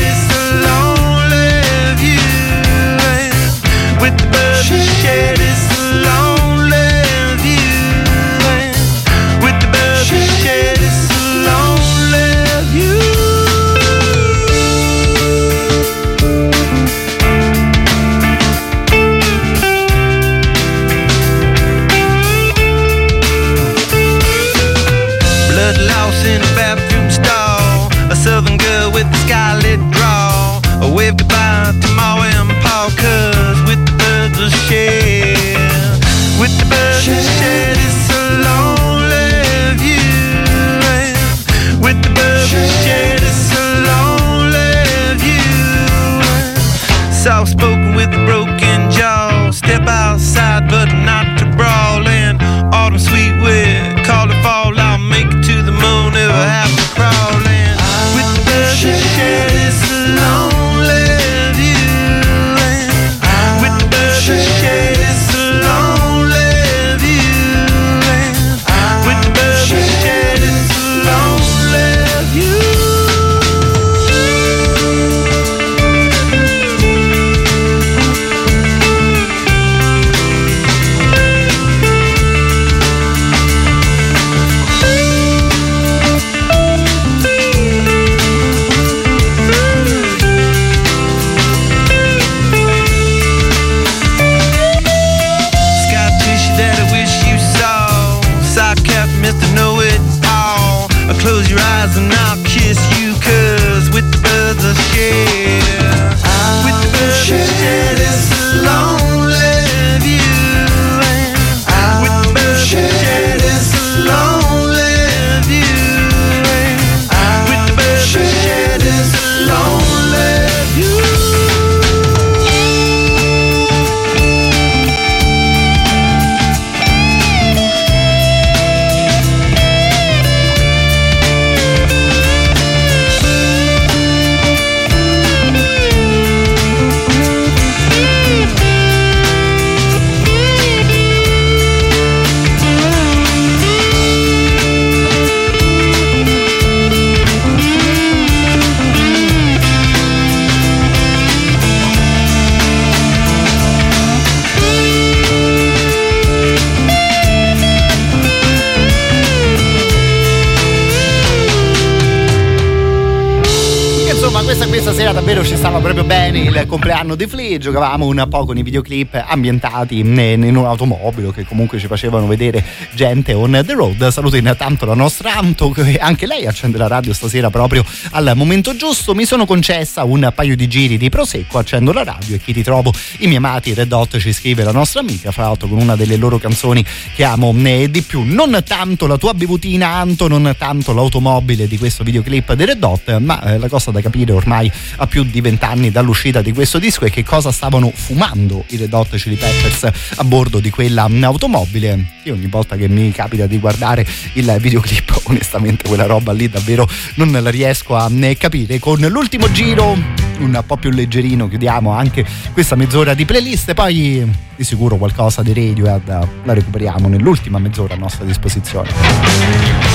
sera 164.97 165.11
davvero 165.11 165.45
ci 165.45 165.55
stava 165.55 165.77
proprio 165.77 166.03
bene 166.03 166.39
il 166.39 166.65
compleanno 166.65 167.13
di 167.13 167.27
Flea. 167.27 167.59
Giocavamo 167.59 168.07
un 168.07 168.25
po' 168.27 168.45
con 168.45 168.57
i 168.57 168.63
videoclip 168.63 169.25
ambientati 169.27 169.99
in, 169.99 170.55
un'automobile 170.57 171.31
che 171.31 171.45
comunque 171.45 171.77
ci 171.77 171.85
facevano 171.85 172.25
vedere 172.25 172.65
gente 172.93 173.31
on 173.33 173.61
the 173.63 173.73
road. 173.73 174.07
Saluto 174.07 174.37
intanto 174.37 174.87
la 174.87 174.95
nostra 174.95 175.35
Anto, 175.35 175.69
che 175.69 175.99
anche 175.99 176.25
lei 176.25 176.47
accende 176.47 176.79
la 176.79 176.87
radio 176.87 177.13
stasera 177.13 177.51
proprio 177.51 177.85
al 178.09 178.31
momento 178.33 178.75
giusto. 178.75 179.13
Mi 179.13 179.25
sono 179.25 179.45
concessa 179.45 180.03
un 180.03 180.31
paio 180.33 180.55
di 180.55 180.67
giri 180.67 180.97
di 180.97 181.09
prosecco, 181.09 181.59
accendo 181.59 181.93
la 181.93 182.03
radio 182.03 182.33
e 182.33 182.39
chi 182.39 182.51
ti 182.51 182.63
trovo? 182.63 182.91
I 183.19 183.25
miei 183.25 183.37
amati 183.37 183.75
Red 183.75 183.91
Hot 183.91 184.17
ci 184.17 184.33
scrive 184.33 184.63
la 184.63 184.71
nostra 184.71 185.01
amica, 185.01 185.29
fra 185.29 185.43
l'altro 185.43 185.67
con 185.67 185.79
una 185.79 185.95
delle 185.95 186.17
loro 186.17 186.39
canzoni 186.39 186.83
che 187.13 187.23
amo 187.23 187.53
di 187.53 188.01
più. 188.01 188.23
Non 188.23 188.63
tanto 188.65 189.05
la 189.05 189.17
tua 189.17 189.35
bevutina, 189.35 189.89
Anto, 189.89 190.27
non 190.27 190.55
tanto 190.57 190.91
l'automobile 190.91 191.67
di 191.67 191.77
questo 191.77 192.03
videoclip 192.03 192.53
dei 192.53 192.65
Red 192.65 192.83
Hot, 192.83 193.15
ma 193.19 193.39
eh, 193.43 193.59
la 193.59 193.69
cosa 193.69 193.91
da 193.91 194.01
capire 194.01 194.31
ormai 194.31 194.71
a 194.97 195.07
più 195.07 195.23
di 195.23 195.41
vent'anni 195.41 195.91
dall'uscita 195.91 196.41
di 196.41 196.53
questo 196.53 196.79
disco 196.79 197.05
è 197.05 197.11
che 197.11 197.23
cosa 197.23 197.51
stavano 197.51 197.91
fumando 197.93 198.63
i 198.69 198.77
Red 198.77 198.93
Hot 198.93 199.15
Chili 199.15 199.35
Peppers 199.35 199.89
a 200.15 200.23
bordo 200.23 200.59
di 200.59 200.69
quella 200.69 201.07
automobile. 201.21 202.15
Io 202.23 202.33
ogni 202.33 202.47
volta 202.47 202.75
che 202.75 202.87
mi 202.87 203.11
capita 203.11 203.45
di 203.45 203.59
guardare 203.59 204.05
il 204.33 204.55
videoclip, 204.59 205.21
onestamente 205.25 205.87
quella 205.87 206.05
roba 206.05 206.31
lì 206.31 206.49
davvero 206.49 206.87
non 207.15 207.31
la 207.31 207.49
riesco 207.49 207.95
a 207.95 208.09
mm, 208.09 208.31
capire. 208.37 208.79
Con 208.79 208.99
l'ultimo 208.99 209.51
giro, 209.51 209.91
un 210.39 210.63
po' 210.65 210.77
più 210.77 210.89
leggerino, 210.89 211.47
chiudiamo 211.47 211.91
anche 211.91 212.25
questa 212.53 212.75
mezz'ora 212.75 213.13
di 213.13 213.25
playlist 213.25 213.69
e 213.69 213.73
poi 213.73 214.45
di 214.55 214.63
sicuro 214.63 214.97
qualcosa 214.97 215.43
di 215.43 215.53
Radiohead 215.53 216.27
la 216.43 216.53
recuperiamo 216.53 217.07
nell'ultima 217.07 217.59
mezz'ora 217.59 217.93
a 217.93 217.97
nostra 217.97 218.25
disposizione. 218.25 219.86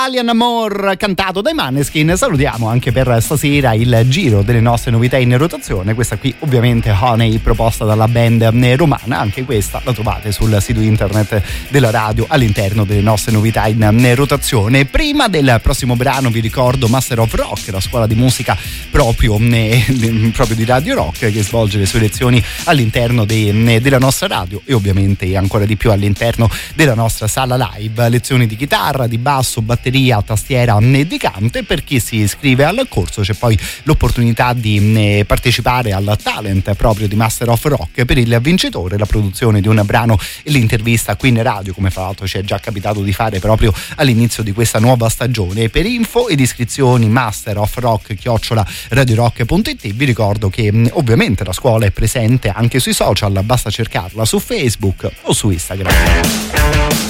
Con 0.00 0.08
l'Italian 0.08 0.28
Amor 0.30 0.94
cantato 0.96 1.42
dai 1.42 1.52
Maneskin 1.52 2.14
salutiamo 2.16 2.68
anche 2.68 2.90
per 2.90 3.18
stasera 3.20 3.74
il 3.74 4.06
giro 4.06 4.40
delle 4.40 4.60
nostre 4.60 4.90
novità 4.90 5.18
in 5.18 5.36
rotazione. 5.36 5.92
Questa 5.92 6.16
qui 6.16 6.34
ovviamente 6.38 6.90
Honey 6.90 7.36
proposta 7.38 7.84
dalla 7.84 8.08
band 8.08 8.42
romana, 8.76 9.18
anche 9.18 9.44
questa 9.44 9.82
la 9.84 9.92
trovate 9.92 10.32
sul 10.32 10.56
sito 10.62 10.80
internet 10.80 11.42
della 11.68 11.90
radio 11.90 12.24
all'interno 12.28 12.84
delle 12.84 13.02
nostre 13.02 13.32
novità 13.32 13.66
in 13.66 14.14
rotazione. 14.14 14.86
Prima 14.86 15.28
del 15.28 15.60
prossimo 15.62 15.96
brano 15.96 16.30
vi 16.30 16.40
ricordo 16.40 16.88
Master 16.88 17.20
of 17.20 17.34
Rock, 17.34 17.70
la 17.70 17.80
scuola 17.80 18.06
di 18.06 18.14
musica 18.14 18.56
proprio, 19.00 19.38
eh, 19.38 20.30
proprio 20.34 20.54
di 20.54 20.66
Radio 20.66 20.94
Rock 20.94 21.32
che 21.32 21.42
svolge 21.42 21.78
le 21.78 21.86
sue 21.86 22.00
lezioni 22.00 22.42
all'interno 22.64 23.24
de- 23.24 23.80
della 23.80 23.98
nostra 23.98 24.26
radio 24.26 24.60
e 24.66 24.74
ovviamente 24.74 25.34
ancora 25.38 25.64
di 25.64 25.76
più 25.76 25.90
all'interno 25.90 26.50
della 26.74 26.92
nostra 26.92 27.26
sala 27.26 27.56
live. 27.72 28.10
Lezioni 28.10 28.46
di 28.46 28.56
chitarra, 28.56 29.06
di 29.06 29.16
basso, 29.16 29.62
batteria, 29.62 30.20
tastiera 30.20 30.78
e 30.78 31.06
di 31.06 31.16
cante. 31.16 31.62
Per 31.62 31.82
chi 31.82 31.98
si 31.98 32.16
iscrive 32.16 32.64
al 32.64 32.84
corso 32.90 33.22
c'è 33.22 33.32
poi 33.32 33.58
l'opportunità 33.84 34.52
di 34.52 34.76
eh, 34.94 35.24
partecipare 35.24 35.92
al 35.92 36.18
talent 36.22 36.74
proprio 36.74 37.08
di 37.08 37.14
Master 37.14 37.48
of 37.48 37.64
Rock 37.64 38.04
per 38.04 38.18
il 38.18 38.38
vincitore, 38.42 38.98
la 38.98 39.06
produzione 39.06 39.62
di 39.62 39.68
un 39.68 39.80
brano 39.82 40.18
e 40.42 40.50
l'intervista 40.50 41.16
qui 41.16 41.30
in 41.30 41.42
radio, 41.42 41.72
come 41.72 41.88
fra 41.88 42.02
l'altro 42.02 42.26
ci 42.26 42.36
è 42.36 42.42
già 42.42 42.58
capitato 42.58 43.02
di 43.02 43.14
fare 43.14 43.38
proprio 43.38 43.72
all'inizio 43.96 44.42
di 44.42 44.52
questa 44.52 44.78
nuova 44.78 45.08
stagione. 45.08 45.70
Per 45.70 45.86
info 45.86 46.28
ed 46.28 46.38
iscrizioni 46.38 47.08
Master 47.08 47.56
of 47.56 47.74
Rock 47.78 48.14
chiocciola 48.14 48.66
radiorock.it 48.90 49.92
vi 49.94 50.04
ricordo 50.04 50.48
che 50.48 50.70
mh, 50.70 50.90
ovviamente 50.92 51.44
la 51.44 51.52
scuola 51.52 51.86
è 51.86 51.90
presente 51.90 52.48
anche 52.48 52.78
sui 52.78 52.92
social, 52.92 53.40
basta 53.42 53.70
cercarla 53.70 54.24
su 54.24 54.38
Facebook 54.38 55.10
o 55.22 55.32
su 55.32 55.50
Instagram. 55.50 57.09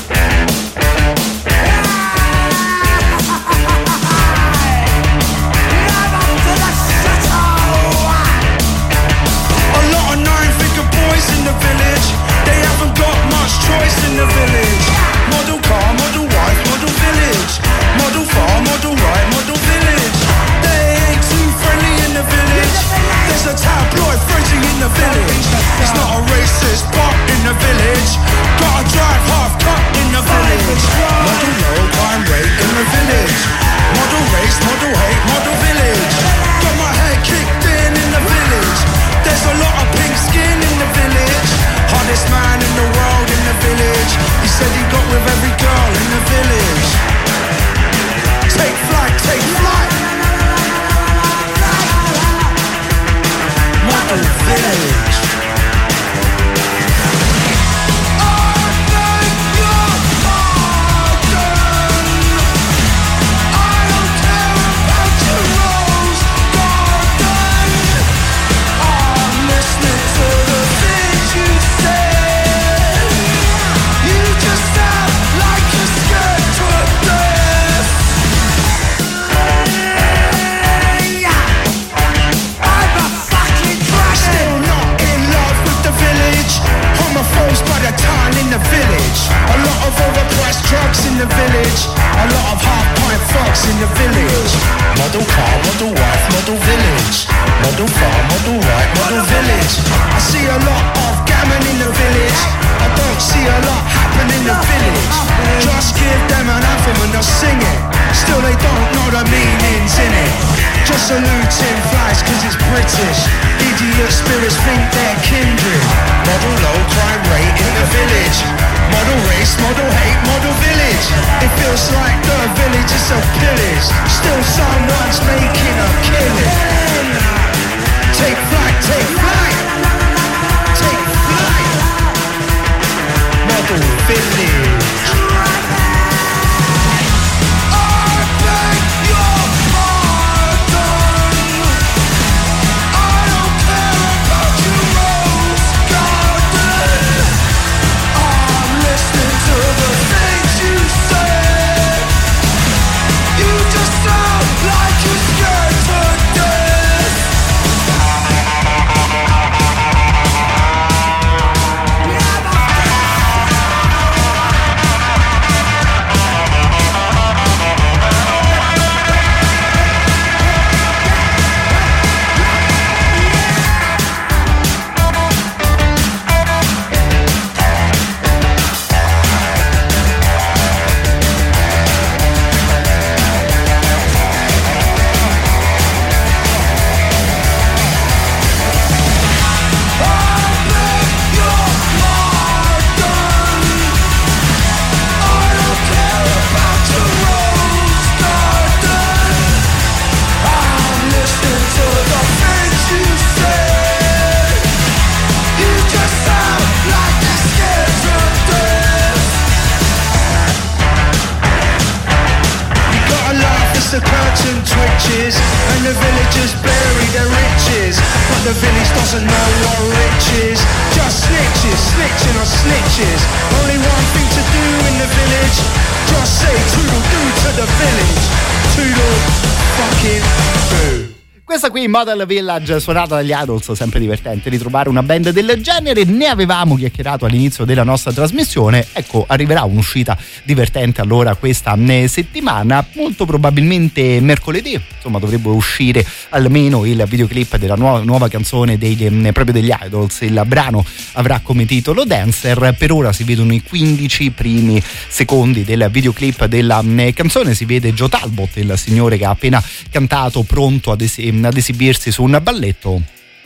Model 231.90 232.24
Village, 232.24 232.78
suonata 232.78 233.16
dagli 233.16 233.32
Idols, 233.34 233.72
sempre 233.72 233.98
divertente 233.98 234.48
ritrovare 234.48 234.88
una 234.88 235.02
band 235.02 235.30
del 235.30 235.60
genere. 235.60 236.04
Ne 236.04 236.26
avevamo 236.26 236.76
chiacchierato 236.76 237.26
all'inizio 237.26 237.64
della 237.64 237.82
nostra 237.82 238.12
trasmissione. 238.12 238.86
Ecco, 238.92 239.24
arriverà 239.26 239.64
un'uscita 239.64 240.16
divertente 240.44 241.00
allora 241.00 241.34
questa 241.34 241.74
eh, 241.74 242.06
settimana, 242.06 242.86
molto 242.94 243.26
probabilmente 243.26 244.20
mercoledì. 244.20 244.80
Insomma, 244.94 245.18
dovrebbe 245.18 245.48
uscire 245.48 246.06
almeno 246.30 246.84
il 246.84 247.04
videoclip 247.08 247.56
della 247.56 247.74
nuova, 247.74 248.02
nuova 248.02 248.28
canzone 248.28 248.78
degli, 248.78 249.04
eh, 249.04 249.32
proprio 249.32 249.52
degli 249.52 249.72
Idols. 249.84 250.20
Il 250.20 250.40
brano 250.46 250.84
avrà 251.12 251.40
come 251.42 251.66
titolo 251.66 252.04
Dancer. 252.04 252.74
Per 252.78 252.92
ora 252.92 253.12
si 253.12 253.24
vedono 253.24 253.52
i 253.52 253.62
15 253.62 254.30
primi 254.30 254.80
secondi 255.08 255.64
del 255.64 255.88
videoclip 255.90 256.44
della 256.46 256.82
eh, 256.96 257.12
canzone. 257.12 257.54
Si 257.54 257.64
vede 257.64 257.92
Joe 257.92 258.08
Talbot, 258.08 258.56
il 258.58 258.72
signore 258.76 259.18
che 259.18 259.24
ha 259.24 259.30
appena 259.30 259.62
cantato, 259.90 260.44
pronto 260.44 260.92
ad, 260.92 261.00
es- 261.00 261.18
ad 261.18 261.56
esibirsi 261.80 262.12
su 262.12 262.22
un 262.22 262.38
balletto 262.42 263.00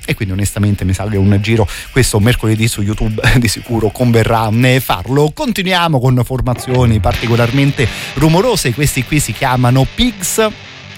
e 0.06 0.15
quindi 0.15 0.35
onestamente 0.35 0.85
mi 0.85 0.93
sa 0.93 1.06
che 1.06 1.16
un 1.16 1.39
giro 1.40 1.66
questo 1.90 2.20
mercoledì 2.20 2.69
su 2.69 2.82
YouTube 2.82 3.23
di 3.39 3.48
sicuro 3.48 3.90
converrà 3.90 4.51
farlo. 4.81 5.31
Continuiamo 5.32 5.98
con 6.01 6.20
formazioni 6.24 7.01
particolarmente 7.01 7.89
rumorose, 8.15 8.74
questi 8.74 9.05
qui 9.05 9.20
si 9.20 9.32
chiamano 9.32 9.86
Pigs. 9.94 10.48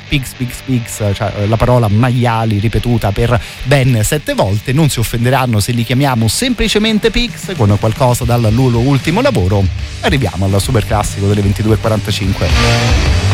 Pigs, 0.08 0.34
pigs, 0.36 0.60
pigs, 0.64 1.02
cioè 1.14 1.32
eh, 1.36 1.48
la 1.48 1.56
parola 1.56 1.88
maiali 1.88 2.60
ripetuta 2.60 3.10
per 3.10 3.40
ben 3.64 4.00
sette 4.04 4.34
volte. 4.34 4.72
Non 4.72 4.88
si 4.88 5.00
offenderanno 5.00 5.58
se 5.58 5.72
li 5.72 5.82
chiamiamo 5.82 6.28
semplicemente 6.28 7.10
Pigs 7.10 7.54
con 7.56 7.76
qualcosa 7.78 8.22
dal 8.24 8.48
loro 8.52 8.78
ultimo 8.78 9.20
lavoro. 9.20 9.64
Arriviamo 10.02 10.44
al 10.44 10.60
super 10.60 10.86
classico 10.86 11.26
delle 11.26 11.42
22.45. 11.42 13.25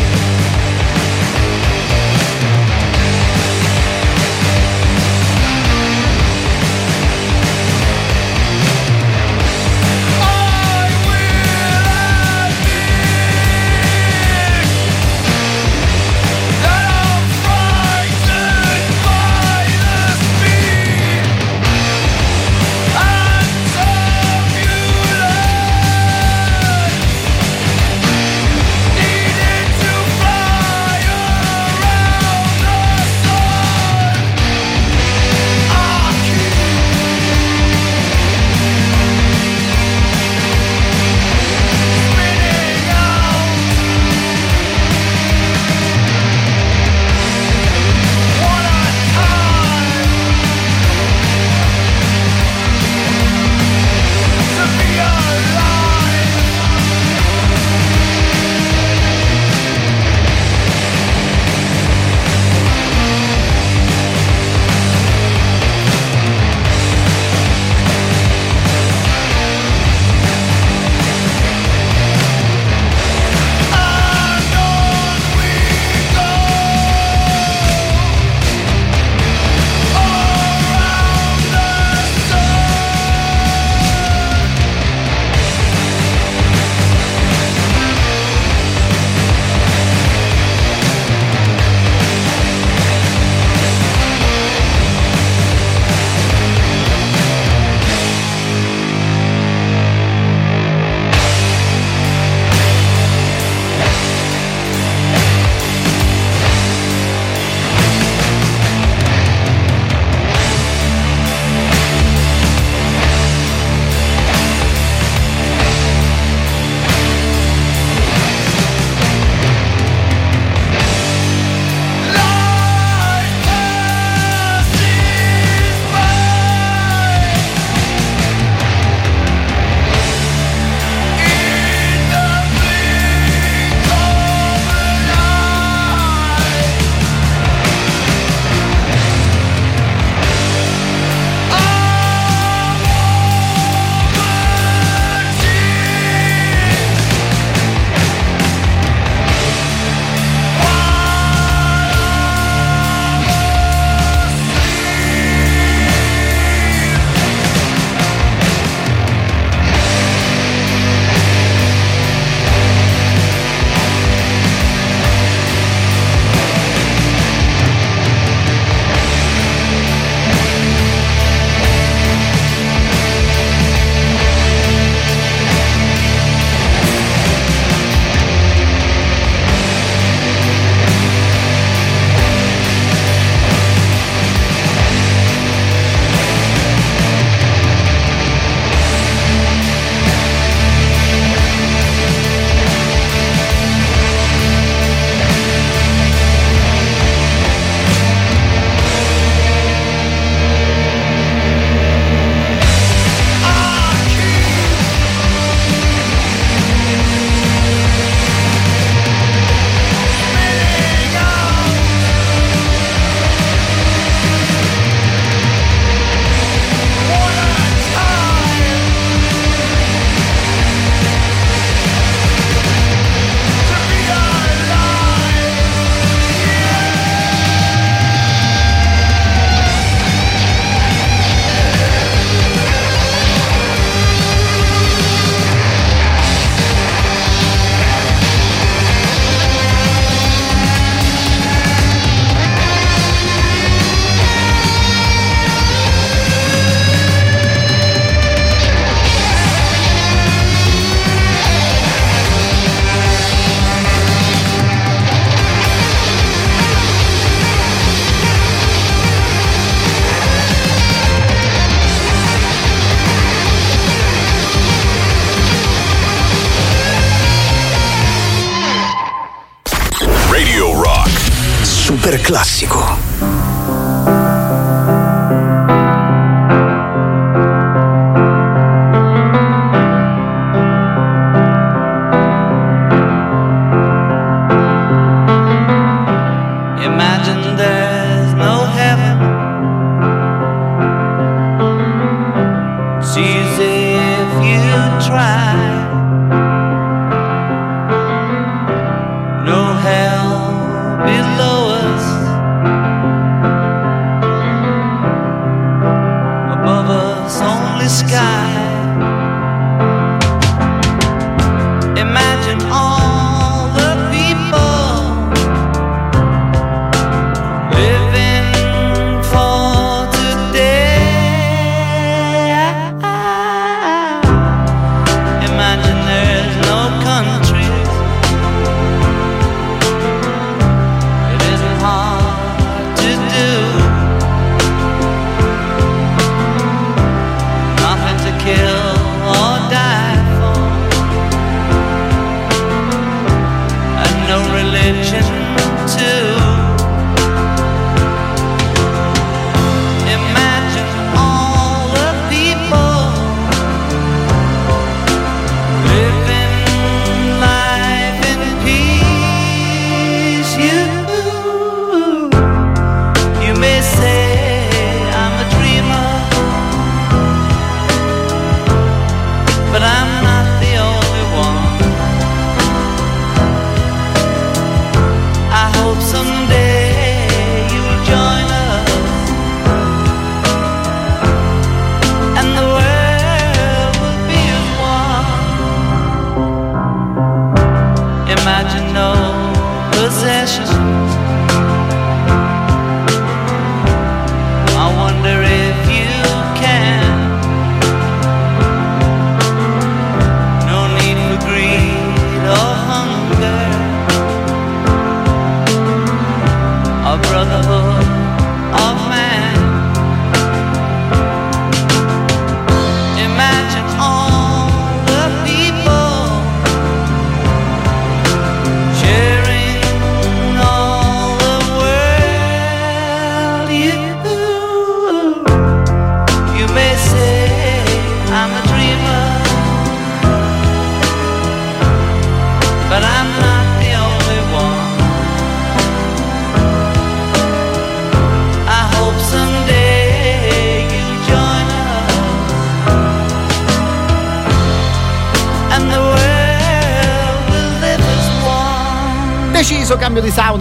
classico. 272.23 273.02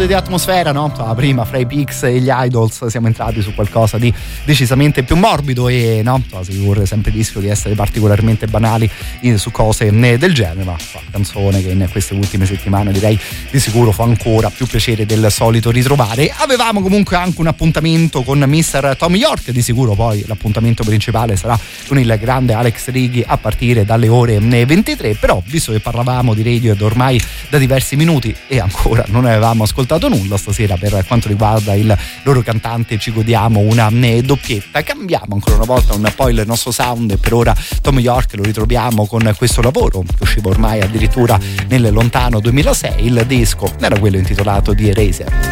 Cambio 0.02 0.06
di 0.06 0.14
atmosfera, 0.14 0.72
no? 0.72 0.92
Prima 1.14 1.44
fra 1.44 1.58
i 1.58 1.66
Pix 1.66 2.02
e 2.04 2.20
gli 2.20 2.30
Idols 2.30 2.86
siamo 2.86 3.06
entrati 3.06 3.40
su 3.40 3.54
qualcosa 3.54 3.98
di 3.98 4.12
decisamente 4.44 5.02
più 5.02 5.16
morbido 5.16 5.68
e 5.68 6.00
no? 6.02 6.22
Si 6.42 6.64
corre 6.64 6.86
sempre 6.86 7.10
il 7.10 7.16
rischio 7.18 7.40
di 7.40 7.48
essere 7.48 7.74
particolarmente 7.74 8.46
banali 8.46 8.90
su 9.36 9.50
cose 9.50 9.86
eh, 9.86 10.18
del 10.18 10.34
genere, 10.34 10.64
ma 10.64 10.72
insomma, 10.72 11.04
canzone 11.10 11.62
che 11.62 11.70
in 11.70 11.86
queste 11.90 12.14
ultime 12.14 12.46
settimane 12.46 12.90
direi 12.92 13.18
di 13.50 13.60
sicuro 13.60 13.92
fa 13.92 14.04
ancora 14.04 14.50
più 14.50 14.66
piacere 14.66 15.06
del 15.06 15.30
solito 15.30 15.70
ritrovare. 15.70 16.32
Avevamo 16.36 16.80
comunque 16.80 17.16
anche 17.16 17.40
un 17.40 17.46
appuntamento 17.46 18.22
con 18.22 18.38
Mr. 18.40 18.96
Tom 18.98 19.14
York, 19.14 19.50
di 19.50 19.62
sicuro 19.62 19.94
poi 19.94 20.24
l'appuntamento 20.26 20.82
principale 20.82 21.36
sarà 21.36 21.58
con 21.86 21.98
il 21.98 22.18
grande 22.20 22.54
Alex 22.54 22.88
Righi 22.88 23.22
a 23.26 23.36
partire 23.36 23.84
dalle 23.84 24.08
ore 24.08 24.34
eh, 24.34 24.66
23, 24.66 25.14
però 25.14 25.40
visto 25.44 25.72
che 25.72 25.80
parlavamo 25.80 26.34
di 26.34 26.42
radio 26.42 26.72
ed 26.72 26.80
ormai 26.80 27.20
da 27.52 27.58
diversi 27.58 27.96
minuti 27.96 28.34
e 28.46 28.60
ancora 28.60 29.04
non 29.08 29.26
avevamo 29.26 29.64
ascoltato 29.64 30.08
nulla 30.08 30.38
stasera 30.38 30.78
per 30.78 31.04
quanto 31.06 31.28
riguarda 31.28 31.74
il 31.74 31.94
loro 32.22 32.40
cantante 32.40 32.98
ci 32.98 33.12
godiamo 33.12 33.60
una 33.60 33.90
eh, 33.90 34.22
doppietta. 34.22 34.82
Cambiamo 34.82 35.34
ancora 35.34 35.56
una 35.56 35.66
volta 35.66 35.92
un 35.92 36.10
po' 36.16 36.30
il 36.30 36.44
nostro 36.46 36.70
sound 36.70 37.10
e 37.10 37.18
per 37.18 37.34
ora 37.34 37.54
Tom 37.82 37.98
York 37.98 38.36
lo 38.36 38.42
ritroviamo 38.42 39.06
con 39.06 39.34
questo 39.36 39.60
lavoro 39.60 40.00
che 40.00 40.22
usciva 40.22 40.48
ormai 40.48 40.80
addirittura 40.80 41.38
nel 41.68 41.92
lontano 41.92 42.40
2006 42.40 43.04
il 43.04 43.22
disco 43.26 43.70
era 43.78 43.98
quello 43.98 44.16
intitolato 44.16 44.72
di 44.72 44.88
Eraser 44.88 45.51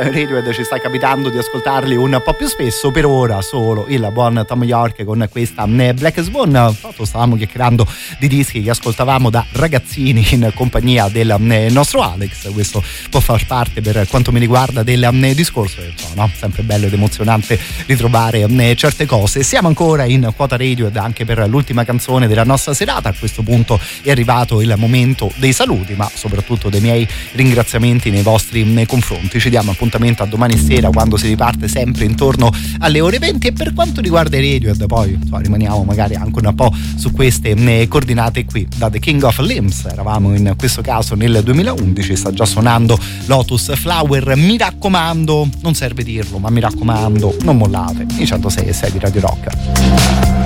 Radiohead 0.00 0.52
ci 0.52 0.62
sta 0.62 0.78
capitando 0.78 1.28
di 1.28 1.38
ascoltarli 1.38 1.96
un 1.96 2.20
po' 2.24 2.32
più 2.34 2.46
spesso, 2.46 2.92
per 2.92 3.04
ora 3.04 3.42
solo 3.42 3.86
il 3.88 4.08
buon 4.12 4.44
Tom 4.46 4.62
York 4.62 5.02
con 5.04 5.26
questa 5.30 5.66
Black 5.66 6.20
Swan. 6.20 6.72
Fatto 6.72 7.04
stavamo 7.04 7.36
chiacchierando 7.36 7.86
di 8.18 8.28
dischi 8.28 8.62
che 8.62 8.70
ascoltavamo 8.70 9.28
da 9.28 9.44
ragazzini 9.52 10.24
in 10.30 10.52
compagnia 10.54 11.08
del 11.08 11.30
eh, 11.30 11.68
nostro 11.70 12.02
Alex. 12.02 12.52
Questo 12.52 12.82
può 13.10 13.18
far 13.18 13.44
parte 13.46 13.80
per 13.80 14.06
quanto 14.08 14.30
mi 14.30 14.38
riguarda 14.38 14.84
del 14.84 15.02
eh, 15.02 15.34
discorso, 15.34 15.80
no? 16.18 16.30
sempre 16.36 16.62
bello 16.62 16.86
ed 16.86 16.92
emozionante 16.92 17.58
ritrovare 17.86 18.46
certe 18.74 19.06
cose. 19.06 19.42
Siamo 19.42 19.68
ancora 19.68 20.04
in 20.04 20.32
quota 20.34 20.56
Radiohead 20.56 20.96
anche 20.96 21.24
per 21.24 21.46
l'ultima 21.48 21.84
canzone 21.84 22.26
della 22.26 22.44
nostra 22.44 22.74
serata. 22.74 23.08
A 23.08 23.14
questo 23.18 23.42
punto 23.42 23.80
è 24.02 24.10
arrivato 24.10 24.60
il 24.60 24.74
momento 24.76 25.32
dei 25.36 25.52
saluti, 25.52 25.94
ma 25.94 26.10
soprattutto 26.12 26.68
dei 26.68 26.80
miei 26.80 27.06
ringraziamenti 27.32 28.10
nei 28.10 28.22
vostri 28.22 28.64
nei 28.64 28.86
confronti. 28.86 29.40
Ci 29.40 29.50
diamo 29.50 29.70
appuntamento 29.70 30.22
a 30.22 30.26
domani 30.26 30.56
sera 30.58 30.90
quando 30.90 31.16
si 31.16 31.28
riparte 31.28 31.68
sempre 31.68 32.04
intorno 32.04 32.52
alle 32.80 33.00
ore 33.00 33.18
20 33.18 33.46
e 33.46 33.52
per 33.52 33.72
quanto 33.72 34.00
riguarda 34.00 34.36
i 34.36 34.52
Radiohead 34.52 34.86
poi 34.86 35.12
insomma, 35.12 35.40
rimaniamo 35.40 35.84
magari 35.84 36.14
anche 36.14 36.40
un 36.44 36.54
po' 36.54 36.72
su 36.96 37.12
queste 37.12 37.50
eh, 37.50 37.88
coordinate 37.88 38.44
qui 38.44 38.66
da 38.76 38.90
The 38.90 38.98
King 38.98 39.22
of 39.22 39.38
Limbs 39.38 39.84
eravamo 39.84 40.34
in 40.34 40.54
questo 40.56 40.82
caso 40.82 41.14
nel 41.14 41.40
2011 41.42 42.16
sta 42.16 42.32
già 42.32 42.44
suonando 42.44 42.98
Lotus 43.26 43.74
Flower 43.76 44.36
mi 44.36 44.56
raccomando 44.56 45.48
non 45.60 45.74
serve 45.74 46.02
dirlo 46.08 46.38
ma 46.38 46.48
mi 46.48 46.60
raccomando 46.60 47.36
non 47.42 47.58
mollate. 47.58 48.06
I 48.16 48.26
106 48.26 48.66
e 48.66 48.72
6 48.72 48.92
di 48.92 48.98
Radio 48.98 49.20
Rock 49.20 50.37